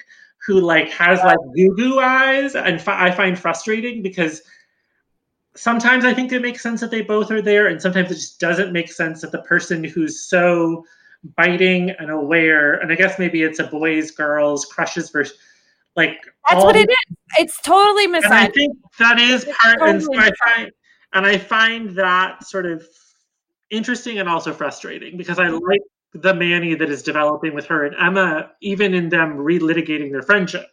who 0.46 0.60
like 0.62 0.90
has 0.90 1.20
like 1.20 1.38
goo 1.56 1.76
goo 1.76 2.00
eyes 2.00 2.56
and 2.56 2.82
fi- 2.82 3.08
i 3.08 3.12
find 3.12 3.38
frustrating 3.38 4.02
because 4.02 4.42
sometimes 5.56 6.06
i 6.06 6.14
think 6.14 6.32
it 6.32 6.42
makes 6.42 6.64
sense 6.64 6.80
that 6.82 6.92
they 6.92 7.02
both 7.02 7.30
are 7.30 7.42
there 7.42 7.68
and 7.68 7.82
sometimes 7.82 8.10
it 8.10 8.16
just 8.16 8.40
doesn't 8.40 8.74
make 8.74 8.92
sense 8.92 9.22
that 9.22 9.32
the 9.32 9.42
person 9.44 9.84
who's 9.84 10.22
so 10.22 10.84
biting 11.36 11.90
and 11.92 12.10
aware 12.10 12.76
and 12.76 12.92
i 12.92 12.96
guess 12.96 13.20
maybe 13.20 13.44
it's 13.44 13.60
a 13.60 13.66
boys 13.66 14.12
girls 14.12 14.66
crushes 14.66 15.10
versus 15.10 15.38
like 15.96 16.18
That's 16.50 16.64
what 16.64 16.76
it 16.76 16.90
is. 16.90 16.96
It's 17.38 17.62
totally 17.62 18.06
and 18.06 18.26
I 18.26 18.48
think 18.48 18.78
that 19.00 19.20
is 19.20 19.44
It's 19.44 19.58
part, 19.58 19.82
and 19.82 20.02
so 20.02 20.16
I 20.16 20.32
find, 20.46 20.72
and 21.14 21.26
I 21.26 21.38
find 21.38 21.96
that 21.96 22.46
sort 22.46 22.66
of 22.66 22.88
interesting 23.70 24.20
and 24.20 24.30
also 24.30 24.54
frustrating 24.54 25.18
because 25.18 25.40
I 25.40 25.48
like 25.48 25.82
the 26.14 26.34
Manny 26.34 26.74
that 26.76 26.90
is 26.90 27.04
developing 27.04 27.54
with 27.54 27.66
her 27.68 27.86
and 27.86 27.96
Emma, 28.00 28.52
even 28.62 28.94
in 28.94 29.10
them 29.10 29.38
relitigating 29.38 30.12
their 30.12 30.24
friendship. 30.24 30.68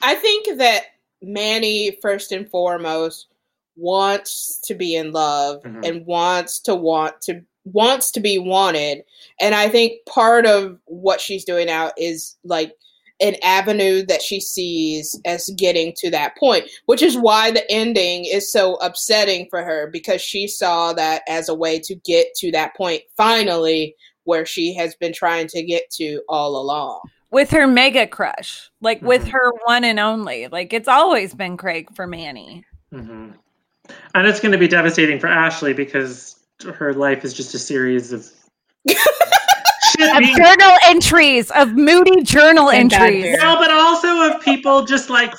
I 0.00 0.14
think 0.14 0.58
that 0.58 0.86
Manny, 1.22 1.98
first 2.00 2.32
and 2.32 2.48
foremost, 2.48 3.28
wants 3.76 4.58
to 4.64 4.74
be 4.74 4.96
in 4.96 5.12
love 5.12 5.62
Mhm. 5.62 5.86
and 5.86 6.06
wants 6.06 6.60
to 6.60 6.74
want 6.74 7.20
to 7.22 7.44
wants 7.72 8.10
to 8.12 8.20
be 8.20 8.38
wanted. 8.38 9.02
And 9.40 9.54
I 9.54 9.68
think 9.68 10.04
part 10.06 10.46
of 10.46 10.78
what 10.86 11.20
she's 11.20 11.44
doing 11.44 11.66
now 11.66 11.92
is 11.96 12.36
like 12.44 12.74
an 13.20 13.36
avenue 13.42 14.02
that 14.06 14.22
she 14.22 14.40
sees 14.40 15.18
as 15.26 15.50
getting 15.56 15.92
to 15.98 16.10
that 16.10 16.36
point, 16.38 16.64
which 16.86 17.02
is 17.02 17.18
why 17.18 17.50
the 17.50 17.70
ending 17.70 18.24
is 18.24 18.50
so 18.50 18.76
upsetting 18.76 19.46
for 19.50 19.62
her 19.62 19.88
because 19.92 20.22
she 20.22 20.48
saw 20.48 20.92
that 20.94 21.22
as 21.28 21.48
a 21.48 21.54
way 21.54 21.78
to 21.80 21.94
get 21.96 22.28
to 22.36 22.50
that 22.52 22.74
point 22.76 23.02
finally 23.16 23.94
where 24.24 24.46
she 24.46 24.74
has 24.74 24.94
been 24.94 25.12
trying 25.12 25.46
to 25.48 25.62
get 25.62 25.90
to 25.90 26.22
all 26.28 26.56
along. 26.60 27.00
with 27.32 27.50
her 27.52 27.64
mega 27.68 28.08
crush, 28.08 28.68
like 28.80 29.00
with 29.02 29.26
Mhm. 29.26 29.30
her 29.30 29.52
one 29.64 29.84
and 29.84 30.00
only. 30.00 30.48
Like 30.48 30.72
it's 30.72 30.88
always 30.88 31.32
been 31.32 31.56
Craig 31.56 31.86
for 31.94 32.04
Manny. 32.04 32.64
And 32.92 34.26
it's 34.26 34.40
going 34.40 34.50
to 34.50 34.58
be 34.58 34.66
devastating 34.66 35.20
for 35.20 35.28
Ashley 35.28 35.72
because 35.72 36.34
her 36.62 36.92
life 36.94 37.24
is 37.24 37.32
just 37.34 37.54
a 37.54 37.58
series 37.58 38.12
of 38.12 38.26
Of 40.02 40.22
journal 40.34 40.76
entries, 40.84 41.50
of 41.50 41.74
moody 41.74 42.22
journal 42.22 42.70
And 42.70 42.90
entries. 42.90 43.24
hair. 43.24 43.36
Well, 43.40 43.56
but 43.58 43.70
also 43.70 44.30
of 44.30 44.40
people 44.40 44.84
just 44.86 45.10
like 45.10 45.34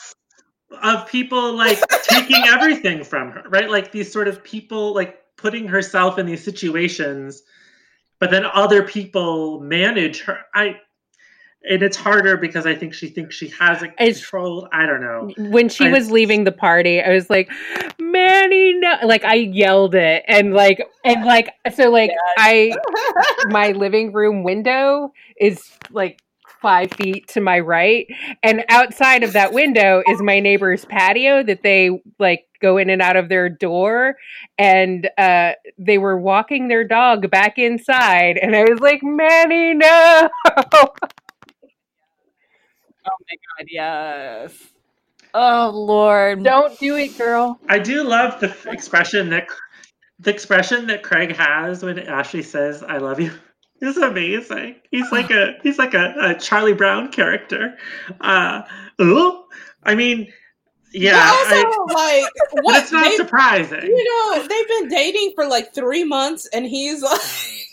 of 0.83 1.07
people 1.07 1.53
like 1.53 1.79
taking 2.03 2.43
everything 2.47 3.03
from 3.03 3.31
her, 3.31 3.43
right? 3.49 3.69
Like 3.69 3.91
these 3.91 4.11
sort 4.11 4.27
of 4.27 4.43
people 4.43 4.93
like 4.93 5.17
putting 5.35 5.67
herself 5.67 6.19
in 6.19 6.25
these 6.27 6.43
situations, 6.43 7.41
but 8.19 8.29
then 8.29 8.45
other 8.45 8.83
people 8.83 9.61
manage 9.61 10.21
her. 10.21 10.39
I 10.53 10.79
and 11.63 11.83
it's 11.83 11.95
harder 11.97 12.37
because 12.37 12.65
I 12.65 12.75
think 12.75 12.93
she 12.93 13.07
thinks 13.07 13.35
she 13.35 13.49
has 13.59 13.83
it 13.83 13.91
It's- 13.99 14.17
controlled. 14.19 14.67
I 14.73 14.85
don't 14.85 15.01
know. 15.01 15.31
when 15.49 15.69
she 15.69 15.87
I- 15.87 15.91
was 15.91 16.09
leaving 16.11 16.43
the 16.43 16.51
party, 16.51 17.01
I 17.01 17.09
was 17.09 17.29
like, 17.29 17.51
Manny, 17.99 18.73
no. 18.73 18.95
Like, 19.03 19.23
I 19.23 19.35
yelled 19.35 19.95
it. 19.95 20.23
And, 20.27 20.53
like, 20.53 20.81
and, 21.05 21.23
like, 21.25 21.53
so, 21.73 21.89
like, 21.89 22.11
I, 22.37 22.73
my 23.47 23.71
living 23.71 24.11
room 24.11 24.43
window 24.43 25.13
is 25.39 25.61
like 25.91 26.19
five 26.61 26.91
feet 26.91 27.27
to 27.29 27.41
my 27.41 27.59
right. 27.59 28.05
And 28.43 28.63
outside 28.69 29.23
of 29.23 29.33
that 29.33 29.51
window 29.53 30.03
is 30.07 30.21
my 30.21 30.39
neighbor's 30.39 30.85
patio 30.85 31.41
that 31.43 31.63
they, 31.63 31.89
like, 32.19 32.45
go 32.61 32.77
in 32.77 32.91
and 32.91 33.01
out 33.01 33.15
of 33.15 33.29
their 33.29 33.49
door. 33.49 34.15
And 34.59 35.09
uh, 35.17 35.53
they 35.79 35.97
were 35.97 36.17
walking 36.19 36.67
their 36.67 36.83
dog 36.83 37.31
back 37.31 37.57
inside. 37.57 38.37
And 38.37 38.55
I 38.55 38.63
was 38.63 38.79
like, 38.79 39.01
Manny, 39.01 39.73
no. 39.73 40.29
Oh 43.05 43.11
my 43.29 43.37
god, 43.59 43.67
yes. 43.69 44.53
Oh 45.33 45.71
Lord. 45.73 46.43
Don't 46.43 46.77
do 46.79 46.95
it, 46.97 47.17
girl. 47.17 47.59
I 47.69 47.79
do 47.79 48.03
love 48.03 48.39
the 48.39 48.55
expression 48.69 49.29
that 49.31 49.47
the 50.19 50.31
expression 50.31 50.87
that 50.87 51.03
Craig 51.03 51.35
has 51.35 51.83
when 51.83 51.99
Ashley 51.99 52.43
says 52.43 52.83
"I 52.83 52.97
love 52.97 53.19
you." 53.19 53.31
It's 53.83 53.97
amazing. 53.97 54.75
He's 54.91 55.11
like 55.11 55.31
a 55.31 55.55
he's 55.63 55.79
like 55.79 55.95
a, 55.95 56.13
a 56.19 56.35
Charlie 56.35 56.73
Brown 56.73 57.11
character. 57.11 57.77
Uh, 58.21 58.61
ooh, 59.01 59.43
I 59.83 59.95
mean, 59.95 60.31
yeah, 60.93 61.13
But 61.13 61.57
I- 61.57 61.63
also, 61.63 61.85
like, 61.93 62.33
but 62.53 62.63
what? 62.63 62.83
it's 62.83 62.91
not 62.91 63.11
surprising. 63.13 63.81
you 63.83 64.03
know, 64.03 64.47
they've 64.47 64.67
been 64.67 64.89
dating 64.89 65.33
for 65.35 65.47
like 65.47 65.73
three 65.73 66.03
months, 66.03 66.47
and 66.53 66.65
he's 66.65 67.01
like, 67.03 67.21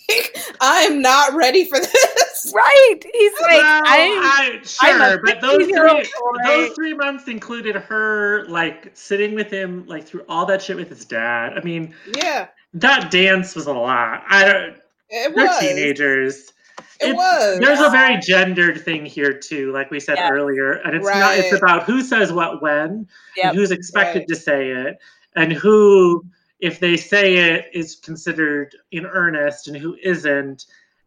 "I 0.61 0.82
am 0.82 1.00
not 1.02 1.34
ready 1.34 1.64
for 1.68 1.78
this." 1.78 2.52
Right. 2.54 3.00
He's 3.12 3.32
like, 3.42 3.50
well, 3.62 3.82
I'm 3.84 4.18
I, 4.22 4.61
sure, 4.64 4.88
I'm 5.02 5.18
a 5.18 5.22
but 5.22 5.40
those 5.40 5.66
three 5.66 6.09
those 6.44 6.70
three 6.74 6.94
months 6.94 7.26
included 7.28 7.74
her 7.76 8.46
like 8.48 8.90
sitting 8.94 9.34
with 9.34 9.50
him 9.50 9.84
like 9.86 10.06
through 10.06 10.24
all 10.28 10.46
that 10.46 10.62
shit 10.62 10.76
with 10.76 10.88
his 10.88 11.04
dad. 11.04 11.54
I 11.59 11.61
mean, 11.62 11.94
Yeah, 12.16 12.46
that 12.74 13.11
dance 13.11 13.54
was 13.56 13.66
a 13.66 13.72
lot. 13.72 14.22
I 14.30 14.44
don't. 14.44 14.76
it 15.11 15.34
They're 15.34 15.46
was. 15.46 15.59
teenagers. 15.59 16.52
It 17.00 17.09
It's- 17.11 17.16
was. 17.16 17.59
There's 17.59 17.80
a 17.80 17.90
very 17.90 18.18
gendered 18.20 18.82
thing 18.84 19.04
here 19.04 19.32
too, 19.32 19.72
like 19.72 19.90
we 19.90 19.98
said 20.00 20.16
Yeah. 20.16 20.30
earlier, 20.30 20.74
and 20.84 20.94
it's 20.96 21.06
not. 21.06 21.36
It's 21.36 21.52
about 21.52 21.82
who 21.82 22.02
says 22.02 22.32
what 22.32 22.62
when, 22.62 23.06
Yep. 23.36 23.46
and 23.46 23.59
who's 23.59 23.72
expected 23.72 24.20
Right. 24.20 24.28
to 24.28 24.36
say 24.36 24.68
it, 24.70 24.98
and 25.34 25.52
who 25.52 26.24
if 26.61 26.80
they 26.80 26.96
say 26.96 27.36
it 27.36 27.66
is 27.72 27.96
considered 27.96 28.74
in 28.90 29.06
earnest 29.06 29.68
and 29.68 29.76
who 29.76 29.96
isn't. 30.02 30.64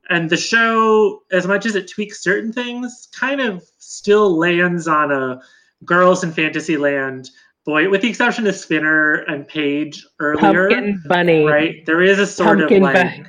And 0.10 0.30
the 0.30 0.38
show, 0.38 1.24
as 1.32 1.48
much 1.48 1.66
as 1.66 1.76
it 1.76 1.90
tweaks 1.90 2.24
certain 2.24 2.52
things, 2.52 3.08
kind 3.14 3.40
of 3.40 3.64
still 3.78 4.38
lands 4.38 4.88
on 4.88 5.12
a 5.12 5.42
girls 5.86 6.24
in 6.24 6.32
fantasy 6.32 6.78
land 6.78 7.30
boy, 7.66 7.90
with 7.90 8.02
the 8.02 8.10
exception 8.10 8.48
of 8.48 8.56
Spinner 8.56 9.16
and 9.28 9.48
Paige 9.48 10.06
earlier. 10.20 10.70
Pumpkin 10.70 11.04
bunny. 11.08 11.46
Right? 11.46 11.86
There 11.86 12.02
is 12.02 12.20
a 12.20 12.28
sort 12.28 12.60
Pumpkin 12.60 12.78
of 12.78 12.84
like 12.84 12.96
bunny. 12.96 13.26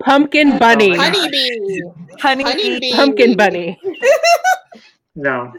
Pumpkin 0.00 0.58
bunny. 0.58 0.96
Honeybee. 0.96 1.80
Honey, 2.20 2.44
Honeybee. 2.44 2.92
Pumpkin 2.92 3.36
bunny. 3.36 3.80
no. 5.14 5.52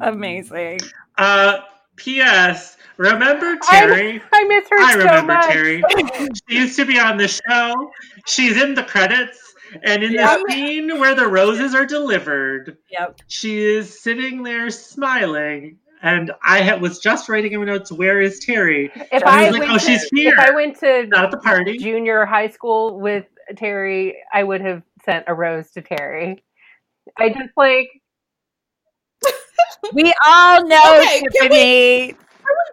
amazing. 0.00 0.80
Uh 1.18 1.60
P.S. 1.96 2.78
Remember 3.00 3.56
Terry? 3.62 4.20
I 4.30 4.44
miss 4.44 4.68
her 4.68 4.78
I 4.78 4.92
so 4.92 4.98
remember 4.98 5.32
much. 5.32 5.46
Terry. 5.46 5.82
She 6.50 6.54
used 6.56 6.76
to 6.76 6.84
be 6.84 6.98
on 6.98 7.16
the 7.16 7.28
show. 7.28 7.90
She's 8.26 8.60
in 8.60 8.74
the 8.74 8.82
credits. 8.82 9.38
And 9.84 10.02
in 10.02 10.12
Yep. 10.12 10.40
the 10.46 10.52
scene 10.52 10.98
where 11.00 11.14
the 11.14 11.26
roses 11.26 11.74
are 11.74 11.86
delivered, 11.86 12.76
Yep. 12.90 13.20
she 13.28 13.58
is 13.64 14.02
sitting 14.02 14.42
there 14.42 14.68
smiling. 14.68 15.78
And 16.02 16.30
I 16.44 16.60
ha- 16.62 16.76
was 16.76 16.98
just 16.98 17.30
writing 17.30 17.52
in 17.52 17.60
my 17.60 17.66
notes, 17.66 17.90
"Where 17.90 18.20
is 18.20 18.38
Terry?" 18.40 18.90
If 19.12 19.22
I 19.24 19.44
I, 19.44 19.44
was 19.46 19.52
like, 19.52 19.60
went 19.60 19.72
"Oh, 19.72 19.78
to, 19.78 19.84
she's 19.84 20.02
here." 20.12 20.32
if 20.34 20.38
I 20.38 20.50
went 20.50 20.78
to 20.80 21.06
Not 21.06 21.24
at 21.26 21.30
the 21.30 21.36
party. 21.38 21.78
junior 21.78 22.26
high 22.26 22.48
school 22.48 22.98
with 23.00 23.24
Terry, 23.56 24.16
I 24.32 24.42
would 24.42 24.60
have 24.60 24.82
sent 25.06 25.24
a 25.26 25.32
rose 25.34 25.70
to 25.72 25.80
Terry. 25.82 26.42
I 27.16 27.28
just 27.30 27.52
like 27.56 27.88
We 29.94 30.12
all 30.26 30.66
know 30.66 30.80
Okay, 31.00 31.20
can 31.20 31.22
we- 31.22 31.48
Tiffany. 31.48 32.16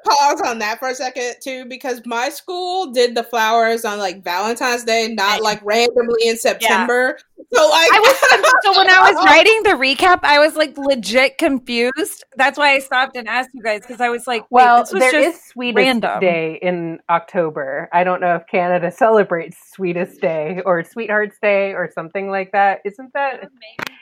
Pause 0.08 0.42
on 0.42 0.60
that 0.60 0.80
for 0.80 0.90
a 0.90 0.96
second 0.96 1.36
too, 1.42 1.66
because 1.66 2.02
my 2.06 2.30
school 2.30 2.92
did 2.92 3.16
the 3.16 3.24
flowers 3.24 3.84
on 3.84 3.98
like 4.00 4.24
Valentine's 4.24 4.84
Day, 4.84 5.14
not 5.14 5.42
like 5.42 5.60
randomly 5.64 6.28
in 6.28 6.38
September. 6.38 7.18
So 7.54 7.70
like, 7.70 7.90
I 7.94 8.00
was 8.00 8.54
so 8.64 8.78
when 8.78 8.90
I 8.90 9.12
was 9.12 9.16
writing 9.26 9.64
the 9.64 9.72
recap, 9.72 10.20
I 10.24 10.40
was 10.40 10.56
like 10.56 10.78
legit 10.78 11.38
confused. 11.38 12.24
That's 12.36 12.58
why 12.58 12.74
I 12.74 12.80
stopped 12.80 13.16
and 13.16 13.28
asked 13.28 13.50
you 13.54 13.64
guys 13.64 13.82
because 13.82 14.02
I 14.02 14.10
was 14.10 14.28
like, 14.28 14.46
well, 14.50 14.82
this 14.84 14.94
was 14.94 15.02
there 15.02 15.12
just 15.12 15.38
is 15.38 15.46
Sweetest 15.46 15.78
random. 15.78 16.20
Day 16.20 16.60
in 16.62 17.00
October. 17.10 17.90
I 17.92 18.04
don't 18.04 18.22
know 18.22 18.36
if 18.36 18.48
Canada 18.48 18.92
celebrates 18.92 19.58
Sweetest 19.74 20.22
Day 20.22 20.62
or 20.66 20.84
Sweethearts 20.84 21.38
Day 21.42 21.74
or 21.74 21.90
something 21.94 22.30
like 22.30 22.52
that. 22.54 22.82
Isn't 22.86 23.12
that 23.14 23.36
amazing 23.36 23.98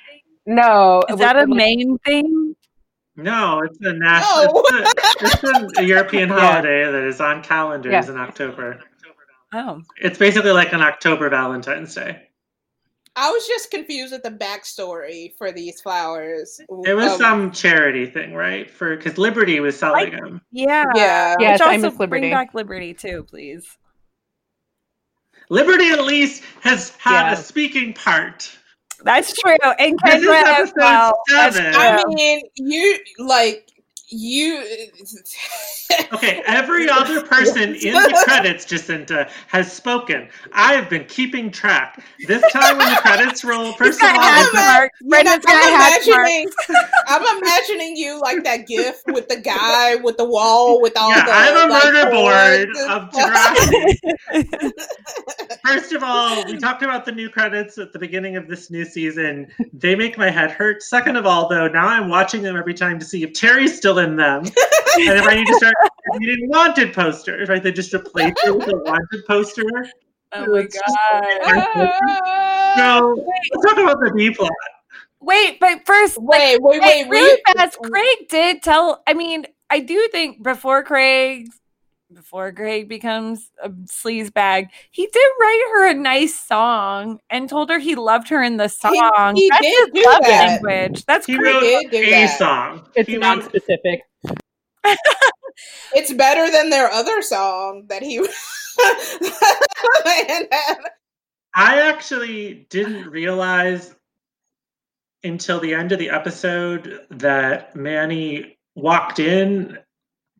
no? 0.45 1.01
Is 1.09 1.17
that 1.17 1.37
a 1.37 1.47
main 1.47 1.97
thing? 1.99 2.55
No, 3.17 3.61
it's 3.61 3.77
a 3.81 3.93
national. 3.93 4.53
No. 4.53 4.63
It's, 4.65 5.43
a, 5.43 5.65
it's 5.67 5.79
a 5.79 5.83
European 5.85 6.29
Yeah. 6.29 6.39
holiday 6.39 6.91
that 6.91 7.03
is 7.07 7.21
on 7.21 7.41
calendars 7.43 7.91
Yeah. 7.91 8.11
in 8.11 8.17
October. 8.17 8.81
Oh, 9.53 9.81
It's 9.97 10.17
basically 10.19 10.51
like 10.51 10.73
an 10.73 10.81
October 10.81 11.29
Valentine's 11.29 11.95
Day. 11.95 12.27
I 13.15 13.29
was 13.31 13.47
just 13.47 13.71
confused 13.71 14.11
at 14.13 14.23
the 14.23 14.31
backstory 14.31 15.29
for 15.37 15.53
these 15.53 15.79
flowers. 15.79 16.59
It 16.85 16.93
was 16.93 17.13
Um, 17.13 17.17
some 17.17 17.51
charity 17.51 18.05
thing, 18.07 18.33
right? 18.33 18.69
For 18.69 18.97
because 18.97 19.17
Liberty 19.17 19.61
was 19.61 19.79
selling 19.79 20.11
them. 20.11 20.41
yeah. 20.51 20.83
yeah. 20.95 21.35
Yes, 21.39 21.59
Which 21.59 21.67
also 21.67 21.89
miss 21.91 21.97
Liberty. 21.99 22.19
bring 22.23 22.31
back 22.33 22.53
Liberty 22.53 22.93
too, 22.93 23.23
please. 23.29 23.65
Liberty 25.49 25.89
at 25.91 26.03
least 26.03 26.43
has 26.61 26.89
had 26.97 27.27
Yeah. 27.31 27.33
a 27.33 27.37
speaking 27.37 27.93
part. 27.93 28.51
That's 29.03 29.33
true. 29.33 29.55
And 29.79 29.97
This 30.05 30.15
is 30.15 30.25
Kendra 30.25 30.43
as 30.43 30.69
episode 30.69 30.73
well. 30.77 31.13
Seven. 31.29 31.73
I 31.75 32.03
mean, 32.07 32.41
you 32.55 32.99
like 33.19 33.69
you. 34.09 34.63
Okay, 36.13 36.41
every 36.45 36.89
other 36.89 37.21
person 37.21 37.75
in 37.75 37.93
the 37.93 38.23
credits, 38.25 38.65
Jacinta, 38.65 39.29
has 39.47 39.71
spoken. 39.71 40.29
I 40.51 40.73
have 40.73 40.89
been 40.89 41.05
keeping 41.05 41.51
track. 41.51 42.03
This 42.27 42.41
time 42.51 42.77
when 42.77 42.89
the 42.93 43.01
credits 43.01 43.43
roll, 43.43 43.73
first 43.73 44.01
of 44.01 44.09
all, 44.09 44.19
hash 44.19 44.45
it's 44.45 44.53
a- 44.53 44.57
marks. 44.57 44.99
You 44.99 45.07
know, 45.07 45.09
Brendan's 45.09 45.45
I'm 45.47 45.73
hash 45.73 46.07
imagining, 46.07 46.49
I'm 47.07 47.37
imagining 47.37 47.95
you 47.95 48.19
like 48.21 48.43
that 48.43 48.67
gif 48.67 49.01
with 49.07 49.27
the 49.27 49.37
guy 49.37 49.95
with 49.95 50.17
the 50.17 50.25
wall 50.25 50.81
with 50.81 50.97
all 50.97 51.09
yeah, 51.09 51.25
the. 51.25 51.31
I 51.31 51.45
have 51.45 51.69
a 51.69 51.73
like, 51.73 51.83
murder 51.83 52.09
board 52.11 52.69
of 52.89 53.13
stuff. 55.33 55.59
First 55.65 55.93
of 55.93 56.03
all, 56.03 56.45
we 56.45 56.57
talked 56.57 56.83
about 56.83 57.05
the 57.05 57.11
new 57.11 57.29
credits 57.29 57.77
at 57.77 57.93
the 57.93 57.99
beginning 57.99 58.35
of 58.37 58.47
this 58.47 58.69
new 58.69 58.85
season. 58.85 59.47
They 59.73 59.95
make 59.95 60.17
my 60.17 60.29
head 60.29 60.51
hurt. 60.51 60.83
Second 60.83 61.15
of 61.15 61.25
all, 61.25 61.49
though, 61.49 61.67
now 61.67 61.87
I'm 61.87 62.09
watching 62.09 62.41
them 62.41 62.55
every 62.55 62.73
time 62.73 62.99
to 62.99 63.05
see 63.05 63.23
if 63.23 63.33
Terry's 63.33 63.75
still 63.75 63.94
in 63.99 64.15
them. 64.15 64.43
and 64.45 64.53
if 65.19 65.25
I 65.27 65.35
need 65.35 65.47
to 65.47 65.53
start 65.55 65.73
reading 66.19 66.49
wanted 66.49 66.93
posters, 66.93 67.49
right? 67.49 67.61
They 67.61 67.71
just 67.71 67.93
replace 67.93 68.33
it 68.45 68.55
with 68.55 68.67
a 68.67 68.77
wanted 68.77 69.25
poster. 69.27 69.63
Oh 70.33 70.45
my 70.47 70.59
It's 70.59 70.75
just- 70.75 70.97
god. 71.11 72.75
So 72.77 73.25
let's 73.53 73.65
talk 73.65 73.77
about 73.83 73.99
the 73.99 74.11
B 74.15 74.31
plot. 74.31 74.51
Wait, 75.21 75.59
but 75.59 75.85
first, 75.85 76.17
like, 76.17 76.59
Wait, 76.59 76.61
wait, 76.61 76.81
wait, 76.81 77.09
really 77.09 77.39
wait. 77.47 77.57
fast. 77.57 77.77
Craig 77.81 78.17
did 78.29 78.61
tell. 78.61 79.01
I 79.07 79.13
mean, 79.13 79.45
I 79.69 79.79
do 79.79 80.07
think 80.11 80.43
before 80.43 80.83
Craig, 80.83 81.47
before 82.15 82.51
Greg 82.51 82.87
becomes 82.89 83.51
a 83.61 83.69
sleaze 83.69 84.33
bag, 84.33 84.69
he 84.91 85.05
did 85.05 85.29
write 85.39 85.63
her 85.73 85.89
a 85.89 85.93
nice 85.93 86.39
song 86.39 87.19
and 87.29 87.47
told 87.49 87.69
her 87.69 87.77
he 87.77 87.93
loved 87.95 88.29
her 88.29 88.41
in 88.41 88.57
the 88.57 88.69
song. 88.69 89.35
he 89.35 89.49
That's 89.49 89.61
did 89.61 89.89
his 89.93 90.03
do 90.03 90.09
love 90.09 90.21
that. 90.23 90.61
language. 90.63 91.05
That's 91.05 91.25
He 91.27 91.37
Craig. 91.37 91.53
wrote 91.53 91.59
did 91.61 91.91
do 91.91 91.97
a 91.97 92.09
that. 92.11 92.37
song. 92.39 92.87
It's 92.95 93.09
He 93.09 93.17
not 93.17 93.37
wrote- 93.39 93.45
specific. 93.49 94.01
It's 95.93 96.11
better 96.13 96.51
than 96.51 96.69
their 96.69 96.89
other 96.91 97.21
song 97.21 97.85
that 97.87 98.01
he. 98.03 98.19
I 101.57 101.79
actually 101.81 102.65
didn't 102.69 103.07
realize 103.09 103.95
until 105.23 105.59
the 105.59 105.73
end 105.73 105.91
of 105.91 105.99
the 105.99 106.09
episode 106.09 107.05
that 107.09 107.75
Manny 107.75 108.57
walked 108.75 109.19
in 109.19 109.77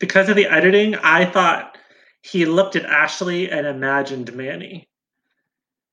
because 0.06 0.30
of 0.30 0.36
the 0.36 0.46
editing. 0.46 0.96
I 0.96 1.26
thought 1.26 1.78
he 2.22 2.46
looked 2.46 2.76
at 2.76 2.86
Ashley 2.86 3.50
and 3.50 3.66
imagined 3.66 4.34
Manny 4.34 4.88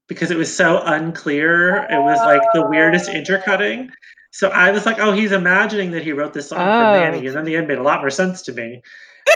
because 0.06 0.30
it 0.30 0.36
was 0.36 0.54
so 0.54 0.82
unclear. 0.84 1.86
It 1.90 2.00
was 2.00 2.18
like 2.18 2.42
the 2.52 2.66
weirdest 2.68 3.08
intercutting. 3.08 3.90
So 4.30 4.48
I 4.48 4.70
was 4.70 4.86
like, 4.86 4.98
oh, 4.98 5.12
he's 5.12 5.32
imagining 5.32 5.90
that 5.92 6.02
he 6.02 6.12
wrote 6.12 6.32
this 6.34 6.48
song 6.50 6.58
for 6.58 6.64
Oh. 6.64 6.92
Manny. 7.00 7.26
And 7.26 7.36
then 7.36 7.44
the 7.44 7.56
end 7.56 7.68
made 7.68 7.78
a 7.78 7.82
lot 7.82 8.00
more 8.00 8.10
sense 8.10 8.42
to 8.42 8.52
me. 8.52 8.82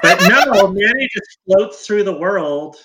But 0.03 0.21
no, 0.29 0.69
Manny 0.73 1.09
just 1.13 1.39
floats 1.47 1.87
through 1.87 2.05
the 2.05 2.17
world 2.19 2.77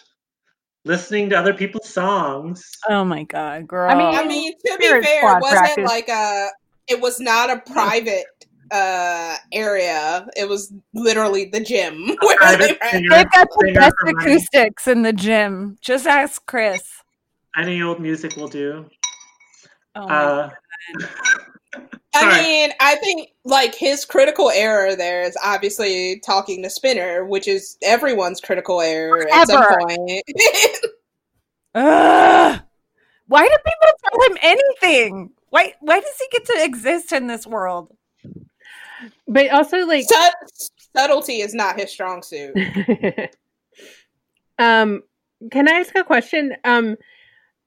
listening 0.85 1.29
to 1.29 1.35
other 1.37 1.53
people's 1.53 1.89
songs. 1.89 2.63
Oh 2.89 3.03
my 3.03 3.23
god, 3.23 3.67
girl! 3.67 3.89
I 3.89 3.95
mean, 3.95 4.15
I 4.15 4.25
mean, 4.25 4.53
to 4.65 4.77
be 4.79 4.87
fair, 4.87 4.97
it 4.99 5.41
wasn't 5.41 5.51
practice. 5.51 5.85
like 5.87 6.09
a. 6.09 6.47
It 6.87 6.99
was 7.01 7.19
not 7.19 7.49
a 7.49 7.59
private 7.71 8.25
uh 8.71 9.37
area. 9.51 10.27
It 10.35 10.47
was 10.47 10.73
literally 10.93 11.45
the 11.45 11.59
gym. 11.59 12.15
where 12.21 12.57
they 12.57 12.77
singer, 12.91 13.09
They've 13.09 13.31
got 13.31 13.47
the 13.49 13.71
best 13.73 13.95
acoustics 14.05 14.87
in 14.87 15.01
the 15.01 15.13
gym. 15.13 15.77
Just 15.81 16.07
ask 16.07 16.45
Chris. 16.45 16.83
Any 17.57 17.81
old 17.81 17.99
music 17.99 18.35
will 18.37 18.47
do. 18.47 18.89
Oh 19.95 20.07
Uh, 20.07 20.49
I 22.13 22.41
mean, 22.41 22.71
I 22.79 22.95
think 22.95 23.29
like 23.45 23.73
his 23.73 24.03
critical 24.03 24.49
error 24.51 24.95
there 24.95 25.21
is 25.21 25.37
obviously 25.43 26.19
talking 26.25 26.61
to 26.63 26.69
Spinner, 26.69 27.25
which 27.25 27.47
is 27.47 27.77
everyone's 27.81 28.41
critical 28.41 28.81
error 28.81 29.25
at 29.31 29.47
some 29.47 29.63
point. 29.79 30.23
Ugh. 31.75 32.61
Why 33.27 33.47
do 33.47 33.55
people 33.65 33.97
tell 34.03 34.29
him 34.29 34.37
anything? 34.41 35.29
Why 35.49 35.73
why 35.79 36.01
does 36.01 36.17
he 36.19 36.27
get 36.31 36.45
to 36.47 36.63
exist 36.63 37.13
in 37.13 37.27
this 37.27 37.47
world? 37.47 37.95
But 39.27 39.49
also, 39.49 39.85
like, 39.85 40.05
Sub- 40.07 40.33
subtlety 40.95 41.41
is 41.41 41.53
not 41.53 41.79
his 41.79 41.91
strong 41.91 42.21
suit. 42.23 42.55
um, 44.59 45.01
can 45.51 45.67
I 45.67 45.79
ask 45.79 45.95
a 45.95 46.03
question? 46.03 46.55
Um, 46.63 46.97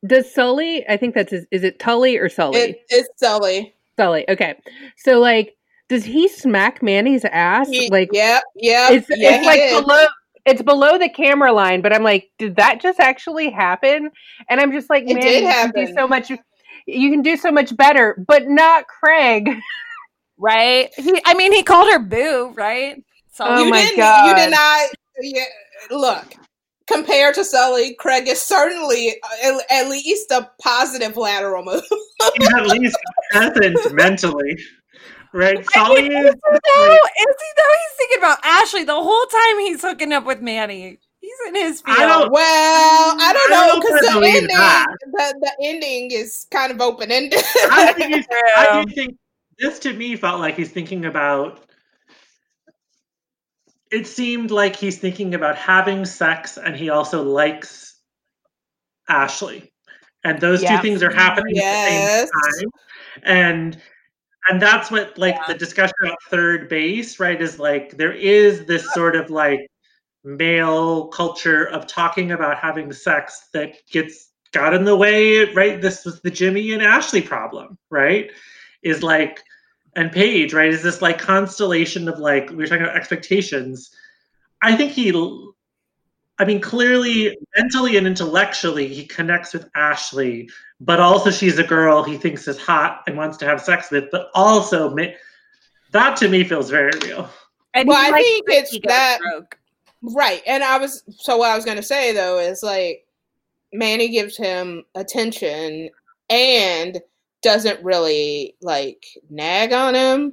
does 0.07 0.33
Sully? 0.33 0.87
I 0.89 0.97
think 0.97 1.15
that's 1.15 1.31
his, 1.31 1.47
is 1.51 1.65
it 1.65 1.79
Tully 1.79 2.19
or 2.19 2.29
Sully? 2.29 2.59
It, 2.59 2.81
it's 2.89 3.09
Sully. 3.17 3.75
Sully. 3.97 4.29
Okay, 4.29 4.55
so 4.97 5.21
like, 5.21 5.57
does 5.89 6.05
he 6.05 6.29
smack 6.29 6.83
Manny's 6.83 7.25
ass? 7.25 7.69
He, 7.69 7.89
like, 7.91 8.11
yep, 8.13 8.43
yep. 8.57 8.93
it's 8.93 9.07
yeah, 9.11 9.37
it's 9.37 9.47
like 9.47 9.85
below. 9.85 10.05
It's 10.47 10.61
below 10.61 10.99
the 10.99 11.09
camera 11.09 11.55
line, 11.55 11.81
but 11.81 11.95
I'm 11.95 12.03
like, 12.03 12.31
did 12.39 12.57
that 12.57 12.79
just 12.79 13.01
actually 13.01 13.51
happen? 13.51 14.11
And 14.51 14.61
I'm 14.61 14.73
just 14.73 14.91
like, 14.91 15.05
It 15.05 15.15
man, 15.15 15.23
did 15.23 15.43
you 15.43 15.49
can 15.49 15.71
do 15.71 15.95
so 15.95 16.07
much. 16.07 16.31
You 16.87 17.11
can 17.11 17.23
do 17.23 17.39
so 17.39 17.51
much 17.51 17.75
better, 17.75 18.23
but 18.29 18.47
not 18.47 18.87
Craig. 18.87 19.49
Right? 20.39 20.91
He 20.97 21.21
I 21.25 21.35
mean 21.35 21.53
he 21.53 21.63
called 21.63 21.91
her 21.93 21.99
boo, 21.99 22.53
right? 22.57 23.03
So 23.33 23.45
Oh 23.47 23.65
you 23.65 23.71
my 23.71 23.81
didn't, 23.83 23.97
God. 23.99 24.27
You 24.29 24.35
did 24.45 24.51
not. 24.51 24.91
Yeah, 25.21 25.45
look, 25.91 26.25
compared 26.87 27.35
to 27.37 27.45
Sully, 27.45 27.95
Craig 27.95 28.27
is 28.29 28.41
certainly 28.43 29.15
at, 29.45 29.55
at 29.71 29.89
least 29.89 30.31
a 30.31 30.51
positive 30.61 31.17
lateral 31.17 31.65
move. 31.65 31.83
he's 32.39 32.55
at 32.55 32.67
least 32.67 32.97
present 33.31 33.95
mentally. 33.95 34.57
Right? 35.33 35.59
I 35.59 35.63
Sully 35.63 36.07
is 36.07 36.25
is 36.27 36.35
he 36.35 36.59
though? 36.75 36.95
Is 36.95 37.37
he 37.41 37.51
though? 37.57 37.75
He's 37.75 37.97
thinking 37.99 38.19
about 38.19 38.39
Ashley 38.45 38.85
the 38.85 38.95
whole 38.95 39.27
time 39.27 39.59
he's 39.61 39.83
hooking 39.83 40.13
up 40.13 40.25
with 40.27 40.41
Manny. 40.41 40.83
He's 40.91 40.99
He's 41.25 41.49
in 41.49 41.55
his 41.55 41.83
I 41.87 42.05
don't- 42.07 42.31
Well, 42.31 43.17
I 43.19 43.33
don't 43.33 43.53
I 43.53 43.67
know 43.67 43.67
don't 43.73 43.81
because 43.81 44.01
the 44.03 44.29
ending, 44.29 44.47
the, 44.47 45.35
the 45.41 45.53
ending 45.63 46.11
is 46.11 46.47
kind 46.51 46.71
of 46.71 46.83
open 46.83 47.11
ended. 47.11 47.41
I, 47.71 47.95
think 47.95 48.15
he's- 48.15 48.27
I 48.57 48.85
do 48.85 48.93
think 48.95 49.17
this 49.59 49.79
to 49.81 49.93
me 49.93 50.17
felt 50.17 50.41
like 50.41 50.57
he's 50.57 50.71
thinking 50.71 51.05
about. 51.05 51.61
It 53.91 54.07
seemed 54.07 54.51
like 54.51 54.75
he's 54.75 54.99
thinking 54.99 55.35
about 55.35 55.57
having 55.57 56.05
sex, 56.05 56.57
and 56.59 56.75
he 56.75 56.91
also 56.91 57.23
likes 57.23 57.95
Ashley, 59.09 59.73
and 60.25 60.41
those 60.41 60.63
Yeah. 60.63 60.77
two 60.77 60.83
things 60.83 61.03
are 61.03 61.13
happening 61.13 61.57
Yes. 61.57 61.65
at 61.65 61.85
the 61.85 62.53
same 62.53 62.71
time. 62.71 62.71
And 63.23 63.83
and 64.49 64.61
that's 64.61 64.91
what 64.91 65.17
like 65.17 65.37
the 65.47 65.55
discussion 65.55 65.95
about 66.03 66.19
third 66.29 66.69
base, 66.69 67.19
right? 67.19 67.41
Is 67.41 67.59
like 67.59 67.97
there 67.97 68.13
is 68.13 68.67
this 68.67 68.83
uh-huh. 68.83 68.95
sort 68.95 69.17
of 69.17 69.31
like 69.31 69.67
male 70.25 71.09
culture 71.09 71.65
of 71.65 71.87
talking 71.87 72.33
about 72.33 72.59
having 72.59 72.93
sex 72.93 73.49
that 73.53 73.75
gets 73.91 74.31
got 74.53 74.75
in 74.75 74.85
the 74.85 74.97
way, 74.97 75.53
right? 75.53 75.81
This 75.81 76.05
was 76.05 76.21
the 76.21 76.31
Jimmy 76.31 76.73
and 76.73 76.83
Ashley 76.83 77.21
problem, 77.21 77.79
right? 77.91 78.31
Is 78.85 79.03
like, 79.03 79.43
and 79.97 80.13
Paige, 80.13 80.53
right? 80.53 80.69
Is 80.69 80.83
this 80.83 81.01
like 81.03 81.19
constellation 81.19 82.09
of 82.09 82.19
like, 82.19 82.51
we 82.51 82.57
were 82.57 82.67
talking 82.67 82.83
about 82.85 82.97
expectations. 82.97 83.91
I 84.63 84.77
think 84.77 84.93
he, 84.93 85.11
I 86.39 86.45
mean, 86.45 86.61
clearly, 86.61 87.37
mentally 87.57 87.97
and 87.97 88.07
intellectually, 88.07 88.89
he 88.89 89.07
connects 89.07 89.53
with 89.55 89.69
Ashley, 89.75 90.49
but 90.81 91.01
also 91.01 91.31
she's 91.31 91.59
a 91.59 91.65
girl 91.65 92.03
he 92.03 92.17
thinks 92.19 92.47
is 92.49 92.59
hot 92.59 93.03
and 93.07 93.17
wants 93.17 93.37
to 93.39 93.47
have 93.47 93.61
sex 93.61 93.91
with, 93.91 94.05
but 94.11 94.31
also, 94.35 94.95
that 95.93 96.17
to 96.19 96.29
me 96.29 96.45
feels 96.45 96.71
very 96.71 96.91
real. 97.05 97.29
And 97.73 97.89
Well, 97.89 97.99
I 97.99 98.11
likes 98.11 98.25
think 98.25 98.45
it's 98.49 98.79
that- 98.87 99.19
broke. 99.21 99.59
Right. 100.03 100.43
And 100.47 100.63
I 100.63 100.77
was 100.77 101.03
so 101.09 101.39
what 101.39 101.51
I 101.51 101.57
was 101.57 101.65
gonna 101.65 101.83
say 101.83 102.13
though 102.13 102.39
is 102.39 102.63
like 102.63 103.07
Manny 103.73 104.11
gives 104.11 104.37
him 104.37 104.85
attention 104.95 105.89
and 106.29 107.01
doesn't 107.45 107.85
really 107.85 108.57
like 108.63 109.05
nag 109.31 109.73
on 109.73 109.95
him, 109.95 110.33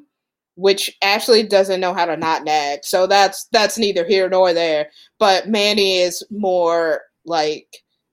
which 0.56 0.98
Ashley 1.04 1.44
doesn't 1.44 1.82
know 1.82 1.94
how 1.94 2.06
to 2.06 2.18
not 2.18 2.44
nag. 2.46 2.84
So 2.84 3.06
that's 3.06 3.48
that's 3.52 3.78
neither 3.78 4.08
here 4.08 4.30
nor 4.30 4.54
there. 4.54 4.88
But 5.20 5.48
Manny 5.48 6.00
is 6.00 6.26
more 6.32 7.02
like 7.26 7.68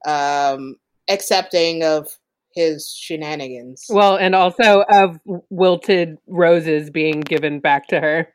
um 0.07 0.77
accepting 1.09 1.83
of 1.85 2.09
his 2.55 2.93
shenanigans. 2.93 3.87
Well, 3.89 4.17
and 4.17 4.35
also 4.35 4.83
of 4.91 5.19
wilted 5.49 6.19
roses 6.27 6.91
being 6.91 7.21
given 7.21 7.61
back 7.61 7.87
to 7.89 8.01
her. 8.01 8.29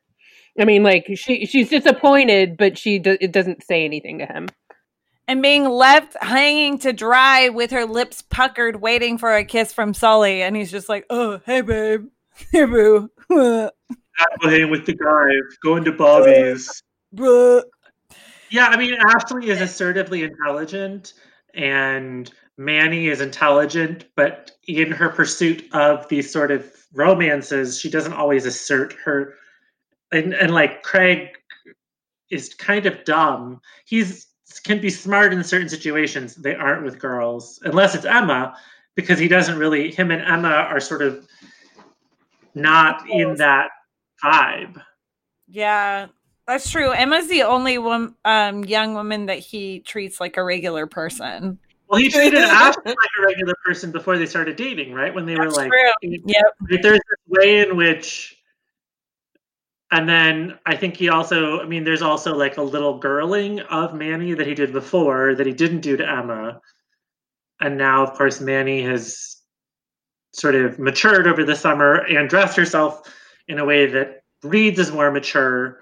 I 0.60 0.66
mean, 0.66 0.84
like 0.84 1.08
she 1.16 1.46
she's 1.46 1.70
disappointed, 1.70 2.58
but 2.58 2.78
she 2.78 3.00
do, 3.00 3.18
it 3.20 3.32
doesn't 3.32 3.64
say 3.64 3.84
anything 3.84 4.20
to 4.20 4.26
him. 4.26 4.48
And 5.28 5.42
being 5.42 5.68
left 5.70 6.16
hanging 6.22 6.78
to 6.80 6.94
dry 6.94 7.50
with 7.50 7.72
her 7.72 7.86
lips 7.86 8.22
puckered, 8.22 8.82
waiting 8.82 9.18
for 9.18 9.36
a 9.36 9.46
kiss 9.46 9.74
from 9.74 9.94
Sully. 9.94 10.42
And 10.42 10.56
he's 10.56 10.72
just 10.72 10.90
like, 10.90 11.06
"Oh, 11.10 11.40
hey, 11.46 11.62
babe, 11.62 12.08
hey, 12.52 12.66
boo, 12.66 13.10
Hanging 14.42 14.70
with 14.70 14.86
the 14.86 14.94
guys, 14.94 15.58
going 15.64 15.84
to 15.86 15.92
Bobby's. 15.92 16.84
Yeah, 18.50 18.68
I 18.68 18.78
mean, 18.78 18.94
Ashley 18.94 19.50
is 19.50 19.60
assertively 19.62 20.22
intelligent, 20.22 21.14
and 21.56 22.32
Manny 22.56 23.08
is 23.08 23.20
intelligent, 23.20 24.06
but 24.16 24.52
in 24.68 24.92
her 24.92 25.10
pursuit 25.10 25.68
of 25.74 26.08
these 26.08 26.32
sort 26.32 26.52
of 26.52 26.72
romances, 26.94 27.80
she 27.80 27.90
doesn't 27.90 28.14
always 28.14 28.46
assert 28.46 28.94
her. 29.04 29.34
And, 30.12 30.36
and 30.36 30.54
like 30.54 30.84
Craig 30.84 31.30
is 32.30 32.54
kind 32.54 32.86
of 32.86 33.04
dumb. 33.06 33.60
He's 33.86 34.28
can 34.60 34.80
be 34.80 34.90
smart 34.90 35.34
in 35.34 35.44
certain 35.44 35.70
situations. 35.70 36.36
They 36.36 36.56
aren't 36.56 36.84
with 36.84 37.00
girls, 37.00 37.60
unless 37.64 37.96
it's 37.96 38.06
Emma, 38.06 38.56
because 38.96 39.20
he 39.20 39.28
doesn't 39.28 39.58
really. 39.58 39.92
Him 39.92 40.12
and 40.12 40.22
Emma 40.22 40.50
are 40.50 40.80
sort 40.80 41.02
of 41.02 41.28
not 42.56 43.10
in 43.10 43.36
that 43.36 43.70
vibe. 44.24 44.82
Yeah, 45.48 46.08
that's 46.48 46.70
true. 46.70 46.92
Emma's 46.92 47.28
the 47.28 47.44
only 47.44 47.78
one, 47.78 48.16
um, 48.26 48.64
young 48.66 48.94
woman 48.94 49.28
that 49.28 49.40
he 49.40 49.80
treats 49.80 50.20
like 50.20 50.38
a 50.38 50.44
regular 50.44 50.88
person. 50.88 51.60
Well, 51.88 52.00
he 52.00 52.10
treated 52.12 52.40
Ashley 52.40 52.82
like 52.86 52.98
a 53.20 53.26
regular 53.26 53.56
person 53.66 53.92
before 53.92 54.18
they 54.18 54.26
started 54.26 54.56
dating, 54.56 54.94
right? 54.94 55.14
When 55.14 55.26
they 55.26 55.36
were 55.36 55.52
like, 55.52 55.70
true. 55.70 55.92
Yep. 56.02 56.46
There's 56.82 56.82
this 56.82 57.02
way 57.28 57.60
in 57.60 57.78
which, 57.78 58.43
and 59.94 60.10
then 60.10 60.58
I 60.66 60.76
think 60.76 60.98
he 60.98 61.10
also, 61.10 61.60
I 61.60 61.66
mean, 61.66 61.84
there's 61.84 62.02
also 62.02 62.36
like 62.36 62.58
a 62.58 62.64
little 62.64 63.00
girling 63.00 63.64
of 63.68 63.94
Manny 63.94 64.34
that 64.34 64.48
he 64.48 64.56
did 64.56 64.74
before 64.74 65.36
that 65.36 65.46
he 65.46 65.54
didn't 65.54 65.82
do 65.82 65.96
to 65.96 66.10
Emma, 66.10 66.60
and 67.62 67.78
now, 67.78 68.02
of 68.02 68.14
course, 68.14 68.42
Manny 68.42 68.82
has 68.82 69.38
sort 70.32 70.56
of 70.56 70.80
matured 70.80 71.28
over 71.28 71.44
the 71.44 71.56
summer 71.56 71.98
and 71.98 72.28
dressed 72.28 72.58
herself 72.58 73.04
in 73.48 73.60
a 73.60 73.66
way 73.66 73.86
that 73.86 74.24
reads 74.42 74.80
as 74.80 74.92
more 74.92 75.12
mature. 75.12 75.80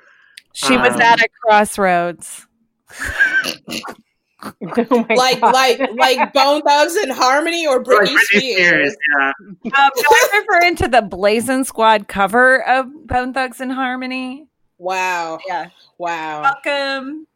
She 0.51 0.76
was 0.76 0.95
Um, 0.95 1.01
at 1.01 1.22
a 1.22 1.30
crossroads. 1.41 2.45
Oh 4.64 5.06
like 5.16 5.39
God. 5.42 5.54
like 5.54 5.80
like 5.96 6.34
Bone 6.34 6.62
Thugs-n-Harmony 6.64 7.68
or 7.68 7.84
Britney, 7.84 8.08
Britney 8.08 8.18
Spears. 8.39 8.96
yeah. 9.18 9.32
Um, 9.66 9.72
no, 9.96 10.10
I'm 10.10 10.39
referring 10.42 10.76
to 10.78 10.88
the 10.88 11.02
Blazing 11.02 11.64
Squad 11.64 12.08
cover 12.08 12.64
of 12.68 12.88
Bone 13.08 13.34
Thugs-n-Harmony. 13.34 14.48
Wow. 14.78 15.38
Yeah. 15.48 15.68
Wow. 16.00 16.42
Welcome, 16.42 17.28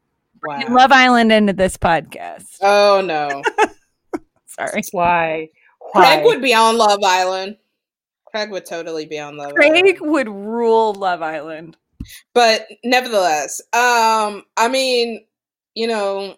Wow. 0.43 0.61
Love 0.69 0.91
Island, 0.91 1.31
into 1.31 1.53
this 1.53 1.77
podcast. 1.77 2.57
Oh 2.61 3.01
no. 3.05 3.43
Sorry. 4.47 4.81
why? 4.91 5.49
Why? 5.91 6.15
Craig 6.15 6.25
would 6.25 6.41
be 6.41 6.53
on 6.53 6.77
Love 6.77 6.99
Island. 7.03 7.57
Craig 8.25 8.49
would 8.51 8.65
totally 8.65 9.05
be 9.05 9.19
on 9.19 9.37
Love 9.37 9.53
Craig 9.53 9.71
Island. 9.71 9.83
Craig 9.97 9.97
would 10.01 10.27
rule 10.29 10.93
Love 10.93 11.21
Island. 11.21 11.77
But 12.33 12.67
nevertheless, 12.83 13.61
um, 13.73 14.43
I 14.57 14.67
mean, 14.69 15.25
you 15.73 15.87
know, 15.87 16.35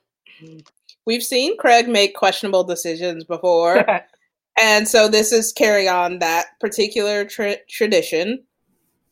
we've 1.05 1.23
seen 1.23 1.57
Craig 1.57 1.87
make 1.87 2.15
questionable 2.15 2.63
decisions 2.63 3.23
before. 3.23 3.85
and 4.59 4.87
so 4.87 5.07
this 5.07 5.31
is 5.31 5.51
carrying 5.51 5.89
on 5.89 6.19
that 6.19 6.47
particular 6.59 7.25
tra- 7.25 7.63
tradition. 7.69 8.43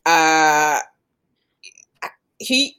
Uh, 0.06 0.80
he 2.38 2.76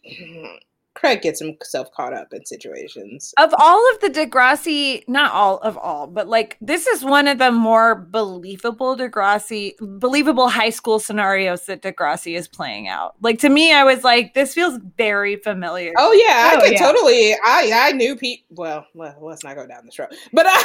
Craig 1.06 1.22
gets 1.22 1.40
himself 1.40 1.92
caught 1.92 2.12
up 2.12 2.32
in 2.34 2.44
situations. 2.44 3.32
Of 3.38 3.54
all 3.58 3.80
of 3.94 4.00
the 4.00 4.08
Degrassi, 4.08 5.04
not 5.06 5.30
all 5.30 5.58
of 5.58 5.78
all, 5.78 6.08
but 6.08 6.26
like 6.26 6.56
this 6.60 6.88
is 6.88 7.04
one 7.04 7.28
of 7.28 7.38
the 7.38 7.52
more 7.52 7.94
believable 7.94 8.96
Degrassi, 8.96 9.74
believable 9.80 10.48
high 10.48 10.70
school 10.70 10.98
scenarios 10.98 11.66
that 11.66 11.82
Degrassi 11.82 12.36
is 12.36 12.48
playing 12.48 12.88
out. 12.88 13.14
Like 13.20 13.38
to 13.38 13.48
me, 13.48 13.72
I 13.72 13.84
was 13.84 14.02
like, 14.02 14.34
this 14.34 14.52
feels 14.52 14.80
very 14.96 15.36
familiar. 15.36 15.92
Oh 15.96 16.12
yeah, 16.12 16.50
I 16.52 16.56
Oh, 16.56 16.60
could 16.64 16.72
yeah. 16.72 16.78
totally. 16.78 17.34
I 17.34 17.70
I 17.72 17.92
knew 17.92 18.16
Pete. 18.16 18.40
Well, 18.50 18.84
well, 18.92 19.16
let's 19.20 19.44
not 19.44 19.54
go 19.54 19.64
down 19.64 19.84
this 19.86 19.98
road. 20.00 20.08
But 20.32 20.46
uh, 20.46 20.58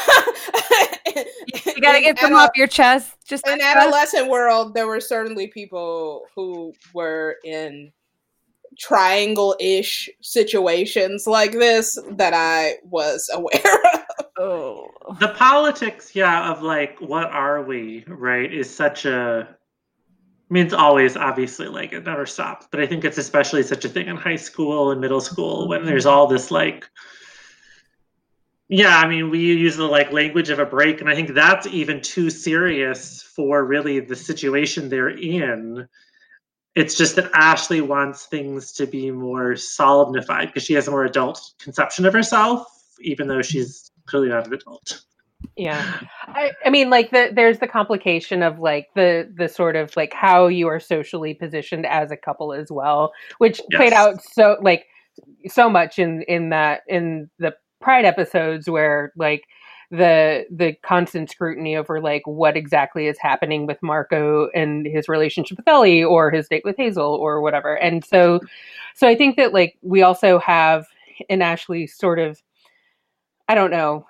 you 1.68 1.82
gotta 1.82 2.02
get 2.02 2.20
them 2.20 2.36
off 2.36 2.50
your 2.56 2.68
chest. 2.68 3.16
Just 3.28 3.48
in 3.48 3.62
adolescent 3.62 4.28
world, 4.28 4.74
there 4.74 4.88
were 4.88 5.00
certainly 5.02 5.48
people 5.48 6.24
who 6.36 6.74
were 6.96 7.38
in 7.44 7.92
triangle-ish 8.80 10.10
situations 10.22 11.28
like 11.28 11.52
this 11.52 12.00
that 12.12 12.34
I 12.34 12.76
was 12.84 13.30
aware 13.34 13.84
of. 13.94 14.26
oh, 14.38 14.88
the 15.20 15.30
politics 15.30 16.16
yeah 16.16 16.52
of 16.52 16.62
like 16.62 17.00
what 17.00 17.30
are 17.32 17.62
we 17.62 18.04
right 18.08 18.52
is 18.52 18.74
such 18.74 19.06
a 19.06 19.58
I 20.52 20.54
mean, 20.54 20.66
it's 20.66 20.74
always 20.74 21.16
obviously 21.16 21.70
like 21.70 21.94
it 21.94 22.04
never 22.04 22.26
stops, 22.26 22.68
but 22.70 22.82
I 22.82 22.86
think 22.86 23.06
it's 23.06 23.18
especially 23.18 23.64
such 23.64 23.86
a 23.86 23.90
thing 23.90 24.08
in 24.08 24.18
high 24.18 24.36
school 24.36 24.92
and 24.92 25.00
middle 25.00 25.22
school 25.22 25.70
when 25.70 25.86
there's 25.86 26.06
all 26.06 26.28
this 26.28 26.52
like, 26.52 26.90
yeah, 28.68 28.98
I 28.98 29.08
mean, 29.08 29.30
we 29.30 29.40
use 29.40 29.78
the 29.78 29.86
like 29.86 30.12
language 30.12 30.50
of 30.50 30.60
a 30.60 30.66
break, 30.66 31.00
and 31.00 31.10
I 31.10 31.16
think 31.16 31.34
that's 31.34 31.68
even 31.68 32.02
too 32.02 32.30
serious 32.30 33.22
for 33.22 33.64
really 33.64 34.02
the 34.02 34.16
situation 34.16 34.90
they're 34.90 35.08
in. 35.08 35.88
It's 36.76 36.98
just 36.98 37.16
that 37.18 37.30
Ashley 37.34 37.82
wants 37.82 38.26
things 38.26 38.72
to 38.74 38.86
be 38.86 39.12
more 39.12 39.56
solemnified 39.56 40.48
because 40.48 40.64
she 40.64 40.74
has 40.74 40.88
a 40.88 40.92
more 40.92 41.04
adult 41.04 41.54
conception 41.60 42.06
of 42.06 42.14
herself, 42.14 42.66
even 43.02 43.28
though 43.28 43.42
she's 43.42 43.92
clearly 44.06 44.30
not 44.30 44.48
an 44.48 44.54
adult. 44.54 45.04
Yeah. 45.58 46.00
I, 46.28 46.52
I 46.66 46.70
mean, 46.70 46.90
like 46.90 47.12
the 47.12 47.32
there's 47.34 47.60
the 47.60 47.68
complication 47.68 48.42
of 48.44 48.60
like 48.60 48.90
the 48.96 49.30
the 49.36 49.50
sort 49.50 49.76
of 49.76 49.96
like 49.98 50.14
how 50.14 50.48
you 50.48 50.68
are 50.68 50.80
socially 50.80 51.34
positioned 51.34 51.86
as 51.86 52.12
a 52.12 52.18
couple 52.18 52.54
as 52.54 52.72
well, 52.72 53.12
which 53.40 53.60
played 53.74 53.94
out 53.94 54.22
so 54.24 54.58
like 54.62 54.86
so 55.48 55.70
much 55.70 56.00
in 56.00 56.24
in 56.24 56.50
that 56.50 56.82
in 56.88 57.30
the 57.40 57.54
Pride 57.82 58.06
episodes 58.06 58.70
where 58.70 59.12
like 59.18 59.44
the 59.92 60.46
the 60.50 60.74
constant 60.84 61.30
scrutiny 61.30 61.76
over 61.76 62.00
like 62.00 62.26
what 62.26 62.56
exactly 62.56 63.08
is 63.08 63.18
happening 63.20 63.68
with 63.68 63.78
Marco 63.84 64.50
and 64.56 64.86
his 64.86 65.10
relationship 65.10 65.58
with 65.58 65.68
Ellie 65.68 66.02
or 66.04 66.32
his 66.32 66.48
date 66.48 66.64
with 66.64 66.78
Hazel 66.78 67.14
or 67.16 67.42
whatever. 67.42 67.76
And 67.76 68.04
so 68.04 68.40
so 68.96 69.08
I 69.08 69.16
think 69.16 69.36
that 69.36 69.54
like 69.54 69.78
we 69.82 70.02
also 70.02 70.40
have 70.40 70.86
and 71.30 71.44
Ashley 71.44 71.88
sort 71.88 72.20
of 72.20 72.42
I 73.50 73.56
don't 73.56 73.72
know. 73.72 74.08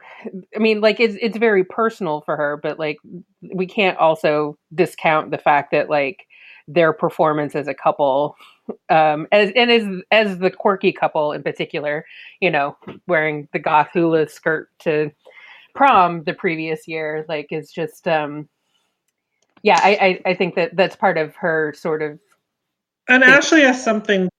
I 0.55 0.59
mean, 0.59 0.81
like 0.81 0.99
it's 0.99 1.17
it's 1.19 1.37
very 1.37 1.63
personal 1.63 2.21
for 2.21 2.37
her, 2.37 2.59
but 2.61 2.77
like 2.77 2.97
we 3.55 3.65
can't 3.65 3.97
also 3.97 4.55
discount 4.75 5.31
the 5.31 5.39
fact 5.39 5.71
that 5.71 5.89
like 5.89 6.27
their 6.67 6.93
performance 6.93 7.55
as 7.55 7.67
a 7.67 7.73
couple, 7.73 8.35
um, 8.89 9.27
as 9.31 9.51
and 9.55 9.71
as 9.71 9.83
as 10.11 10.37
the 10.37 10.51
quirky 10.51 10.91
couple 10.91 11.31
in 11.31 11.41
particular, 11.41 12.05
you 12.39 12.51
know, 12.51 12.77
wearing 13.07 13.47
the 13.51 13.57
goth 13.57 13.89
hula 13.93 14.29
skirt 14.29 14.69
to 14.79 15.11
prom 15.73 16.23
the 16.23 16.33
previous 16.33 16.87
year, 16.87 17.25
like 17.29 17.47
is 17.51 17.71
just 17.71 18.07
um, 18.07 18.47
yeah, 19.63 19.79
I, 19.81 20.19
I 20.25 20.31
I 20.31 20.33
think 20.33 20.55
that 20.55 20.75
that's 20.75 20.95
part 20.95 21.17
of 21.17 21.35
her 21.35 21.73
sort 21.77 22.01
of 22.01 22.19
And 23.07 23.23
Thank- 23.23 23.35
Ashley 23.35 23.61
has 23.61 23.83
something. 23.83 24.29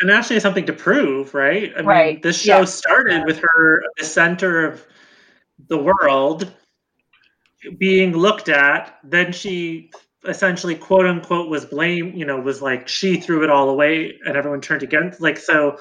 And 0.00 0.12
Ashley 0.12 0.34
has 0.36 0.44
something 0.44 0.66
to 0.66 0.72
prove, 0.72 1.34
right? 1.34 1.72
I 1.76 1.82
mean, 1.82 2.20
this 2.20 2.40
show 2.40 2.58
yeah. 2.60 2.64
started 2.66 3.24
with 3.26 3.40
her 3.40 3.82
the 3.98 4.04
center 4.04 4.64
of 4.64 4.86
the 5.66 5.76
world 5.76 6.52
being 7.78 8.16
looked 8.16 8.48
at. 8.48 8.98
Then 9.02 9.32
she 9.32 9.90
essentially, 10.24 10.76
quote 10.76 11.04
unquote, 11.04 11.48
was 11.50 11.64
blamed. 11.64 12.14
You 12.16 12.24
know, 12.26 12.38
was 12.38 12.62
like 12.62 12.86
she 12.86 13.16
threw 13.16 13.42
it 13.42 13.50
all 13.50 13.70
away, 13.70 14.16
and 14.24 14.36
everyone 14.36 14.60
turned 14.60 14.84
against. 14.84 15.20
Like 15.20 15.36
so, 15.36 15.78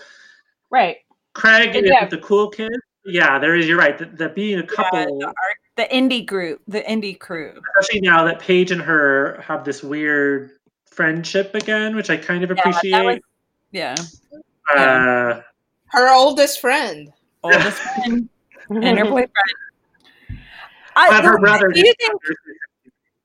right. 0.71 0.97
Craig 1.33 1.75
is 1.75 1.83
Yeah. 1.85 2.07
the 2.07 2.17
cool 2.17 2.49
kid. 2.49 2.71
Yeah, 3.07 3.39
there 3.39 3.55
is. 3.55 3.67
You're 3.67 3.77
right. 3.77 3.97
That, 3.97 4.17
that 4.17 4.35
being 4.35 4.59
a 4.59 4.67
couple, 4.67 4.99
the, 5.19 5.25
art, 5.27 5.35
the 5.77 5.83
indie 5.85 6.25
group, 6.25 6.61
the 6.67 6.81
indie 6.81 7.17
crew. 7.17 7.53
especially 7.79 8.01
now 8.01 8.23
that 8.25 8.39
Paige 8.39 8.71
and 8.71 8.81
her 8.81 9.41
have 9.45 9.63
this 9.63 9.81
weird 9.81 10.51
friendship 10.85 11.55
again, 11.55 11.95
which 11.95 12.09
I 12.09 12.17
kind 12.17 12.43
of 12.43 12.49
that 12.49 12.65
was- 12.65 12.75
appreciate. 12.77 13.21
Yeah. 13.71 13.95
uh, 14.75 15.41
Her 15.87 16.13
oldest 16.13 16.59
friend. 16.61 17.11
Oldest 17.43 17.77
friend 17.77 18.29
and 18.69 18.99
her 18.99 19.05
boyfriend. 19.09 19.29
I, 20.95 21.09
but 21.09 21.23
her 21.23 21.37
brother 21.39 21.67
do 21.69 21.79
you 21.79 21.93
think 21.99 22.21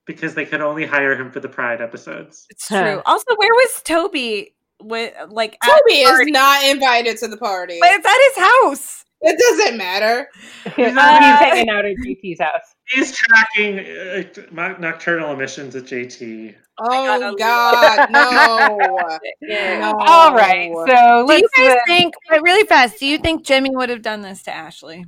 because 0.05 0.35
they 0.35 0.45
could 0.45 0.61
only 0.61 0.85
hire 0.85 1.15
him 1.15 1.31
for 1.31 1.39
the 1.39 1.47
Pride 1.49 1.81
episodes. 1.81 2.45
it's 2.49 2.67
Huh. 2.67 2.81
true? 2.81 3.01
Also, 3.05 3.25
where 3.37 3.49
was 3.53 3.81
Toby? 3.83 4.53
With 4.81 5.13
like, 5.29 5.57
Toby 5.65 5.99
is 6.01 6.27
not 6.27 6.63
invited 6.65 7.17
to 7.19 7.29
the 7.29 7.37
party. 7.37 7.77
But 7.79 7.91
it's 7.93 8.05
at 8.05 8.17
his 8.35 8.51
house. 8.51 9.02
It 9.25 9.39
doesn't 9.39 9.77
matter. 9.77 10.27
He's 10.75 10.93
not- 10.93 11.21
hanging 11.21 11.69
out 11.69 11.85
at 11.85 11.95
JT's 12.05 12.39
house. 12.41 12.75
He's 12.85 13.15
tracking 13.15 13.79
uh, 13.79 14.75
nocturnal 14.79 15.31
emissions 15.31 15.75
at 15.75 15.85
JT. 15.85 16.55
Oh 16.79 17.35
God, 17.37 18.09
no. 18.11 19.19
No. 19.41 19.93
All 19.99 20.33
right, 20.33 20.71
so 20.73 20.85
Do 21.27 21.33
you 21.33 21.39
let's. 21.41 21.47
guys 21.57 21.71
uh, 21.75 21.79
think, 21.87 22.13
really 22.41 22.65
fast, 22.67 22.99
do 22.99 23.05
you 23.05 23.17
think 23.17 23.45
Jimmy 23.45 23.69
would 23.75 23.89
have 23.89 24.01
done 24.01 24.21
this 24.21 24.43
to 24.43 24.51
Ashley? 24.53 25.05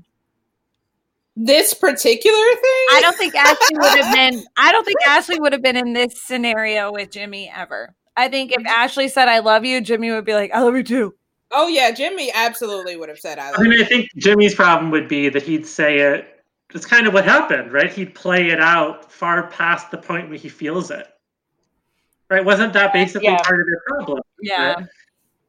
This 1.35 1.73
particular 1.73 2.37
thing? 2.37 2.85
I 2.93 2.99
don't 3.01 3.17
think 3.17 3.35
Ashley 3.35 3.77
would 3.77 4.03
have 4.03 4.13
been. 4.13 4.43
I 4.57 4.71
don't 4.71 4.85
think 4.85 4.97
Ashley 5.05 5.39
would 5.39 5.51
have 5.51 5.61
been 5.61 5.75
in 5.75 5.91
this 5.93 6.21
scenario 6.21 6.91
with 6.93 7.11
Jimmy 7.11 7.51
ever. 7.53 7.93
I 8.15 8.29
think 8.29 8.53
if 8.53 8.65
Ashley 8.65 9.09
said 9.09 9.27
"I 9.27 9.39
love 9.39 9.65
you," 9.65 9.81
Jimmy 9.81 10.11
would 10.11 10.23
be 10.23 10.33
like, 10.33 10.51
"I 10.53 10.61
love 10.61 10.75
you 10.77 10.83
too." 10.83 11.13
Oh 11.57 11.67
yeah, 11.67 11.91
Jimmy 11.91 12.31
absolutely 12.33 12.97
would 12.97 13.07
have 13.09 13.17
said 13.19 13.39
I 13.39 13.51
I 13.55 13.61
mean. 13.63 13.81
I 13.81 13.85
think 13.85 14.09
Jimmy's 14.17 14.53
problem 14.53 14.91
would 14.91 15.07
be 15.07 15.29
that 15.29 15.41
he'd 15.41 15.65
say 15.65 15.99
it. 15.99 16.43
It's 16.73 16.85
kind 16.85 17.07
of 17.07 17.13
what 17.13 17.23
happened, 17.23 17.71
right? 17.71 17.91
He'd 17.91 18.13
play 18.13 18.49
it 18.49 18.59
out 18.59 19.09
far 19.09 19.47
past 19.47 19.89
the 19.91 19.97
point 19.97 20.27
where 20.29 20.37
he 20.37 20.49
feels 20.49 20.91
it. 20.91 21.07
Right? 22.29 22.43
Wasn't 22.43 22.73
that 22.73 22.91
basically 22.91 23.27
Yeah. 23.29 23.41
part 23.41 23.61
of 23.61 23.67
their 23.67 23.81
problem? 23.87 24.21
Yeah, 24.41 24.73
right? 24.73 24.85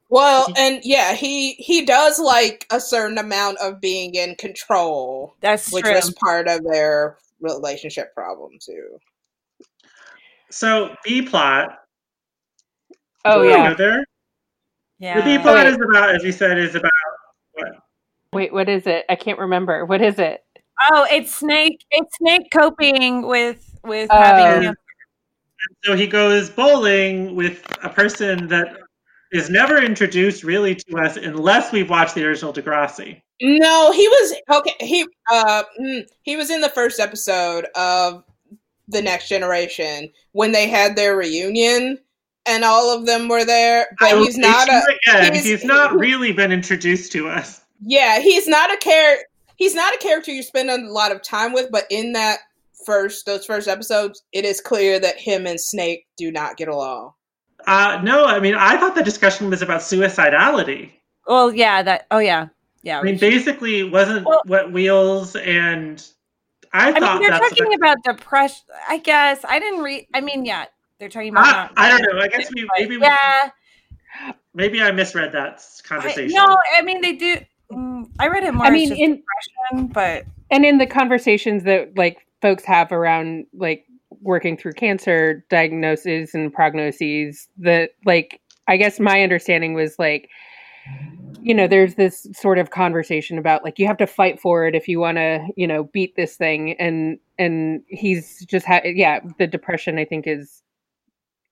Well, 0.09 0.47
and 0.57 0.79
yeah, 0.83 1.13
he 1.13 1.53
he 1.53 1.83
does 1.85 2.17
like 2.19 2.65
a 2.71 2.79
certain 2.79 3.17
amount 3.17 3.57
of 3.57 3.81
being 3.81 4.15
in 4.15 4.35
control, 4.35 5.35
that's 5.41 5.71
which 5.73 5.83
true. 5.83 5.93
was 5.95 6.13
part 6.13 6.47
of 6.47 6.63
their 6.63 7.17
relationship 7.41 8.13
problem 8.15 8.53
too. 8.61 8.97
So 10.49 10.95
B 11.03 11.21
plot. 11.23 11.79
oh 13.25 13.41
yeah. 13.41 13.71
go 13.71 13.75
there. 13.75 14.05
Yeah, 14.99 15.19
The 15.19 15.37
B 15.37 15.41
plot 15.41 15.65
is 15.67 15.75
about, 15.75 16.15
as 16.15 16.23
you 16.23 16.31
said, 16.31 16.57
is 16.57 16.75
about 16.75 16.91
what? 17.53 17.67
Wait, 18.33 18.53
what 18.53 18.67
is 18.69 18.85
it? 18.87 19.05
I 19.09 19.15
can't 19.15 19.39
remember. 19.39 19.85
What 19.85 20.01
is 20.01 20.19
it? 20.19 20.43
oh, 20.91 21.07
it's 21.11 21.33
Snake. 21.35 21.83
It's 21.91 22.15
Snake 22.17 22.49
coping 22.53 23.25
with 23.25 23.79
with 23.83 24.09
Oh. 24.11 24.17
having 24.21 24.61
cancer. 24.63 24.77
So 25.83 25.95
he 25.95 26.05
goes 26.07 26.49
bowling 26.49 27.35
with 27.35 27.63
a 27.83 27.89
person 27.89 28.47
that 28.49 28.77
is 29.31 29.49
never 29.49 29.77
introduced 29.81 30.43
really 30.43 30.75
to 30.75 30.97
us 30.99 31.17
unless 31.17 31.71
we've 31.71 31.89
watched 31.89 32.15
the 32.15 32.23
original 32.25 32.53
Degrassi. 32.53 33.19
No, 33.41 33.91
he 33.91 34.07
was 34.07 34.35
okay. 34.51 34.75
He 34.79 35.05
uh 35.31 35.63
mm, 35.81 36.05
he 36.21 36.35
was 36.35 36.49
in 36.51 36.61
the 36.61 36.69
first 36.69 36.99
episode 36.99 37.65
of 37.75 38.23
the 38.87 39.01
Next 39.01 39.27
Generation 39.29 40.09
when 40.33 40.51
they 40.51 40.67
had 40.67 40.95
their 40.95 41.15
reunion, 41.17 41.97
and 42.47 42.63
all 42.63 42.95
of 42.95 43.05
them 43.05 43.27
were 43.27 43.43
there. 43.45 43.87
But 43.99 44.13
I 44.13 44.17
he's 44.19 44.37
not 44.37 44.67
a 44.67 44.71
to 44.71 44.73
you 45.07 45.13
again, 45.13 45.33
he's- 45.33 45.45
he's, 45.45 45.63
not 45.63 45.93
really 45.97 46.31
been 46.31 46.51
introduced 46.51 47.11
to 47.13 47.27
us. 47.29 47.61
yeah. 47.81 48.19
He's 48.19 48.47
not 48.47 48.71
a 48.73 48.77
character. 48.77 49.25
He's 49.55 49.73
not 49.75 49.93
a 49.93 49.97
character 49.97 50.31
you 50.31 50.43
spend 50.43 50.69
a 50.69 50.77
lot 50.91 51.11
of 51.11 51.21
time 51.23 51.51
with. 51.53 51.71
But 51.71 51.85
in 51.89 52.13
that 52.13 52.39
first 52.85 53.25
those 53.25 53.45
first 53.45 53.67
episodes, 53.67 54.23
it 54.31 54.45
is 54.45 54.61
clear 54.61 54.99
that 54.99 55.17
him 55.17 55.45
and 55.47 55.59
Snake 55.59 56.05
do 56.17 56.31
not 56.31 56.57
get 56.57 56.67
along. 56.67 57.13
Uh, 57.65 57.99
no, 58.03 58.25
I 58.25 58.39
mean, 58.39 58.55
I 58.55 58.77
thought 58.77 58.95
the 58.95 59.03
discussion 59.03 59.49
was 59.49 59.61
about 59.61 59.81
suicidality. 59.81 60.91
Well, 61.25 61.53
yeah, 61.53 61.81
that. 61.83 62.05
Oh, 62.11 62.19
yeah, 62.19 62.47
yeah. 62.83 62.99
I 62.99 63.03
mean, 63.03 63.17
basically, 63.17 63.79
it 63.79 63.91
wasn't 63.91 64.25
Well- 64.25 64.41
what 64.45 64.71
Wheels 64.71 65.35
and 65.35 66.01
I, 66.71 66.89
I 66.89 66.91
mean, 66.91 67.01
thought 67.01 67.19
they're 67.21 67.29
that's 67.31 67.49
talking 67.49 67.73
about 67.73 67.97
depression. 68.03 68.63
I 68.87 68.99
guess 68.99 69.43
I 69.47 69.59
didn't 69.59 69.81
read. 69.83 70.05
I 70.13 70.21
mean, 70.21 70.45
yeah, 70.45 70.65
they're 70.99 71.09
talking 71.09 71.29
about. 71.29 71.71
I, 71.77 71.87
I 71.87 71.89
don't 71.89 72.01
know. 72.01 72.19
I 72.21 72.27
guess 72.27 72.49
we, 72.53 72.67
maybe 72.77 72.97
we, 72.97 73.03
Yeah, 73.03 73.49
maybe 74.53 74.81
I 74.81 74.91
misread 74.91 75.31
that 75.33 75.61
I, 75.61 75.87
conversation. 75.87 76.35
no, 76.35 76.57
I 76.75 76.81
mean 76.81 77.01
they 77.01 77.13
do. 77.13 77.37
mm, 77.71 78.09
I 78.19 78.27
read 78.27 78.43
it 78.43 78.53
more. 78.53 78.65
I 78.65 78.69
as 78.69 78.73
mean, 78.73 78.91
in 78.93 79.21
depression, 79.21 79.87
but 79.93 80.25
and 80.51 80.65
in 80.65 80.77
the 80.77 80.87
conversations 80.87 81.63
that 81.63 81.97
like 81.97 82.25
folks 82.41 82.63
have 82.65 82.91
around 82.91 83.45
like 83.53 83.85
working 84.21 84.57
through 84.57 84.73
cancer 84.73 85.45
diagnoses 85.49 86.33
and 86.33 86.53
prognoses, 86.53 87.47
that 87.59 87.91
like 88.05 88.41
I 88.67 88.77
guess 88.77 88.99
my 88.99 89.21
understanding 89.21 89.73
was 89.73 89.97
like 89.99 90.29
you 91.41 91.53
know 91.53 91.67
there's 91.67 91.95
this 91.95 92.27
sort 92.33 92.57
of 92.57 92.71
conversation 92.71 93.37
about 93.37 93.63
like 93.63 93.77
you 93.77 93.85
have 93.85 93.97
to 93.97 94.07
fight 94.07 94.39
for 94.39 94.65
it 94.65 94.73
if 94.75 94.87
you 94.87 94.99
want 94.99 95.17
to 95.17 95.45
you 95.55 95.67
know 95.67 95.83
beat 95.93 96.15
this 96.15 96.35
thing 96.35 96.73
and 96.79 97.19
and 97.37 97.83
he's 97.87 98.45
just 98.45 98.65
ha- 98.65 98.81
yeah 98.83 99.19
the 99.37 99.45
depression 99.47 99.97
i 99.99 100.05
think 100.05 100.25
is 100.25 100.63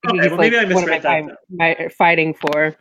Okay, 0.08 0.18
he's 0.18 0.30
well, 0.30 0.38
like 0.38 0.52
maybe 0.52 0.58
I 0.58 0.74
one 0.74 0.84
of 0.84 0.90
my, 0.90 0.96
misread 0.96 1.28
that 1.28 1.38
my 1.50 1.88
fighting 1.98 2.34
for 2.34 2.76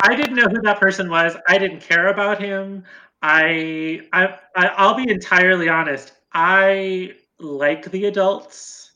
I 0.00 0.14
didn't 0.14 0.36
know 0.36 0.48
who 0.48 0.60
that 0.62 0.80
person 0.80 1.10
was. 1.10 1.36
I 1.48 1.58
didn't 1.58 1.80
care 1.80 2.08
about 2.08 2.40
him. 2.40 2.84
I, 3.22 4.02
I, 4.12 4.38
I 4.54 4.66
I'll 4.76 4.94
be 4.94 5.10
entirely 5.10 5.68
honest. 5.68 6.12
I 6.32 7.14
like 7.38 7.90
the 7.90 8.06
adults. 8.06 8.92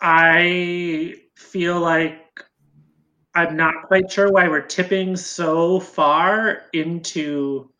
I 0.00 1.16
feel 1.34 1.80
like 1.80 2.44
I'm 3.34 3.56
not 3.56 3.82
quite 3.86 4.10
sure 4.10 4.30
why 4.30 4.48
we're 4.48 4.62
tipping 4.62 5.16
so 5.16 5.80
far 5.80 6.62
into 6.72 7.70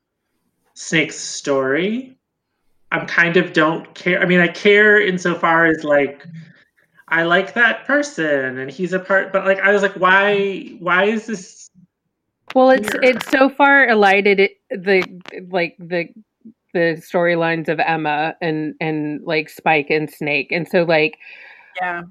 Snake's 0.74 1.18
story. 1.18 2.18
I'm 2.92 3.06
kind 3.06 3.36
of 3.36 3.52
don't 3.52 3.94
care. 3.94 4.20
I 4.20 4.26
mean, 4.26 4.40
I 4.40 4.48
care 4.48 5.00
insofar 5.00 5.66
as 5.66 5.84
like 5.84 6.26
I 7.10 7.24
like 7.24 7.54
that 7.54 7.86
person 7.86 8.58
and 8.58 8.70
he's 8.70 8.92
a 8.92 9.00
part, 9.00 9.32
but 9.32 9.44
like 9.44 9.60
I 9.60 9.72
was 9.72 9.82
like, 9.82 9.94
why? 9.94 10.76
Why 10.78 11.04
is 11.04 11.26
this? 11.26 11.68
Well, 12.54 12.70
it's 12.70 12.92
Weird. 12.92 13.04
it's 13.04 13.28
so 13.28 13.48
far 13.48 13.88
elided 13.88 14.40
it, 14.40 14.52
the 14.70 15.02
like 15.50 15.76
the 15.78 16.08
the 16.72 17.02
storylines 17.04 17.68
of 17.68 17.80
Emma 17.80 18.36
and 18.40 18.74
and 18.80 19.22
like 19.24 19.48
Spike 19.48 19.90
and 19.90 20.10
Snake, 20.10 20.52
and 20.52 20.68
so 20.68 20.84
like 20.84 21.18
yeah, 21.80 22.02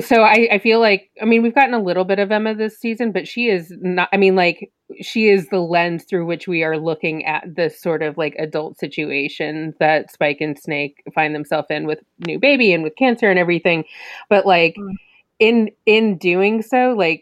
so 0.00 0.22
I 0.22 0.48
I 0.52 0.58
feel 0.58 0.80
like 0.80 1.10
I 1.20 1.24
mean 1.24 1.42
we've 1.42 1.54
gotten 1.54 1.74
a 1.74 1.82
little 1.82 2.04
bit 2.04 2.18
of 2.18 2.30
Emma 2.30 2.54
this 2.54 2.78
season, 2.78 3.12
but 3.12 3.26
she 3.26 3.48
is 3.48 3.72
not. 3.80 4.08
I 4.12 4.16
mean 4.16 4.36
like 4.36 4.70
she 5.00 5.28
is 5.28 5.48
the 5.48 5.60
lens 5.60 6.04
through 6.04 6.26
which 6.26 6.48
we 6.48 6.62
are 6.62 6.78
looking 6.78 7.24
at 7.24 7.44
this 7.54 7.80
sort 7.80 8.02
of 8.02 8.16
like 8.16 8.34
adult 8.38 8.78
situation 8.78 9.74
that 9.80 10.10
Spike 10.10 10.40
and 10.40 10.58
Snake 10.58 11.02
find 11.14 11.34
themselves 11.34 11.68
in 11.70 11.86
with 11.86 12.00
new 12.26 12.38
baby 12.38 12.72
and 12.72 12.82
with 12.82 12.96
cancer 12.96 13.30
and 13.30 13.38
everything, 13.38 13.84
but 14.28 14.46
like. 14.46 14.76
Mm. 14.76 14.94
In 15.40 15.70
in 15.86 16.18
doing 16.18 16.62
so, 16.62 16.96
like 16.98 17.20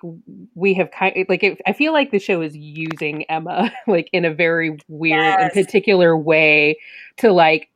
we 0.55 0.73
have 0.73 0.91
kind 0.91 1.27
like 1.29 1.43
it, 1.43 1.61
I 1.67 1.75
feel 1.75 1.93
like 1.93 2.13
the 2.13 2.19
show 2.19 2.41
is 2.41 2.57
using 2.57 3.25
Emma 3.25 3.71
like 3.87 4.09
in 4.11 4.25
a 4.25 4.33
very 4.33 4.79
weird 4.89 5.21
and 5.39 5.53
particular 5.53 6.17
way 6.17 6.79
to 7.19 7.31
like 7.31 7.69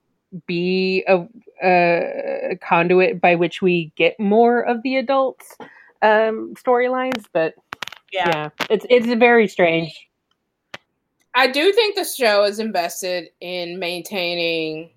be 0.46 1.04
a, 1.08 1.26
a 1.62 2.56
conduit 2.62 3.20
by 3.20 3.34
which 3.34 3.60
we 3.62 3.92
get 3.96 4.18
more 4.18 4.60
of 4.60 4.82
the 4.82 4.96
adults 4.96 5.56
um 6.02 6.54
storylines 6.54 7.24
but 7.32 7.54
yeah. 8.12 8.28
yeah. 8.28 8.48
it's 8.70 8.86
it's 8.88 9.06
very 9.06 9.46
strange 9.46 10.10
I 11.34 11.46
do 11.46 11.72
think 11.72 11.94
the 11.94 12.04
show 12.04 12.44
is 12.44 12.58
invested 12.58 13.28
in 13.40 13.78
maintaining, 13.78 14.90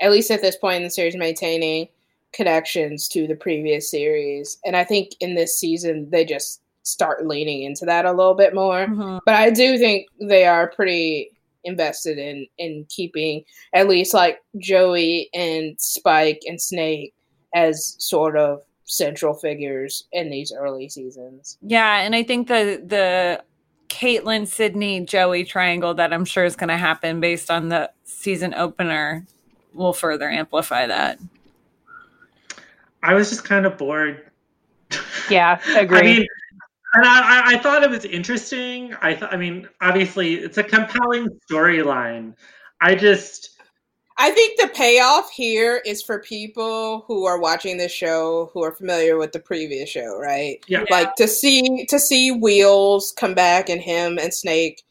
at 0.00 0.10
least 0.10 0.30
at 0.30 0.40
this 0.40 0.56
point 0.56 0.78
in 0.78 0.82
the 0.84 0.90
series, 0.90 1.16
maintaining 1.16 1.88
connections 2.32 3.06
to 3.08 3.26
the 3.26 3.36
previous 3.36 3.90
series. 3.90 4.58
And 4.64 4.76
I 4.76 4.84
think 4.84 5.10
in 5.20 5.34
this 5.34 5.58
season, 5.58 6.08
they 6.10 6.24
just 6.24 6.62
start 6.82 7.26
leaning 7.26 7.62
into 7.62 7.84
that 7.86 8.06
a 8.06 8.12
little 8.12 8.34
bit 8.34 8.54
more. 8.54 8.86
Mhm. 8.86 9.20
But 9.24 9.34
I 9.34 9.50
do 9.50 9.78
think 9.78 10.08
they 10.20 10.46
are 10.46 10.68
pretty 10.68 11.33
invested 11.64 12.18
in 12.18 12.46
in 12.58 12.86
keeping 12.88 13.44
at 13.74 13.88
least 13.88 14.14
like 14.14 14.40
Joey 14.58 15.28
and 15.34 15.80
Spike 15.80 16.40
and 16.46 16.60
Snake 16.60 17.14
as 17.54 17.96
sort 17.98 18.36
of 18.36 18.62
central 18.84 19.34
figures 19.34 20.04
in 20.12 20.30
these 20.30 20.52
early 20.56 20.88
seasons. 20.88 21.58
Yeah, 21.62 22.00
and 22.00 22.14
I 22.14 22.22
think 22.22 22.48
the 22.48 22.82
the 22.84 23.42
Caitlin, 23.88 24.46
Sydney, 24.46 25.00
Joey 25.00 25.44
triangle 25.44 25.94
that 25.94 26.12
I'm 26.12 26.24
sure 26.24 26.44
is 26.44 26.56
going 26.56 26.68
to 26.68 26.76
happen 26.76 27.20
based 27.20 27.50
on 27.50 27.68
the 27.68 27.90
season 28.04 28.52
opener 28.54 29.26
will 29.72 29.92
further 29.92 30.28
amplify 30.28 30.86
that. 30.86 31.18
I 33.02 33.14
was 33.14 33.28
just 33.28 33.44
kind 33.44 33.66
of 33.66 33.76
bored. 33.78 34.30
Yeah, 35.30 35.60
agree. 35.76 35.98
I 35.98 36.02
mean, 36.02 36.26
and 36.94 37.04
I, 37.04 37.20
I- 37.40 37.54
I 37.54 37.58
thought 37.58 37.82
it 37.82 37.90
was 37.90 38.04
interesting. 38.04 38.94
I 39.02 39.14
th- 39.14 39.30
I 39.30 39.36
mean, 39.36 39.68
obviously, 39.80 40.34
it's 40.34 40.58
a 40.58 40.62
compelling 40.64 41.28
storyline. 41.50 42.34
I 42.80 42.94
just, 42.94 43.50
I 44.18 44.30
think 44.30 44.60
the 44.60 44.68
payoff 44.68 45.30
here 45.30 45.82
is 45.84 46.02
for 46.02 46.20
people 46.20 47.04
who 47.06 47.24
are 47.24 47.40
watching 47.40 47.76
this 47.78 47.92
show 47.92 48.50
who 48.52 48.62
are 48.62 48.72
familiar 48.74 49.16
with 49.18 49.32
the 49.32 49.40
previous 49.40 49.88
show, 49.90 50.18
right? 50.18 50.58
yeah, 50.68 50.84
Like 50.90 51.14
to 51.16 51.26
see 51.26 51.84
to 51.86 51.98
see 51.98 52.30
Wheels 52.30 53.12
come 53.16 53.34
back 53.34 53.68
and 53.68 53.80
him 53.80 54.18
and 54.18 54.32
Snake 54.32 54.82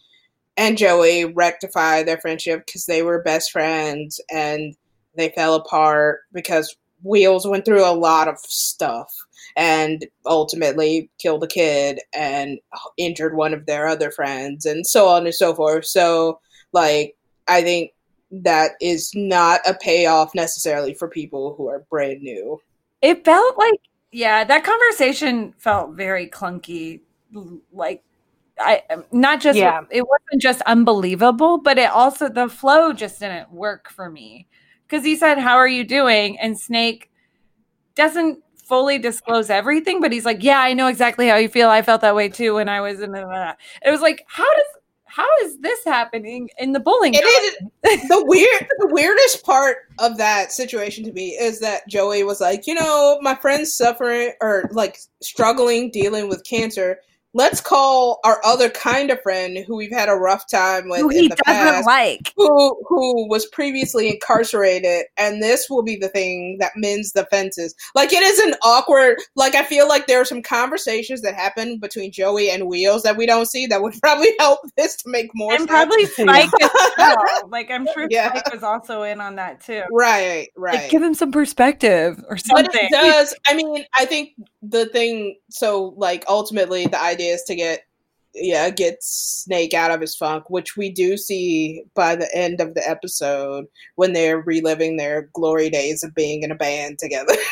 and 0.57 0.77
Joey 0.77 1.25
rectify 1.25 2.03
their 2.03 2.19
friendship 2.19 2.65
because 2.65 2.85
they 2.85 3.01
were 3.01 3.21
best 3.23 3.51
friends 3.51 4.19
and 4.31 4.75
they 5.15 5.29
fell 5.29 5.55
apart 5.55 6.21
because 6.33 6.75
Wheels 7.03 7.47
went 7.47 7.65
through 7.65 7.85
a 7.85 7.93
lot 7.93 8.27
of 8.27 8.37
stuff 8.39 9.09
and 9.55 10.05
ultimately 10.25 11.09
killed 11.19 11.43
a 11.43 11.47
kid 11.47 11.99
and 12.13 12.59
injured 12.97 13.35
one 13.35 13.53
of 13.53 13.65
their 13.65 13.87
other 13.87 14.11
friends 14.11 14.65
and 14.65 14.85
so 14.85 15.07
on 15.07 15.25
and 15.25 15.35
so 15.35 15.53
forth. 15.53 15.85
So 15.85 16.39
like 16.71 17.15
I 17.47 17.61
think 17.61 17.91
that 18.31 18.71
is 18.81 19.11
not 19.13 19.61
a 19.67 19.75
payoff 19.75 20.33
necessarily 20.33 20.93
for 20.93 21.07
people 21.07 21.55
who 21.55 21.67
are 21.67 21.85
brand 21.89 22.21
new. 22.21 22.59
It 23.01 23.23
felt 23.25 23.57
like 23.57 23.79
yeah, 24.11 24.43
that 24.43 24.63
conversation 24.63 25.53
felt 25.57 25.95
very 25.95 26.27
clunky 26.27 27.01
like 27.71 28.03
I 28.59 28.83
not 29.11 29.41
just 29.41 29.57
Yeah. 29.57 29.81
it 29.89 30.03
wasn't 30.07 30.41
just 30.41 30.61
unbelievable, 30.63 31.57
but 31.57 31.77
it 31.77 31.89
also 31.89 32.29
the 32.29 32.47
flow 32.47 32.93
just 32.93 33.19
didn't 33.19 33.51
work 33.51 33.89
for 33.89 34.09
me. 34.09 34.47
Cuz 34.87 35.03
he 35.03 35.15
said, 35.15 35.39
"How 35.39 35.55
are 35.55 35.67
you 35.67 35.83
doing?" 35.83 36.39
and 36.39 36.59
Snake 36.59 37.09
doesn't 37.95 38.43
fully 38.65 38.97
disclose 38.97 39.49
everything, 39.49 40.01
but 40.01 40.11
he's 40.11 40.25
like, 40.25 40.43
"Yeah, 40.43 40.59
I 40.59 40.73
know 40.73 40.87
exactly 40.87 41.27
how 41.27 41.35
you 41.35 41.49
feel. 41.49 41.69
I 41.69 41.81
felt 41.81 42.01
that 42.01 42.15
way 42.15 42.29
too 42.29 42.55
when 42.55 42.69
I 42.69 42.81
was 42.81 43.01
in 43.01 43.11
the." 43.11 43.21
Uh, 43.21 43.53
it 43.85 43.91
was 43.91 44.01
like, 44.01 44.25
"How 44.27 44.51
does 44.55 44.65
how 45.05 45.27
is 45.43 45.59
this 45.59 45.83
happening 45.85 46.49
in 46.57 46.71
the 46.71 46.79
bowling?" 46.79 47.13
It 47.13 47.23
is 47.83 48.07
the 48.07 48.23
weird 48.25 48.67
the 48.79 48.87
weirdest 48.87 49.45
part 49.45 49.77
of 49.99 50.17
that 50.17 50.51
situation 50.51 51.03
to 51.05 51.13
me 51.13 51.29
is 51.29 51.59
that 51.59 51.87
Joey 51.87 52.23
was 52.23 52.41
like, 52.41 52.67
you 52.67 52.73
know, 52.73 53.19
my 53.21 53.35
friend's 53.35 53.73
suffering 53.73 54.33
or 54.41 54.69
like 54.71 54.99
struggling 55.21 55.91
dealing 55.91 56.29
with 56.29 56.43
cancer. 56.43 56.99
Let's 57.35 57.61
call 57.61 58.19
our 58.23 58.39
other 58.45 58.69
kind 58.69 59.09
of 59.09 59.21
friend 59.21 59.57
who 59.65 59.75
we've 59.75 59.91
had 59.91 60.07
a 60.09 60.13
rough 60.13 60.47
time 60.49 60.87
with 60.89 60.99
Who 61.01 61.09
in 61.09 61.15
he 61.23 61.27
the 61.29 61.35
doesn't 61.45 61.45
past, 61.73 61.85
like. 61.87 62.31
who 62.37 62.77
who 62.87 63.27
was 63.27 63.45
previously 63.47 64.09
incarcerated, 64.09 65.05
and 65.17 65.41
this 65.41 65.67
will 65.69 65.83
be 65.83 65.95
the 65.95 66.09
thing 66.09 66.57
that 66.59 66.73
mends 66.75 67.13
the 67.13 67.25
fences. 67.25 67.73
Like 67.95 68.13
it 68.13 68.21
is 68.21 68.39
an 68.39 68.53
awkward. 68.63 69.17
Like 69.35 69.55
I 69.55 69.63
feel 69.63 69.87
like 69.87 70.07
there 70.07 70.21
are 70.21 70.25
some 70.25 70.41
conversations 70.43 71.21
that 71.21 71.33
happen 71.35 71.79
between 71.79 72.11
Joey 72.11 72.49
and 72.51 72.67
Wheels 72.67 73.03
that 73.03 73.17
we 73.17 73.25
don't 73.25 73.47
see 73.47 73.65
that 73.67 73.81
would 73.81 73.95
probably 74.01 74.29
help 74.39 74.59
this 74.77 74.95
to 74.97 75.09
make 75.09 75.31
more 75.33 75.51
And 75.53 75.61
sense. 75.61 75.69
probably 75.71 76.05
Spike 76.13 76.49
as 76.61 76.69
well. 76.97 77.49
Like 77.49 77.71
I'm 77.71 77.87
sure 77.93 78.07
Yeah. 78.09 78.29
Spike 78.29 78.53
was 78.53 78.63
also 78.63 79.03
in 79.03 79.19
on 79.21 79.35
that 79.37 79.59
too. 79.63 79.83
right, 79.91 80.49
right. 80.55 80.75
Like 80.75 80.89
give 80.91 81.01
him 81.01 81.13
some 81.15 81.31
perspective 81.31 82.19
or 82.29 82.35
But 82.35 82.45
something. 82.45 82.71
it 82.83 82.91
does. 82.91 83.35
I 83.47 83.55
mean, 83.55 83.85
I 83.97 84.05
think 84.05 84.31
the 84.61 84.85
thing. 84.87 85.37
So, 85.49 85.93
like, 85.97 86.23
ultimately, 86.27 86.87
the 86.87 86.99
idea 86.99 87.22
is 87.29 87.43
to 87.43 87.55
get, 87.55 87.85
yeah, 88.33 88.69
get 88.69 89.03
Snake 89.03 89.73
out 89.73 89.91
of 89.91 90.01
his 90.01 90.15
funk, 90.15 90.49
which 90.49 90.75
we 90.77 90.89
do 90.89 91.17
see 91.17 91.83
by 91.93 92.15
the 92.15 92.29
end 92.35 92.61
of 92.61 92.73
the 92.73 92.87
episode 92.89 93.65
when 93.95 94.13
they're 94.13 94.39
reliving 94.41 94.97
their 94.97 95.29
glory 95.33 95.69
days 95.69 96.03
of 96.03 96.15
being 96.15 96.43
in 96.43 96.51
a 96.51 96.55
band 96.55 96.99
together. 96.99 97.33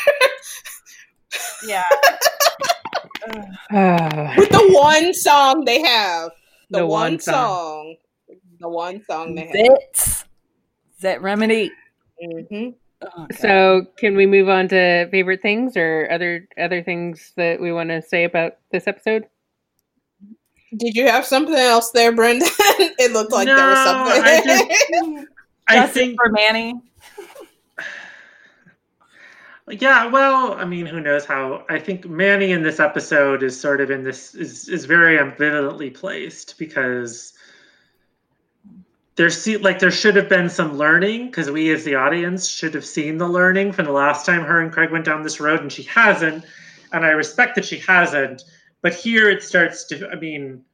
Yeah. 1.66 1.82
Ah. 3.70 4.34
With 4.38 4.50
the 4.50 4.68
one 4.72 5.14
song 5.14 5.64
they 5.64 5.80
have, 5.80 6.30
the, 6.70 6.80
The 6.80 6.86
one, 6.86 7.12
one 7.12 7.18
song. 7.20 7.34
song. 7.34 7.96
the 8.60 8.68
one 8.68 9.02
song 9.04 9.34
they 9.34 9.46
have. 9.46 9.78
That's, 9.78 10.24
that 11.00 11.22
remedy. 11.22 11.70
hmm 12.20 12.70
Oh, 13.16 13.26
so, 13.36 13.86
can 13.96 14.14
we 14.14 14.26
move 14.26 14.48
on 14.48 14.68
to 14.68 15.08
favorite 15.10 15.42
things 15.42 15.76
or 15.76 16.06
other 16.12 16.46
other 16.56 16.84
things 16.84 17.32
that 17.36 17.60
we 17.60 17.72
want 17.72 17.88
to 17.90 18.00
say 18.00 18.22
about 18.22 18.58
this 18.70 18.86
episode? 18.86 19.24
Did 20.76 20.94
you 20.94 21.06
have 21.06 21.24
something 21.26 21.54
else 21.54 21.90
there, 21.90 22.12
Brendan? 22.12 22.48
it 22.98 23.12
looked 23.12 23.32
like 23.32 23.46
there 23.46 23.56
was 23.56 23.78
something. 23.78 24.22
I 24.24 24.42
just- 24.44 25.26
I 25.68 25.86
think 25.86 26.18
for 26.20 26.30
Manny. 26.30 26.80
Yeah, 29.68 30.06
well, 30.06 30.54
I 30.54 30.64
mean, 30.64 30.86
who 30.86 31.00
knows 31.00 31.24
how? 31.24 31.64
I 31.70 31.78
think 31.78 32.04
Manny 32.06 32.50
in 32.50 32.62
this 32.62 32.80
episode 32.80 33.42
is 33.44 33.58
sort 33.58 33.80
of 33.80 33.90
in 33.90 34.02
this 34.02 34.34
is 34.34 34.68
is 34.68 34.84
very 34.86 35.16
ambivalently 35.16 35.94
placed 35.94 36.58
because 36.58 37.32
there's 39.14 39.46
like 39.62 39.78
there 39.78 39.90
should 39.92 40.16
have 40.16 40.28
been 40.28 40.50
some 40.50 40.76
learning 40.76 41.26
because 41.26 41.48
we 41.50 41.70
as 41.70 41.84
the 41.84 41.94
audience 41.94 42.48
should 42.48 42.74
have 42.74 42.84
seen 42.84 43.18
the 43.18 43.28
learning 43.28 43.72
from 43.72 43.84
the 43.86 43.92
last 43.92 44.26
time 44.26 44.42
her 44.42 44.60
and 44.60 44.72
Craig 44.72 44.90
went 44.90 45.04
down 45.04 45.22
this 45.22 45.38
road 45.40 45.60
and 45.60 45.72
she 45.72 45.84
hasn't, 45.84 46.44
and 46.92 47.04
I 47.06 47.10
respect 47.10 47.54
that 47.54 47.64
she 47.64 47.78
hasn't. 47.78 48.42
But 48.82 48.94
here 48.94 49.30
it 49.30 49.42
starts 49.42 49.84
to. 49.86 50.08
I 50.10 50.16
mean, 50.16 50.64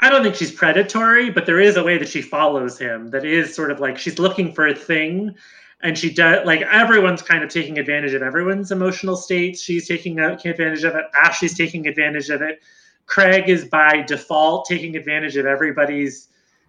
I 0.00 0.08
don't 0.08 0.22
think 0.22 0.36
she's 0.36 0.52
predatory, 0.52 1.30
but 1.30 1.46
there 1.46 1.60
is 1.60 1.76
a 1.76 1.84
way 1.84 1.98
that 1.98 2.08
she 2.08 2.22
follows 2.22 2.78
him 2.78 3.08
that 3.08 3.24
is 3.24 3.54
sort 3.54 3.70
of 3.70 3.80
like 3.80 3.98
she's 3.98 4.18
looking 4.18 4.52
for 4.52 4.68
a 4.68 4.74
thing 4.74 5.34
and 5.82 5.96
she 5.96 6.12
does 6.12 6.46
like 6.46 6.62
everyone's 6.62 7.22
kind 7.22 7.42
of 7.42 7.50
taking 7.50 7.78
advantage 7.78 8.14
of 8.14 8.22
everyone's 8.22 8.72
emotional 8.72 9.16
states. 9.16 9.60
She's 9.60 9.88
taking 9.88 10.18
advantage 10.18 10.84
of 10.84 10.94
it. 10.94 11.04
Ah, 11.14 11.28
Ashley's 11.28 11.56
taking 11.56 11.86
advantage 11.86 12.30
of 12.30 12.42
it. 12.42 12.60
Craig 13.06 13.48
is 13.48 13.66
by 13.66 14.02
default 14.02 14.66
taking 14.66 14.96
advantage 14.96 15.36
of 15.36 15.46
everybody's 15.46 16.28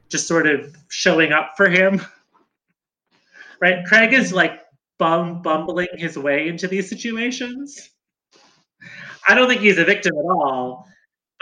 just 0.09 0.27
sort 0.27 0.47
of 0.47 0.75
showing 0.89 1.31
up 1.31 1.53
for 1.57 1.69
him. 1.69 2.01
Right? 3.59 3.83
Craig 3.87 4.13
is 4.13 4.31
like 4.31 4.61
bum 4.99 5.41
bumbling 5.41 5.87
his 5.93 6.15
way 6.15 6.47
into 6.47 6.67
these 6.67 6.87
situations 6.87 7.89
i 9.27 9.35
don't 9.35 9.47
think 9.47 9.61
he's 9.61 9.77
a 9.77 9.85
victim 9.85 10.15
at 10.17 10.25
all 10.25 10.87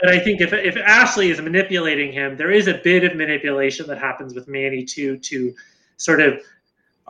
but 0.00 0.10
i 0.10 0.18
think 0.18 0.40
if, 0.40 0.52
if 0.52 0.76
ashley 0.76 1.30
is 1.30 1.40
manipulating 1.40 2.12
him 2.12 2.36
there 2.36 2.50
is 2.50 2.68
a 2.68 2.74
bit 2.84 3.04
of 3.04 3.16
manipulation 3.16 3.86
that 3.86 3.98
happens 3.98 4.34
with 4.34 4.48
manny 4.48 4.84
too 4.84 5.16
to 5.18 5.54
sort 5.96 6.20
of 6.20 6.40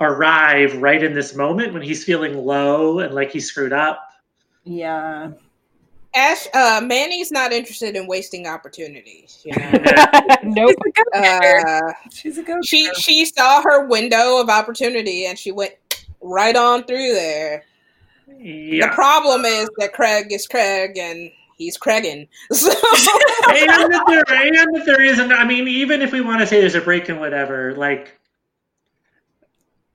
arrive 0.00 0.76
right 0.76 1.02
in 1.02 1.14
this 1.14 1.34
moment 1.34 1.72
when 1.72 1.82
he's 1.82 2.04
feeling 2.04 2.36
low 2.36 3.00
and 3.00 3.14
like 3.14 3.30
he 3.30 3.40
screwed 3.40 3.72
up. 3.72 4.08
Yeah. 4.64 5.32
Ash, 6.14 6.46
uh, 6.54 6.80
Manny's 6.82 7.30
not 7.30 7.52
interested 7.52 7.94
in 7.94 8.06
wasting 8.06 8.46
opportunities. 8.46 9.42
You 9.44 9.56
know, 9.56 9.70
nope. 10.42 10.74
She's 10.84 10.94
a 10.94 11.02
go-getter. 11.12 11.66
uh, 11.68 11.92
She's 12.12 12.38
a 12.38 12.42
go 12.42 12.58
she 12.64 12.92
she 12.94 13.24
saw 13.26 13.62
her 13.62 13.86
window 13.86 14.40
of 14.40 14.48
opportunity 14.48 15.26
and 15.26 15.38
she 15.38 15.52
went 15.52 15.74
right 16.20 16.56
on 16.56 16.84
through 16.84 17.12
there. 17.14 17.64
The 18.38 18.90
problem 18.92 19.44
is 19.44 19.68
that 19.78 19.92
Craig 19.92 20.32
is 20.32 20.46
Craig 20.46 20.96
and 20.98 21.30
he's 21.56 21.76
Craigin. 21.78 22.28
So 22.52 22.70
and 22.70 23.68
that 23.70 24.04
there 24.08 24.36
and 24.42 24.54
that 24.76 24.82
there 24.86 25.02
isn't 25.02 25.32
I 25.32 25.44
mean, 25.44 25.68
even 25.68 26.02
if 26.02 26.12
we 26.12 26.20
want 26.20 26.40
to 26.40 26.46
say 26.46 26.60
there's 26.60 26.74
a 26.74 26.80
break 26.80 27.08
in 27.08 27.18
whatever, 27.18 27.74
like 27.76 28.18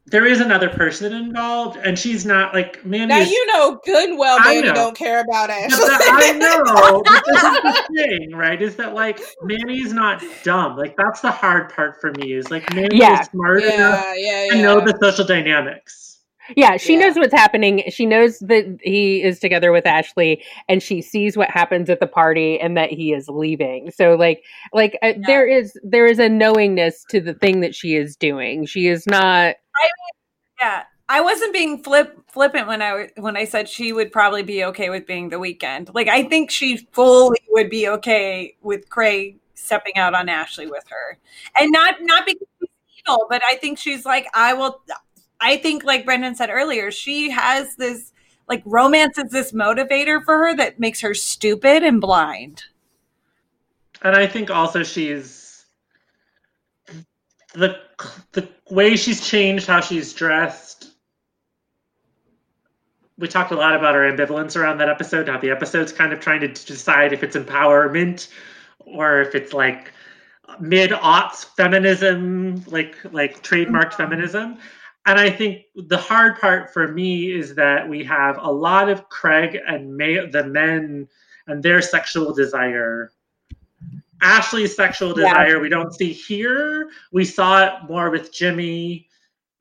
there 0.08 0.26
is 0.26 0.42
another 0.42 0.68
person 0.70 1.14
involved 1.14 1.78
and 1.78 1.98
she's 1.98 2.26
not 2.26 2.54
like 2.54 2.84
Manny 2.86 3.06
now 3.06 3.20
is, 3.20 3.30
you 3.30 3.48
know 3.54 3.80
good 3.86 4.10
and 4.10 4.20
well 4.20 4.38
I 4.42 4.56
Manny 4.56 4.74
don't 4.74 4.98
care 4.98 5.22
about 5.22 5.48
But 5.50 5.58
Ashley. 5.58 5.78
the- 5.78 6.10
I 6.12 6.32
know, 6.38 7.02
but 7.06 7.24
this 7.26 7.44
is 7.44 7.62
the 7.62 7.94
thing, 7.96 8.32
right? 8.36 8.62
Is 8.62 8.76
that 8.78 8.94
like 8.94 9.22
Manny's 9.44 9.94
not 9.94 10.22
dumb? 10.44 10.76
Like 10.76 10.96
that's 10.98 11.22
the 11.22 11.32
hard 11.32 11.72
part 11.74 12.02
for 12.02 12.12
me. 12.14 12.34
Is 12.34 12.50
like 12.52 12.74
Manny 12.74 12.98
Yeah. 12.98 13.22
is 13.22 13.28
smart 13.28 13.64
enough 13.64 14.04
yeah, 14.18 14.46
yeah, 14.48 14.54
to 14.54 14.62
know 14.62 14.80
the 14.82 14.98
social 15.02 15.26
dynamics. 15.26 16.11
Yeah, 16.56 16.78
she 16.78 16.94
Yeah. 16.94 17.08
knows 17.08 17.16
what's 17.16 17.34
happening. 17.34 17.84
She 17.90 18.06
knows 18.06 18.40
that 18.40 18.66
he 18.82 19.24
is 19.24 19.40
together 19.40 19.72
with 19.72 19.86
Ashley, 19.86 20.44
and 20.68 20.82
she 20.82 21.02
sees 21.02 21.38
what 21.38 21.50
happens 21.50 21.90
at 21.90 22.00
the 22.00 22.08
party, 22.08 22.60
and 22.60 22.76
that 22.78 22.92
he 22.92 23.14
is 23.14 23.28
leaving. 23.30 23.92
So, 23.92 24.16
like, 24.16 24.44
like 24.74 24.98
uh, 25.02 25.14
there 25.26 25.48
is 25.48 25.78
there 25.84 26.06
is 26.06 26.20
a 26.20 26.30
knowingness 26.30 27.06
to 27.10 27.22
the 27.22 27.34
thing 27.34 27.62
that 27.62 27.76
she 27.76 27.96
is 27.96 28.16
doing. 28.16 28.66
She 28.66 28.88
is 28.88 29.06
not. 29.08 29.56
Yeah, 30.60 30.84
I 31.10 31.22
wasn't 31.22 31.54
being 31.54 31.84
flip 31.84 32.18
flippant 32.32 32.68
when 32.68 32.82
I 32.82 33.10
when 33.18 33.36
I 33.36 33.46
said 33.46 33.68
she 33.68 33.92
would 33.94 34.12
probably 34.12 34.44
be 34.44 34.64
okay 34.66 34.90
with 34.90 35.08
being 35.08 35.30
the 35.30 35.40
weekend. 35.40 35.90
Like 35.94 36.08
I 36.08 36.24
think 36.24 36.52
she 36.52 36.78
fully 36.92 37.40
would 37.50 37.70
be 37.70 37.88
okay 37.88 38.56
with 38.62 38.90
Craig 38.90 39.38
stepping 39.56 39.98
out 39.98 40.14
on 40.14 40.30
Ashley 40.30 40.68
with 40.68 40.84
her, 40.90 41.18
and 41.60 41.72
not 41.72 41.96
not 42.02 42.26
because 42.26 42.48
she's 42.60 42.70
evil, 43.08 43.26
but 43.30 43.42
I 43.50 43.56
think 43.56 43.78
she's 43.78 44.06
like 44.06 44.28
I 44.34 44.54
will. 44.54 44.82
I 45.42 45.58
think 45.58 45.84
like 45.84 46.06
Brendan 46.06 46.36
said 46.36 46.50
earlier, 46.50 46.92
she 46.92 47.32
has 47.32 47.76
this 47.76 48.14
like 48.48 48.62
romance 48.66 49.18
is 49.18 49.32
this 49.32 49.52
motivator 49.54 50.24
for 50.24 50.38
her 50.38 50.56
that 50.56 50.80
makes 50.80 51.02
her 51.02 51.14
stupid 51.14 51.84
and 51.84 52.00
blind. 52.00 52.64
And 54.04 54.16
I 54.16 54.28
think 54.28 54.50
also 54.50 54.84
she's 54.84 55.66
the 57.54 57.78
the 58.32 58.48
way 58.70 58.96
she's 58.96 59.28
changed 59.28 59.68
how 59.68 59.82
she's 59.82 60.14
dressed. 60.14 60.92
We 63.18 63.28
talked 63.28 63.52
a 63.52 63.56
lot 63.56 63.76
about 63.76 63.94
her 63.96 64.12
ambivalence 64.12 64.56
around 64.56 64.80
that 64.80 64.90
episode. 64.90 65.30
How 65.30 65.38
the 65.38 65.52
episode's 65.52 65.92
kind 65.92 66.14
of 66.14 66.20
trying 66.20 66.42
to 66.42 66.48
decide 66.48 67.14
if 67.14 67.24
it's 67.24 67.36
empowerment 67.36 68.30
or 68.80 69.22
if 69.22 69.36
it's 69.36 69.54
like 69.54 69.92
mid 70.60 70.92
aughts 70.92 71.46
feminism, 71.56 72.64
like 72.68 72.96
like 73.12 73.44
trademarked 73.44 73.92
mm-hmm. 73.92 74.04
feminism. 74.04 74.58
And 75.06 75.20
I 75.20 75.30
think 75.32 75.64
the 75.76 75.98
hard 75.98 76.40
part 76.40 76.72
for 76.72 76.88
me 76.88 77.32
is 77.32 77.56
that 77.56 77.90
we 77.90 78.04
have 78.04 78.38
a 78.40 78.52
lot 78.52 78.88
of 78.90 79.10
Craig 79.10 79.58
and 79.68 79.98
May, 79.98 80.28
the 80.28 80.46
men 80.46 81.08
and 81.48 81.64
their 81.64 81.82
sexual 81.82 82.34
desire 82.34 83.12
Ashley's 84.22 84.76
sexual 84.76 85.10
Yeah. 85.18 85.30
desire 85.30 85.60
we 85.60 85.70
don't 85.70 85.94
see 85.94 86.14
here. 86.14 86.90
We 87.12 87.26
saw 87.26 87.66
it 87.66 87.74
more 87.90 88.10
with 88.10 88.32
Jimmy 88.32 89.08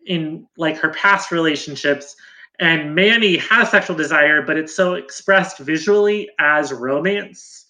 in 0.07 0.47
like 0.57 0.77
her 0.79 0.91
past 0.91 1.31
relationships. 1.31 2.17
And 2.59 2.95
Manny 2.95 3.39
has 3.39 3.71
sexual 3.71 3.97
desire, 3.97 4.43
but 4.43 4.59
it's 4.59 4.75
so 4.75 4.95
expressed 4.95 5.59
visually 5.59 6.29
as 6.39 6.73
romance. 6.73 7.67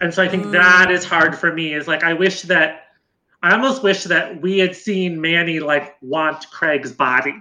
And 0.00 0.12
so 0.12 0.22
I 0.22 0.28
think 0.28 0.46
mm. 0.46 0.52
that 0.52 0.90
is 0.90 1.04
hard 1.04 1.38
for 1.38 1.52
me. 1.52 1.74
Is 1.74 1.86
like 1.86 2.02
I 2.02 2.12
wish 2.12 2.42
that 2.42 2.81
I 3.42 3.52
almost 3.52 3.82
wish 3.82 4.04
that 4.04 4.40
we 4.40 4.58
had 4.58 4.76
seen 4.76 5.20
Manny 5.20 5.58
like 5.60 5.96
want 6.00 6.48
Craig's 6.50 6.92
body. 6.92 7.34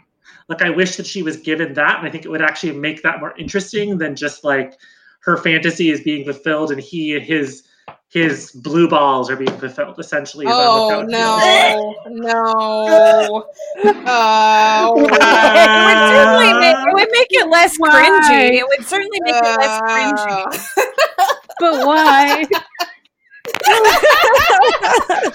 Like 0.47 0.61
I 0.61 0.69
wish 0.69 0.95
that 0.97 1.05
she 1.05 1.21
was 1.23 1.37
given 1.37 1.73
that, 1.75 1.99
and 1.99 2.07
I 2.07 2.11
think 2.11 2.25
it 2.25 2.29
would 2.29 2.41
actually 2.41 2.73
make 2.73 3.03
that 3.03 3.19
more 3.19 3.37
interesting 3.37 3.97
than 3.97 4.15
just 4.15 4.43
like 4.43 4.77
her 5.21 5.37
fantasy 5.37 5.91
is 5.91 6.01
being 6.01 6.25
fulfilled 6.25 6.71
and 6.71 6.81
he 6.81 7.19
his 7.19 7.63
his 8.09 8.51
blue 8.51 8.89
balls 8.89 9.29
are 9.29 9.35
being 9.37 9.55
fulfilled 9.57 9.99
essentially. 9.99 10.45
Oh 10.47 10.51
how 10.51 10.99
it 10.99 11.09
feels. 11.09 11.11
no, 11.11 11.95
no. 12.09 13.45
Oh, 14.07 14.97
it, 14.97 15.03
would 15.03 15.21
certainly 16.11 16.53
make, 16.59 16.75
it 16.75 16.93
would 16.93 17.11
make 17.11 17.27
it 17.31 17.47
less 17.49 17.77
Why? 17.77 17.89
cringy. 18.29 18.53
It 18.59 18.65
would 18.67 18.85
certainly 18.85 19.19
make 19.21 19.35
it 19.35 19.59
less 19.59 19.81
cringy. 19.81 20.45
Uh, 20.77 21.25
But 21.59 21.85
why? 21.85 22.43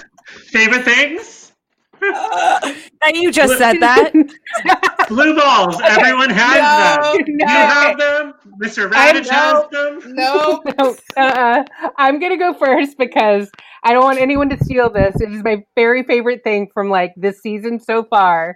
Favorite 0.47 0.83
things? 0.83 1.51
That 1.99 3.15
you 3.15 3.31
just 3.31 3.57
said 3.57 3.79
that. 3.81 4.11
Blue 5.09 5.35
balls. 5.35 5.79
Everyone 5.83 6.29
has 6.29 6.57
No, 6.97 7.13
them. 7.17 7.25
You 7.27 7.37
no. 7.37 7.47
have 7.47 7.97
them. 7.97 8.33
Mr. 8.61 8.89
Raditch 8.89 9.27
has 9.29 9.67
them. 9.69 10.15
no. 10.15 10.61
No, 10.77 10.95
uh, 11.17 11.63
I'm 11.97 12.19
gonna 12.19 12.37
go 12.37 12.53
first 12.53 12.97
because 12.97 13.49
I 13.83 13.93
don't 13.93 14.03
want 14.03 14.19
anyone 14.19 14.49
to 14.49 14.63
steal 14.63 14.89
this. 14.91 15.19
It 15.21 15.31
is 15.31 15.43
my 15.43 15.63
very 15.75 16.03
favorite 16.03 16.43
thing 16.43 16.69
from 16.73 16.89
like 16.89 17.13
this 17.17 17.41
season 17.41 17.79
so 17.79 18.03
far, 18.03 18.55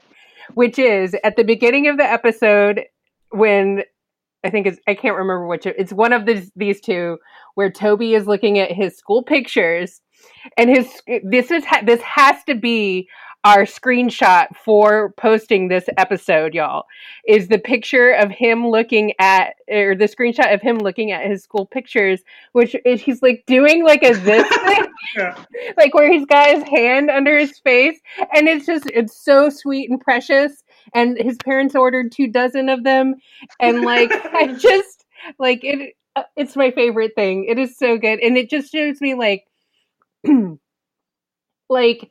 which 0.53 0.77
is 0.77 1.15
at 1.23 1.35
the 1.35 1.43
beginning 1.43 1.87
of 1.87 1.97
the 1.97 2.05
episode 2.05 2.83
when 3.31 3.83
I 4.43 4.49
think 4.49 4.67
it's 4.67 4.79
I 4.87 4.93
can't 4.93 5.15
remember 5.15 5.47
which 5.47 5.65
it's 5.65 5.93
one 5.93 6.13
of 6.13 6.25
these 6.25 6.51
these 6.55 6.79
two 6.81 7.17
where 7.55 7.71
Toby 7.71 8.13
is 8.13 8.27
looking 8.27 8.59
at 8.59 8.71
his 8.71 8.95
school 8.97 9.23
pictures 9.23 10.01
and 10.57 10.69
his 10.69 11.01
this 11.23 11.51
is 11.51 11.63
this 11.85 12.01
has 12.01 12.43
to 12.45 12.55
be 12.55 13.07
our 13.43 13.63
screenshot 13.63 14.45
for 14.55 15.13
posting 15.17 15.67
this 15.67 15.85
episode 15.97 16.53
y'all 16.53 16.85
is 17.27 17.47
the 17.47 17.57
picture 17.57 18.11
of 18.11 18.29
him 18.29 18.67
looking 18.67 19.13
at 19.19 19.55
or 19.67 19.95
the 19.95 20.05
screenshot 20.05 20.53
of 20.53 20.61
him 20.61 20.77
looking 20.77 21.11
at 21.11 21.25
his 21.25 21.41
school 21.43 21.65
pictures 21.65 22.21
which 22.51 22.75
is 22.85 23.01
he's 23.01 23.21
like 23.23 23.43
doing 23.47 23.83
like 23.83 24.03
a 24.03 24.13
this 24.13 24.47
thing 24.65 24.85
Yeah. 25.17 25.43
like 25.75 25.93
where 25.95 26.11
he's 26.11 26.25
got 26.27 26.49
his 26.55 26.63
hand 26.63 27.09
under 27.09 27.35
his 27.37 27.57
face 27.59 27.99
and 28.35 28.47
it's 28.47 28.67
just 28.67 28.85
it's 28.93 29.17
so 29.17 29.49
sweet 29.49 29.89
and 29.89 29.99
precious 29.99 30.63
and 30.93 31.17
his 31.17 31.37
parents 31.43 31.73
ordered 31.75 32.11
two 32.11 32.27
dozen 32.27 32.69
of 32.69 32.83
them 32.83 33.15
and 33.59 33.81
like 33.81 34.11
i 34.35 34.53
just 34.53 35.05
like 35.39 35.63
it 35.63 35.95
uh, 36.15 36.23
it's 36.35 36.55
my 36.55 36.69
favorite 36.71 37.13
thing 37.15 37.45
it 37.45 37.57
is 37.57 37.75
so 37.77 37.97
good 37.97 38.19
and 38.19 38.37
it 38.37 38.49
just 38.51 38.71
shows 38.71 39.01
me 39.01 39.15
like 39.15 39.45
like 41.69 42.09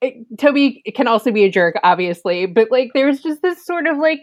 it, 0.00 0.26
toby 0.38 0.82
can 0.94 1.06
also 1.08 1.30
be 1.30 1.44
a 1.44 1.50
jerk 1.50 1.76
obviously 1.82 2.46
but 2.46 2.70
like 2.70 2.90
there's 2.94 3.20
just 3.20 3.42
this 3.42 3.64
sort 3.64 3.86
of 3.86 3.98
like 3.98 4.20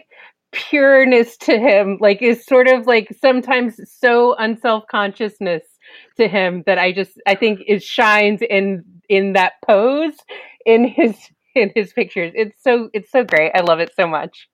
pureness 0.52 1.36
to 1.36 1.58
him 1.58 1.96
like 2.00 2.20
is 2.22 2.44
sort 2.44 2.66
of 2.66 2.86
like 2.86 3.08
sometimes 3.20 3.80
so 3.88 4.34
unself-consciousness 4.36 5.62
to 6.16 6.26
him 6.26 6.64
that 6.66 6.78
i 6.78 6.92
just 6.92 7.20
i 7.26 7.34
think 7.34 7.60
it 7.66 7.82
shines 7.82 8.40
in 8.42 8.84
in 9.08 9.32
that 9.34 9.54
pose 9.66 10.14
in 10.66 10.86
his 10.86 11.16
in 11.54 11.70
his 11.74 11.92
pictures. 11.92 12.32
It's 12.34 12.62
so 12.62 12.90
it's 12.92 13.10
so 13.10 13.24
great. 13.24 13.52
I 13.54 13.60
love 13.60 13.80
it 13.80 13.92
so 13.94 14.06
much 14.06 14.48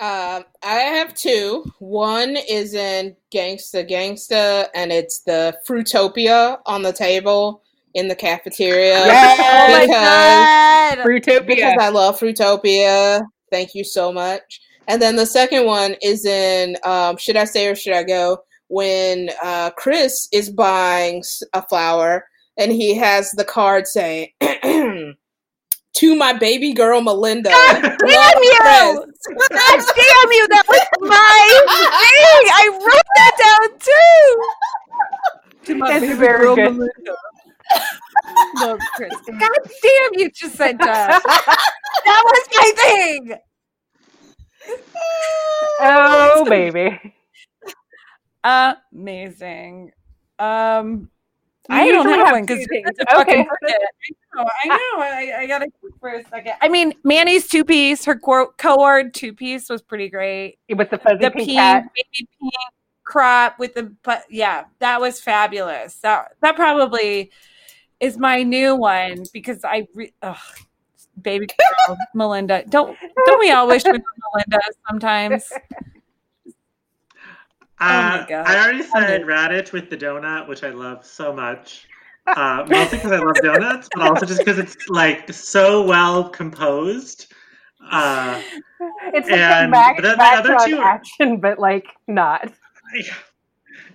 Um, 0.00 0.44
I 0.62 0.74
have 0.80 1.14
two. 1.14 1.64
One 1.78 2.36
is 2.48 2.74
in 2.74 3.14
Gangsta 3.32 3.88
Gangsta, 3.88 4.66
and 4.74 4.90
it's 4.92 5.20
the 5.20 5.56
Fruitopia 5.66 6.58
on 6.66 6.82
the 6.82 6.92
table 6.92 7.62
in 7.94 8.08
the 8.08 8.16
cafeteria. 8.16 8.94
Yes! 9.06 9.38
Oh 9.40 9.80
Because- 9.80 9.94
god! 9.94 10.98
fruitopia 11.06 11.46
because 11.46 11.74
I 11.80 11.88
love 11.90 12.18
Fruitopia. 12.18 13.22
Thank 13.52 13.74
you 13.74 13.84
so 13.84 14.12
much. 14.12 14.60
And 14.88 15.00
then 15.00 15.16
the 15.16 15.26
second 15.26 15.64
one 15.64 15.94
is 16.02 16.24
in 16.26 16.76
um, 16.84 17.16
Should 17.16 17.36
I 17.36 17.44
Stay 17.44 17.68
or 17.68 17.74
Should 17.76 17.94
I 17.94 18.02
Go? 18.02 18.38
When 18.68 19.30
uh, 19.42 19.70
Chris 19.76 20.28
is 20.32 20.50
buying 20.50 21.22
a 21.52 21.62
flower 21.62 22.26
and 22.58 22.72
he 22.72 22.94
has 22.96 23.30
the 23.32 23.44
card 23.44 23.86
saying, 23.86 24.28
To 25.96 26.16
my 26.16 26.32
baby 26.32 26.72
girl 26.72 27.00
Melinda. 27.00 27.50
God 27.50 27.82
Damn 27.82 27.98
love 28.00 28.32
you! 28.42 29.04
Chris." 29.22 29.48
God 29.48 29.78
damn 29.78 30.32
you! 30.32 30.48
That 30.48 30.64
was 30.68 30.80
my 31.00 31.60
thing. 31.68 32.50
I 32.52 32.68
wrote 32.72 33.10
that 33.16 33.34
down 33.38 33.78
too. 33.78 34.52
To 35.66 35.74
my 35.76 35.98
That's 35.98 36.18
very 36.18 36.54
good. 36.54 36.78
Love 38.56 38.80
Chris. 38.94 39.20
God 39.26 39.50
damn 39.82 40.20
you 40.20 40.30
just 40.30 40.56
said 40.56 40.78
that. 40.78 41.22
that 42.04 42.22
was 42.24 42.48
my 42.54 42.72
thing. 42.76 43.38
oh 45.80 46.44
baby 46.48 47.14
Amazing. 48.44 49.92
Um, 50.38 51.10
You 51.70 51.76
I 51.76 51.90
don't 51.92 52.06
have 52.06 52.26
have 52.26 52.32
one 52.32 52.44
because 52.44 52.66
okay. 53.16 53.40
I 53.40 53.44
know. 54.34 54.46
I 54.64 54.68
know. 54.68 54.74
I, 54.98 55.32
I 55.38 55.46
gotta 55.46 55.64
think 55.80 55.98
for 55.98 56.10
a 56.10 56.24
second. 56.28 56.52
I 56.60 56.68
mean, 56.68 56.92
Manny's 57.04 57.46
two 57.46 57.64
piece, 57.64 58.04
her 58.04 58.18
co- 58.18 58.52
coord 58.58 59.14
two 59.14 59.32
piece 59.32 59.70
was 59.70 59.80
pretty 59.80 60.10
great. 60.10 60.58
with 60.68 60.90
the 60.90 60.98
fuzzy 60.98 61.20
The 61.22 61.30
pink 61.30 61.48
pink, 61.48 61.58
hat 61.58 61.84
baby 61.94 62.28
pink 62.38 62.52
crop 63.04 63.58
with 63.58 63.74
the 63.74 63.94
but 64.02 64.24
yeah, 64.28 64.64
that 64.80 65.00
was 65.00 65.20
fabulous. 65.20 65.94
That 65.96 66.32
that 66.40 66.54
probably 66.54 67.30
is 67.98 68.18
my 68.18 68.42
new 68.42 68.76
one 68.76 69.24
because 69.32 69.64
I 69.64 69.86
re- 69.94 70.12
ugh, 70.20 70.36
baby 71.22 71.46
girl 71.86 71.96
Melinda. 72.12 72.64
Don't 72.68 72.94
don't 73.24 73.40
we 73.40 73.50
all 73.52 73.66
wish 73.68 73.84
we 73.84 73.92
were 73.92 74.04
Melinda 74.34 74.60
sometimes? 74.86 75.50
Oh 77.80 77.84
Uh, 77.86 78.26
God. 78.26 78.46
I 78.46 78.62
already 78.62 78.82
said 78.82 79.22
Raditch 79.22 79.72
with 79.72 79.90
the 79.90 79.96
donut, 79.96 80.48
which 80.48 80.62
I 80.62 80.70
love 80.70 81.04
so 81.04 81.32
much. 81.32 81.86
Uh, 82.26 82.64
mostly 82.68 82.98
because 82.98 83.12
I 83.12 83.18
love 83.18 83.36
donuts, 83.42 83.88
but 83.94 84.02
also 84.02 84.24
just 84.26 84.38
because 84.38 84.58
it's 84.58 84.88
like 84.88 85.30
so 85.32 85.82
well 85.82 86.28
composed. 86.30 87.32
Uh, 87.90 88.40
it's 89.12 89.28
like 89.28 89.38
and- 89.38 89.68
a 89.68 89.72
back, 89.72 89.96
but 89.96 90.02
then 90.02 90.16
the 90.18 90.24
other 90.24 90.56
two- 90.66 90.80
action 90.80 91.36
but 91.38 91.58
like 91.58 91.86
not 92.06 92.50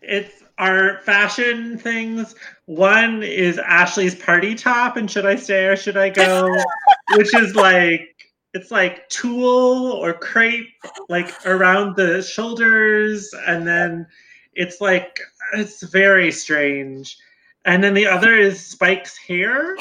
it's 0.02 0.44
our 0.58 1.00
fashion 1.00 1.78
things. 1.78 2.36
One 2.66 3.24
is 3.24 3.58
Ashley's 3.58 4.16
party 4.16 4.56
top, 4.56 4.98
and 4.98 5.10
should 5.10 5.26
I 5.26 5.36
stay 5.36 5.66
or 5.66 5.76
should 5.76 5.98
I 5.98 6.10
go? 6.10 6.50
Which 7.16 7.34
is 7.36 7.56
like 7.56 8.16
it's 8.54 8.72
like 8.72 9.08
tulle 9.10 9.92
or 9.92 10.14
crepe 10.14 10.74
like 11.08 11.34
around 11.46 11.96
the 11.96 12.22
shoulders 12.22 13.34
and 13.48 13.68
then 13.68 14.08
it's 14.54 14.82
like 14.82 15.20
it's 15.54 15.84
very 15.84 16.32
strange. 16.32 17.18
And 17.66 17.84
then 17.84 17.94
the 17.94 18.08
other 18.08 18.36
is 18.36 18.66
spike's 18.66 19.18
hair 19.18 19.76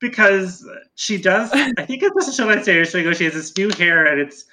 because 0.00 0.66
she 0.94 1.20
does 1.20 1.50
i 1.52 1.84
think 1.84 2.02
it's 2.02 2.28
a 2.28 2.32
show 2.32 2.48
i 2.48 2.60
say 2.62 3.02
goes 3.02 3.18
she 3.18 3.24
has 3.24 3.34
this 3.34 3.56
new 3.56 3.70
hair 3.70 4.06
and 4.06 4.20
it's 4.20 4.44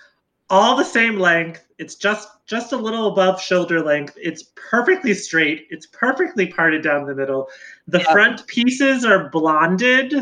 all 0.53 0.75
the 0.77 0.83
same 0.85 1.17
length. 1.17 1.65
It's 1.79 1.95
just 1.95 2.27
just 2.45 2.73
a 2.73 2.77
little 2.77 3.07
above 3.07 3.41
shoulder 3.41 3.81
length. 3.81 4.15
It's 4.21 4.43
perfectly 4.69 5.13
straight. 5.15 5.65
It's 5.71 5.87
perfectly 5.87 6.45
parted 6.47 6.83
down 6.83 7.07
the 7.07 7.15
middle. 7.15 7.47
The 7.87 7.99
Yeah. 7.99 8.11
front 8.11 8.45
pieces 8.45 9.03
are 9.03 9.29
blonded 9.29 10.13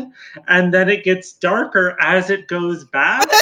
and 0.48 0.72
then 0.72 0.88
it 0.88 1.04
gets 1.04 1.34
darker 1.34 1.96
as 2.00 2.30
it 2.30 2.48
goes 2.48 2.84
back. 2.84 3.28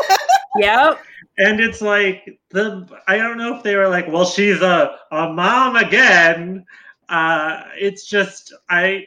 Yep. 0.56 0.98
and 1.38 1.60
it's 1.60 1.80
like 1.80 2.36
the 2.48 2.84
i 3.06 3.16
don't 3.16 3.38
know 3.38 3.54
if 3.56 3.62
they 3.62 3.76
were 3.76 3.86
like 3.88 4.08
well 4.08 4.24
she's 4.24 4.60
a, 4.62 4.96
a 5.12 5.32
mom 5.32 5.76
again. 5.76 6.66
Uh 7.08 7.62
it's 7.78 8.04
just 8.08 8.52
i 8.68 9.06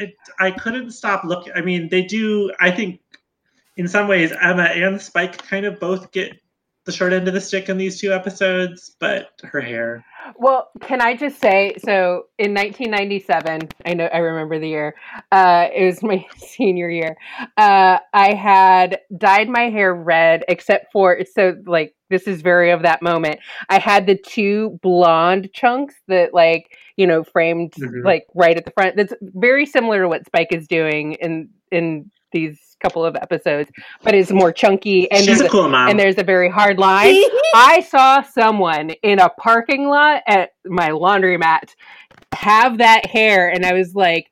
it, 0.00 0.16
i 0.40 0.50
couldn't 0.50 0.90
stop 0.90 1.22
looking 1.22 1.52
i 1.54 1.60
mean 1.60 1.88
they 1.90 2.02
do 2.02 2.52
i 2.58 2.72
think 2.72 2.98
in 3.76 3.86
some 3.86 4.08
ways 4.08 4.32
emma 4.40 4.64
and 4.64 5.00
spike 5.00 5.38
kind 5.46 5.64
of 5.64 5.78
both 5.78 6.10
get 6.10 6.32
the 6.90 6.96
short 6.96 7.12
end 7.12 7.28
of 7.28 7.34
the 7.34 7.40
stick 7.40 7.68
in 7.68 7.78
these 7.78 8.00
two 8.00 8.12
episodes 8.12 8.96
but 8.98 9.30
her 9.42 9.60
hair 9.60 10.04
Well, 10.36 10.68
can 10.82 11.00
I 11.00 11.16
just 11.16 11.40
say, 11.40 11.74
so 11.78 12.24
in 12.38 12.52
1997, 12.54 13.68
I 13.86 13.94
know 13.94 14.04
I 14.06 14.18
remember 14.18 14.58
the 14.58 14.68
year. 14.68 14.94
Uh, 15.32 15.68
it 15.74 15.84
was 15.86 16.02
my 16.12 16.26
senior 16.36 16.90
year. 16.90 17.16
Uh, 17.56 17.98
I 18.12 18.34
had 18.34 19.00
dyed 19.16 19.48
my 19.48 19.70
hair 19.70 19.94
red, 19.94 20.44
except 20.48 20.92
for 20.92 21.18
so 21.34 21.56
like 21.66 21.94
this 22.10 22.26
is 22.26 22.42
very 22.42 22.70
of 22.70 22.82
that 22.82 23.00
moment. 23.02 23.40
I 23.70 23.78
had 23.78 24.06
the 24.06 24.16
two 24.16 24.78
blonde 24.82 25.50
chunks 25.54 25.94
that 26.08 26.34
like 26.34 26.76
you 26.96 27.06
know 27.06 27.24
framed 27.24 27.72
Mhm. 27.72 28.04
like 28.04 28.26
right 28.34 28.56
at 28.56 28.64
the 28.66 28.72
front. 28.72 28.96
That's 28.96 29.14
very 29.22 29.64
similar 29.66 30.02
to 30.02 30.08
what 30.08 30.26
Spike 30.26 30.52
is 30.52 30.68
doing 30.68 31.14
in 31.14 31.48
in 31.72 32.10
these 32.32 32.58
couple 32.80 33.04
of 33.04 33.14
episodes, 33.16 33.70
but 34.02 34.14
it's 34.14 34.30
more 34.30 34.52
chunky 34.52 35.10
and 35.10 35.20
she's 35.20 35.26
there's 35.26 35.40
a 35.42 35.46
a, 35.46 35.50
cool 35.50 35.68
mom 35.68 35.90
and 35.90 36.00
there's 36.00 36.18
a 36.18 36.24
very 36.24 36.48
hard 36.48 36.78
line. 36.78 37.14
I 37.54 37.80
saw 37.80 38.22
someone 38.22 38.90
in 39.02 39.18
a 39.18 39.28
parking 39.28 39.88
lot 39.88 40.22
at 40.26 40.50
my 40.64 40.90
laundromat 40.90 41.74
have 42.32 42.78
that 42.78 43.06
hair, 43.06 43.48
and 43.48 43.66
I 43.66 43.74
was 43.74 43.94
like, 43.94 44.30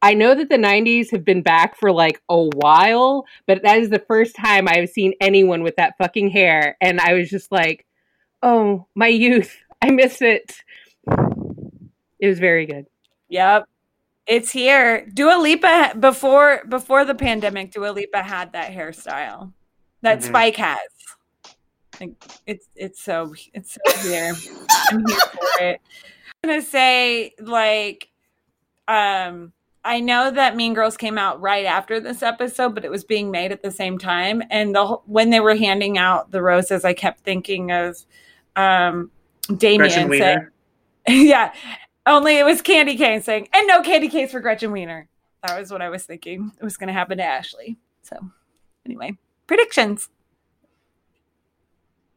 I 0.00 0.14
know 0.14 0.34
that 0.34 0.48
the 0.48 0.56
90s 0.56 1.10
have 1.10 1.24
been 1.24 1.42
back 1.42 1.76
for 1.76 1.90
like 1.90 2.22
a 2.28 2.44
while, 2.54 3.24
but 3.46 3.62
that 3.62 3.78
is 3.78 3.90
the 3.90 3.98
first 3.98 4.36
time 4.36 4.68
I've 4.68 4.90
seen 4.90 5.14
anyone 5.20 5.62
with 5.62 5.76
that 5.76 5.94
fucking 5.98 6.30
hair. 6.30 6.76
And 6.80 7.00
I 7.00 7.14
was 7.14 7.28
just 7.28 7.50
like, 7.50 7.84
oh, 8.42 8.86
my 8.94 9.08
youth. 9.08 9.56
I 9.82 9.90
miss 9.90 10.22
it. 10.22 10.62
It 12.20 12.28
was 12.28 12.38
very 12.38 12.66
good. 12.66 12.86
Yep. 13.28 13.68
It's 14.28 14.50
here. 14.50 15.06
Dua 15.14 15.38
Lipa 15.40 15.94
before 15.98 16.62
before 16.68 17.04
the 17.06 17.14
pandemic, 17.14 17.72
Dua 17.72 17.90
Lipa 17.90 18.22
had 18.22 18.52
that 18.52 18.70
hairstyle 18.70 19.52
that 20.02 20.18
Mhm. 20.18 20.22
Spike 20.24 20.56
has. 20.56 20.78
Like 21.98 22.12
it's 22.46 22.68
it's 22.76 23.02
so 23.02 23.34
it's 23.54 23.74
so 23.74 24.08
here. 24.08 24.34
I'm 24.90 25.06
here 25.06 25.18
for 25.18 25.64
it. 25.64 25.80
I'm 26.44 26.50
gonna 26.50 26.62
say 26.62 27.34
like 27.40 28.10
um 28.86 29.52
I 29.84 30.00
know 30.00 30.30
that 30.30 30.54
Mean 30.56 30.74
Girls 30.74 30.98
came 30.98 31.16
out 31.16 31.40
right 31.40 31.64
after 31.64 31.98
this 31.98 32.22
episode, 32.22 32.74
but 32.74 32.84
it 32.84 32.90
was 32.90 33.04
being 33.04 33.30
made 33.30 33.52
at 33.52 33.62
the 33.62 33.70
same 33.70 33.96
time. 33.96 34.42
And 34.50 34.74
the 34.74 34.86
when 35.06 35.30
they 35.30 35.40
were 35.40 35.56
handing 35.56 35.96
out 35.96 36.30
the 36.30 36.42
roses, 36.42 36.84
I 36.84 36.92
kept 36.92 37.20
thinking 37.20 37.72
of 37.72 37.96
um 38.56 39.10
Damien 39.56 40.10
saying, 40.10 40.48
yeah. 41.08 41.54
Only 42.08 42.38
it 42.38 42.44
was 42.44 42.62
Candy 42.62 42.96
Cane 42.96 43.20
saying, 43.20 43.48
and 43.52 43.66
no 43.66 43.82
candy 43.82 44.08
canes 44.08 44.30
for 44.30 44.40
Gretchen 44.40 44.72
Wiener. 44.72 45.10
That 45.46 45.60
was 45.60 45.70
what 45.70 45.82
I 45.82 45.90
was 45.90 46.04
thinking. 46.04 46.50
It 46.58 46.64
was 46.64 46.78
going 46.78 46.86
to 46.86 46.94
happen 46.94 47.18
to 47.18 47.24
Ashley. 47.24 47.76
So, 48.02 48.16
anyway, 48.86 49.18
predictions. 49.46 50.08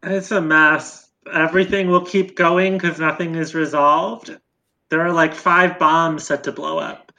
It's 0.01 0.31
a 0.31 0.39
mess. 0.39 1.09
Everything 1.31 1.89
will 1.89 2.05
keep 2.05 2.37
going 2.37 2.77
because 2.77 3.01
nothing 3.01 3.35
is 3.35 3.53
resolved. 3.53 4.39
There 4.87 5.01
are 5.01 5.11
like 5.11 5.33
five 5.33 5.77
bombs 5.77 6.23
set 6.23 6.45
to 6.45 6.53
blow 6.53 6.79
up. 6.79 7.11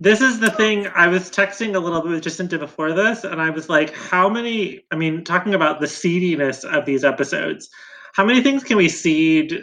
This 0.00 0.20
is 0.20 0.40
the 0.40 0.50
thing 0.50 0.88
I 0.96 1.06
was 1.06 1.30
texting 1.30 1.76
a 1.76 1.78
little 1.78 2.02
bit 2.02 2.10
with 2.10 2.24
Jacinta 2.24 2.58
before 2.58 2.92
this, 2.92 3.22
and 3.22 3.40
I 3.40 3.50
was 3.50 3.68
like, 3.68 3.94
how 3.94 4.28
many? 4.28 4.82
I 4.90 4.96
mean, 4.96 5.22
talking 5.22 5.54
about 5.54 5.78
the 5.78 5.86
seediness 5.86 6.64
of 6.64 6.86
these 6.86 7.04
episodes, 7.04 7.70
how 8.14 8.24
many 8.24 8.42
things 8.42 8.64
can 8.64 8.78
we 8.78 8.88
seed? 8.88 9.62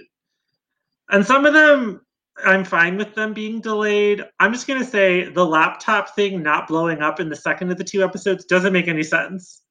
And 1.10 1.26
some 1.26 1.46
of 1.46 1.54
them, 1.54 2.03
I'm 2.44 2.66
fine 2.66 2.98
with 2.98 3.14
them 3.14 3.34
being 3.34 3.62
delayed. 3.62 4.26
I'm 4.40 4.54
just 4.54 4.68
going 4.68 4.80
to 4.80 4.86
say 4.86 5.30
the 5.30 5.46
laptop 5.46 6.16
thing 6.16 6.42
not 6.42 6.68
blowing 6.68 7.02
up 7.02 7.20
in 7.20 7.30
the 7.30 7.36
second 7.36 7.72
of 7.72 7.78
the 7.78 7.84
two 7.84 8.04
episodes 8.04 8.46
doesn't 8.46 8.74
make 8.74 8.88
any 8.88 9.04
sense. 9.04 9.62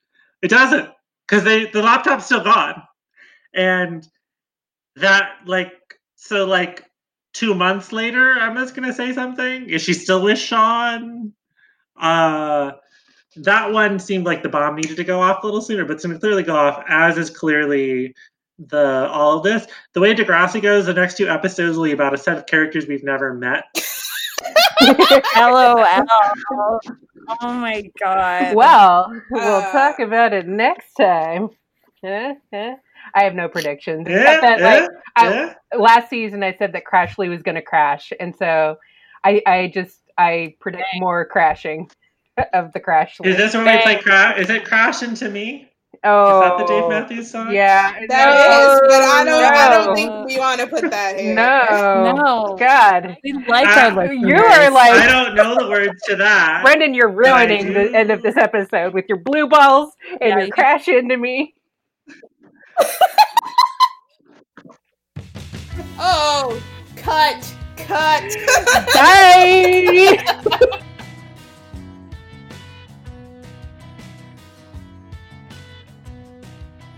It 0.43 0.49
doesn't 0.49 0.89
because 1.27 1.45
they 1.45 1.67
the 1.67 1.83
laptop's 1.83 2.27
still 2.27 2.45
gone 2.45 2.83
and 3.55 4.07
that 4.97 5.33
like 5.47 5.73
so 6.17 6.45
like 6.45 6.85
two 7.33 7.55
months 7.55 7.93
later 7.93 8.39
emma's 8.39 8.73
gonna 8.73 8.93
say 8.93 9.13
something 9.13 9.69
is 9.69 9.83
she 9.83 9.95
still 9.95 10.23
with 10.23 10.39
sean 10.39 11.33
uh 12.01 12.73
that 13.37 13.73
one 13.73 13.99
seemed 13.99 14.27
like 14.27 14.43
the 14.43 14.49
bomb 14.49 14.77
needed 14.77 14.97
to 14.97 15.05
go 15.05 15.21
off 15.21 15.43
a 15.43 15.47
little 15.47 15.63
sooner 15.63 15.85
but 15.85 15.95
it's 15.95 16.05
gonna 16.05 16.19
clearly 16.19 16.43
go 16.43 16.55
off 16.55 16.85
as 16.89 17.17
is 17.17 17.31
clearly 17.31 18.15
the 18.69 19.09
all 19.11 19.39
of 19.39 19.43
this 19.45 19.67
the 19.93 20.01
way 20.01 20.15
degrassi 20.15 20.61
goes 20.61 20.87
the 20.87 20.95
next 20.95 21.17
two 21.17 21.29
episodes 21.29 21.77
will 21.77 21.85
be 21.85 21.93
about 21.93 22.15
a 22.15 22.19
set 22.19 22.37
of 22.37 22.47
characters 22.47 22.87
we've 22.87 23.03
never 23.05 23.35
met 23.35 23.65
LOL. 25.37 25.85
Oh 27.41 27.53
my 27.55 27.83
God. 28.03 28.55
Well, 28.57 29.13
we'll 29.31 29.43
Uh, 29.57 29.73
talk 29.73 30.01
about 30.01 30.33
it 30.33 30.47
next 30.49 30.95
time. 30.95 31.51
I 32.05 32.77
have 33.15 33.35
no 33.35 33.49
predictions. 33.49 34.09
yeah, 34.09 34.41
that, 34.41 34.59
yeah, 34.59 34.87
like, 35.17 35.57
I- 35.73 35.77
last 35.77 36.11
season 36.11 36.43
I 36.43 36.55
said 36.57 36.73
that 36.73 36.83
Crashly 36.85 37.29
was 37.29 37.43
going 37.43 37.55
to 37.55 37.63
crash, 37.63 38.13
and 38.19 38.35
so 38.37 38.77
I, 39.25 39.41
I 39.47 39.71
just 39.73 40.01
I 40.19 40.55
predict 40.61 40.85
more 40.97 41.25
crashing 41.25 41.89
of 42.53 42.73
the 42.73 42.81
Crashly. 42.81 43.27
is 43.27 43.37
this 43.37 43.55
when 43.55 43.65
we 43.65 43.81
play 43.83 43.99
crash 44.01 44.39
is 44.41 44.51
it 44.51 44.65
crash 44.65 45.03
into 45.03 45.29
me 45.31 45.71
oh, 46.05 46.43
is 46.43 46.49
that 46.49 46.59
the 46.59 46.65
dave 46.67 46.89
matthews 46.89 47.31
song 47.31 47.53
Yeah, 47.53 47.93
That 48.09 48.27
no, 48.27 48.75
is, 48.75 48.81
but 48.89 49.03
I 49.03 49.25
don't. 49.25 49.45
I 49.45 49.85
don't 49.85 49.95
think 49.95 50.27
we 50.27 50.39
want 50.39 50.61
to 50.61 50.67
put 50.67 50.91
that 50.91 51.19
here. 51.19 51.35
No, 51.35 52.13
No. 52.15 52.57
God, 52.59 53.17
We 53.23 53.33
like 53.49 53.69
Uh, 53.69 53.81
our 53.81 53.95
listeners. 53.95 54.29
you 54.29 54.37
are 54.37 54.71
like 54.71 54.93
i 54.93 55.07
don't 55.07 55.35
know 55.35 55.55
the 55.57 55.69
words 55.69 56.03
to 56.07 56.17
that 56.17 56.63
Brendan. 56.65 56.95
You're 56.95 57.09
ruining 57.11 57.73
the 57.73 57.95
end 57.95 58.11
of 58.11 58.23
this 58.23 58.37
episode 58.37 58.95
with 58.95 59.05
your 59.09 59.19
blue 59.19 59.47
balls 59.49 59.95
and 60.13 60.19
Yeah, 60.23 60.37
your 60.39 60.47
you- 60.47 60.53
crash 60.53 60.89
into 60.89 61.17
me. 61.17 61.55
Oh, 66.05 66.61
cut, 66.97 67.55
cut. 67.77 68.25
Bye. 68.95 70.79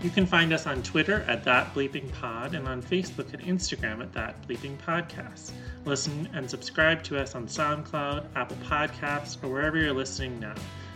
You 0.05 0.11
can 0.11 0.27
find 0.27 0.53
us 0.53 0.67
on 0.67 0.83
Twitter 0.83 1.25
at 1.27 1.43
That 1.45 1.73
Bleeping 1.73 2.11
Pod 2.11 2.53
and 2.53 2.67
on 2.67 2.79
Facebook 2.79 3.33
and 3.33 3.41
Instagram 3.41 4.03
at 4.03 4.13
That 4.13 4.47
Bleeping 4.47 4.77
Podcast. 4.77 5.49
Listen 5.83 6.29
and 6.35 6.47
subscribe 6.47 7.01
to 7.05 7.19
us 7.19 7.33
on 7.33 7.47
SoundCloud, 7.47 8.27
Apple 8.35 8.57
Podcasts, 8.57 9.43
or 9.43 9.47
wherever 9.47 9.79
you're 9.79 9.93
listening 9.93 10.39
now. 10.39 10.53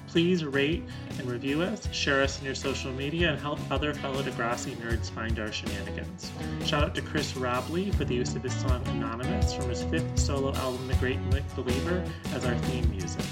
Please 0.09 0.45
rate 0.45 0.83
and 1.17 1.27
review 1.27 1.63
us, 1.63 1.91
share 1.91 2.21
us 2.21 2.37
in 2.37 2.45
your 2.45 2.53
social 2.53 2.91
media, 2.93 3.31
and 3.31 3.39
help 3.39 3.57
other 3.71 3.95
fellow 3.95 4.21
Degrassi 4.21 4.75
nerds 4.75 5.09
find 5.09 5.39
our 5.39 5.51
shenanigans. 5.51 6.31
Shout 6.63 6.83
out 6.83 6.93
to 6.93 7.01
Chris 7.01 7.35
Robley 7.35 7.89
for 7.89 8.05
the 8.05 8.13
use 8.13 8.35
of 8.35 8.43
his 8.43 8.53
song 8.53 8.83
Anonymous 8.89 9.55
from 9.55 9.69
his 9.69 9.81
fifth 9.85 10.19
solo 10.19 10.53
album, 10.53 10.87
The 10.87 10.93
Great 10.97 11.19
Believer, 11.55 12.05
as 12.35 12.45
our 12.45 12.55
theme 12.55 12.87
music. 12.91 13.25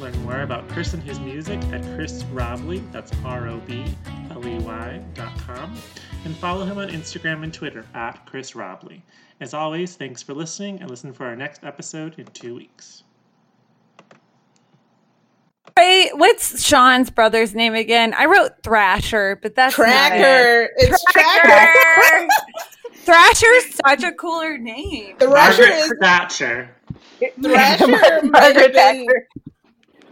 Learn 0.00 0.16
more 0.24 0.42
about 0.42 0.68
Chris 0.68 0.94
and 0.94 1.02
his 1.02 1.18
music 1.18 1.60
at 1.72 1.82
Chris 1.96 2.22
Robley, 2.32 2.78
that's 2.92 3.10
R 3.24 3.48
O 3.48 3.58
B 3.66 3.84
L 4.30 4.46
E 4.46 4.58
Y 4.58 5.02
dot 5.14 5.36
com, 5.38 5.76
and 6.24 6.36
follow 6.36 6.64
him 6.64 6.78
on 6.78 6.88
Instagram 6.88 7.42
and 7.42 7.52
Twitter 7.52 7.84
at 7.94 8.24
Chris 8.26 8.54
Robley. 8.54 9.02
As 9.40 9.54
always, 9.54 9.96
thanks 9.96 10.22
for 10.22 10.34
listening 10.34 10.80
and 10.80 10.88
listen 10.88 11.12
for 11.12 11.26
our 11.26 11.34
next 11.34 11.64
episode 11.64 12.16
in 12.18 12.26
two 12.26 12.54
weeks. 12.54 13.02
Wait, 15.76 16.10
what's 16.14 16.64
Sean's 16.64 17.10
brother's 17.10 17.54
name 17.54 17.74
again? 17.74 18.14
I 18.14 18.26
wrote 18.26 18.52
Thrasher, 18.62 19.38
but 19.42 19.54
that's 19.54 19.78
not 19.78 19.86
it. 19.86 20.18
Tracker. 20.18 20.70
It's 20.76 21.04
Tracker. 21.12 21.48
Tracker. 21.48 22.28
Thrasher's 23.04 23.74
such 23.86 24.02
a 24.04 24.12
cooler 24.12 24.58
name. 24.58 25.16
The 25.18 25.28
Rusher 25.28 25.62
Margaret 25.62 25.78
is 25.78 25.92
Thatcher. 26.00 26.70
Thrasher 27.42 27.86
might 27.88 28.04
have 28.12 28.24
Margaret 28.30 28.72
been 28.72 29.06
Thatcher. 29.06 29.28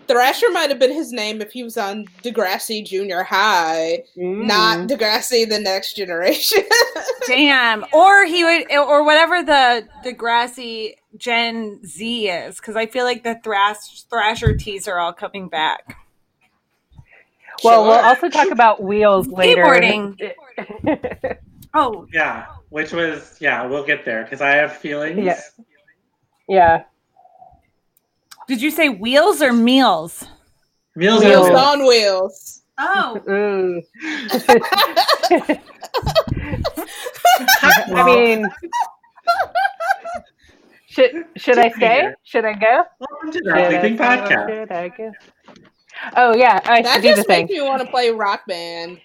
Thrasher 0.08 0.50
might 0.50 0.70
have 0.70 0.78
been 0.78 0.92
his 0.92 1.12
name 1.12 1.40
if 1.40 1.52
he 1.52 1.62
was 1.62 1.76
on 1.76 2.06
Degrassi 2.22 2.84
Junior 2.84 3.22
High, 3.22 4.04
Mm. 4.16 4.46
not 4.46 4.88
Degrassi 4.88 5.48
the 5.48 5.58
Next 5.58 5.94
Generation. 5.94 6.62
Damn. 7.26 7.84
Or 7.92 8.24
he 8.24 8.44
would, 8.44 8.70
or 8.72 9.04
whatever 9.04 9.42
the 9.42 9.86
the 10.04 10.12
grassy 10.12 10.96
Gen 11.16 11.80
Z 11.84 12.28
is, 12.28 12.56
because 12.56 12.76
I 12.76 12.86
feel 12.86 13.04
like 13.04 13.24
the 13.24 13.38
thrash 13.42 14.02
Thrasher 14.10 14.56
tees 14.56 14.86
are 14.88 14.98
all 14.98 15.12
coming 15.12 15.48
back. 15.48 15.96
Well, 17.64 17.84
we'll 17.84 17.92
also 17.94 18.28
talk 18.28 18.50
about 18.50 18.82
wheels 18.82 19.28
later. 19.28 19.64
Skateboarding. 19.64 20.32
Oh, 21.78 22.06
Yeah, 22.10 22.46
which 22.70 22.92
was 22.92 23.36
yeah. 23.38 23.66
We'll 23.66 23.84
get 23.84 24.06
there 24.06 24.22
because 24.24 24.40
I 24.40 24.52
have 24.52 24.78
feelings. 24.78 25.22
Yeah. 25.22 25.38
yeah. 26.48 26.82
Did 28.48 28.62
you 28.62 28.70
say 28.70 28.88
wheels 28.88 29.42
or 29.42 29.52
meals? 29.52 30.24
Meals 30.94 31.22
Wheels 31.24 31.48
on 31.50 31.80
wheels. 31.80 31.88
wheels. 31.88 32.62
Oh, 32.78 33.20
Mm. 33.26 33.82
I 37.94 38.02
mean, 38.04 38.48
should 40.88 41.24
should 41.36 41.58
I 41.58 41.70
stay? 41.70 41.94
here. 42.00 42.16
Should 42.22 42.44
I 42.44 42.52
go? 42.54 42.82
welcome 43.00 43.32
to 43.32 43.40
the 43.40 43.44
Should 43.44 43.46
Rock 43.50 43.58
I 43.58 43.82
Leaping 43.82 43.96
stay 43.96 44.04
or 44.04 44.08
Podcast. 44.08 44.48
Should 44.48 44.72
I 44.72 44.88
go? 44.88 45.12
Oh 46.16 46.36
yeah, 46.36 46.60
I 46.64 46.82
That 46.82 46.94
should 46.94 47.02
do 47.02 47.08
the 47.10 47.14
just 47.16 47.26
thing. 47.28 47.46
makes 47.46 47.52
me 47.58 47.62
want 47.62 47.82
to 47.82 47.88
play 47.88 48.10
Rock 48.10 48.42
Band. 48.46 49.00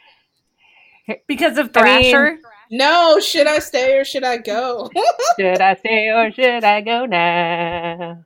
because 1.28 1.58
of 1.58 1.72
I 1.76 2.02
mean- 2.02 2.12
Thrasher. 2.12 2.40
No, 2.74 3.20
should 3.20 3.48
I 3.48 3.60
stay 3.60 3.98
or 3.98 4.06
should 4.06 4.24
I 4.24 4.38
go? 4.38 4.90
Should 5.40 5.60
I 5.60 5.76
stay 5.76 6.10
or 6.10 6.32
should 6.32 6.64
I 6.64 6.80
go 6.80 7.06
now? 7.06 8.24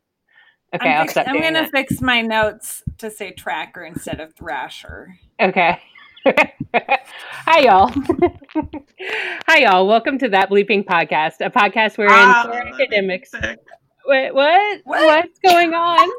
Okay, 0.75 0.89
I'm, 0.89 0.97
I'll 0.97 1.01
fix- 1.03 1.11
stop 1.13 1.27
I'm 1.27 1.35
gonna 1.41 1.61
that. 1.61 1.71
fix 1.71 2.01
my 2.01 2.21
notes 2.21 2.83
to 2.97 3.09
say 3.09 3.31
Tracker 3.31 3.83
instead 3.85 4.19
of 4.19 4.33
Thrasher. 4.33 5.15
Okay. 5.39 5.79
Hi 6.75 7.59
y'all. 7.59 7.87
Hi 9.47 9.59
y'all. 9.59 9.87
Welcome 9.87 10.17
to 10.19 10.29
that 10.29 10.49
bleeping 10.49 10.83
podcast, 10.83 11.35
a 11.39 11.49
podcast 11.49 11.97
wherein 11.97 12.13
Ah, 12.13 12.43
four 12.45 12.55
academics. 12.55 13.31
Wait, 14.07 14.33
what? 14.33 14.81
What? 14.83 15.05
What's 15.05 15.39
going 15.39 15.73
on? 15.73 16.09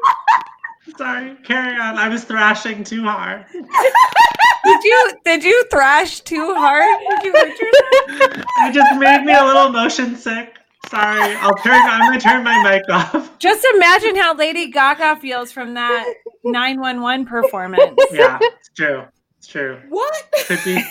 Sorry, 0.97 1.35
carry 1.43 1.77
on. 1.79 1.97
I 1.97 2.07
was 2.09 2.23
thrashing 2.23 2.83
too 2.83 3.03
hard. 3.03 3.45
Did 3.53 4.83
you 4.83 5.11
did 5.25 5.43
you 5.43 5.65
thrash 5.69 6.21
too 6.21 6.55
hard? 6.55 6.97
Did 7.09 7.23
you 7.25 7.31
hurt 7.33 7.59
yourself? 7.59 8.45
It 8.59 8.73
just 8.73 8.99
made 8.99 9.23
me 9.23 9.33
a 9.33 9.43
little 9.45 9.69
motion 9.69 10.15
sick. 10.15 10.55
Sorry, 10.89 11.35
I'll 11.35 11.53
turn. 11.55 11.73
I'm 11.81 11.99
gonna 12.01 12.19
turn 12.19 12.43
my 12.43 12.61
mic 12.63 12.83
off. 12.89 13.37
Just 13.39 13.65
imagine 13.75 14.15
how 14.15 14.33
Lady 14.35 14.71
Gaga 14.71 15.17
feels 15.17 15.51
from 15.51 15.73
that 15.73 16.13
911 16.43 17.25
performance. 17.25 17.91
Yeah, 18.11 18.37
it's 18.41 18.69
true. 18.75 19.03
It's 19.37 19.47
true. 19.47 19.79
what? 19.89 20.23
Could 20.45 20.59
be 20.63 20.81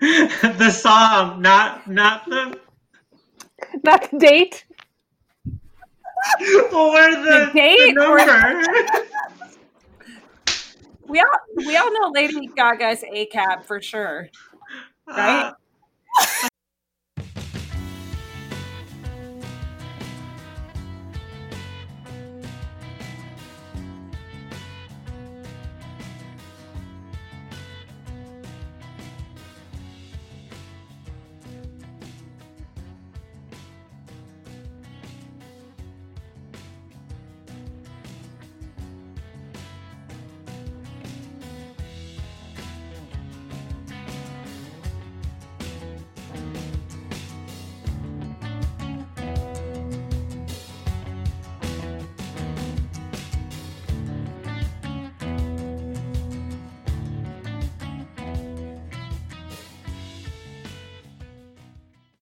the 0.00 0.70
song, 0.70 1.40
not 1.40 1.88
not 1.88 2.24
the 2.26 2.58
Not 3.84 4.10
the 4.10 4.18
date. 4.18 4.64
or 6.72 7.10
the, 7.10 7.46
The 7.46 7.50
date 7.54 7.96
or- 7.98 8.18
number. 8.18 8.62
We 11.08 11.20
all 11.20 11.26
we 11.56 11.76
all 11.76 11.92
know 11.92 12.10
Lady 12.12 12.48
Gaga's 12.48 13.04
ACAB 13.04 13.64
for 13.64 13.80
sure. 13.80 14.28
Right? 15.06 15.52
Uh, 16.20 16.48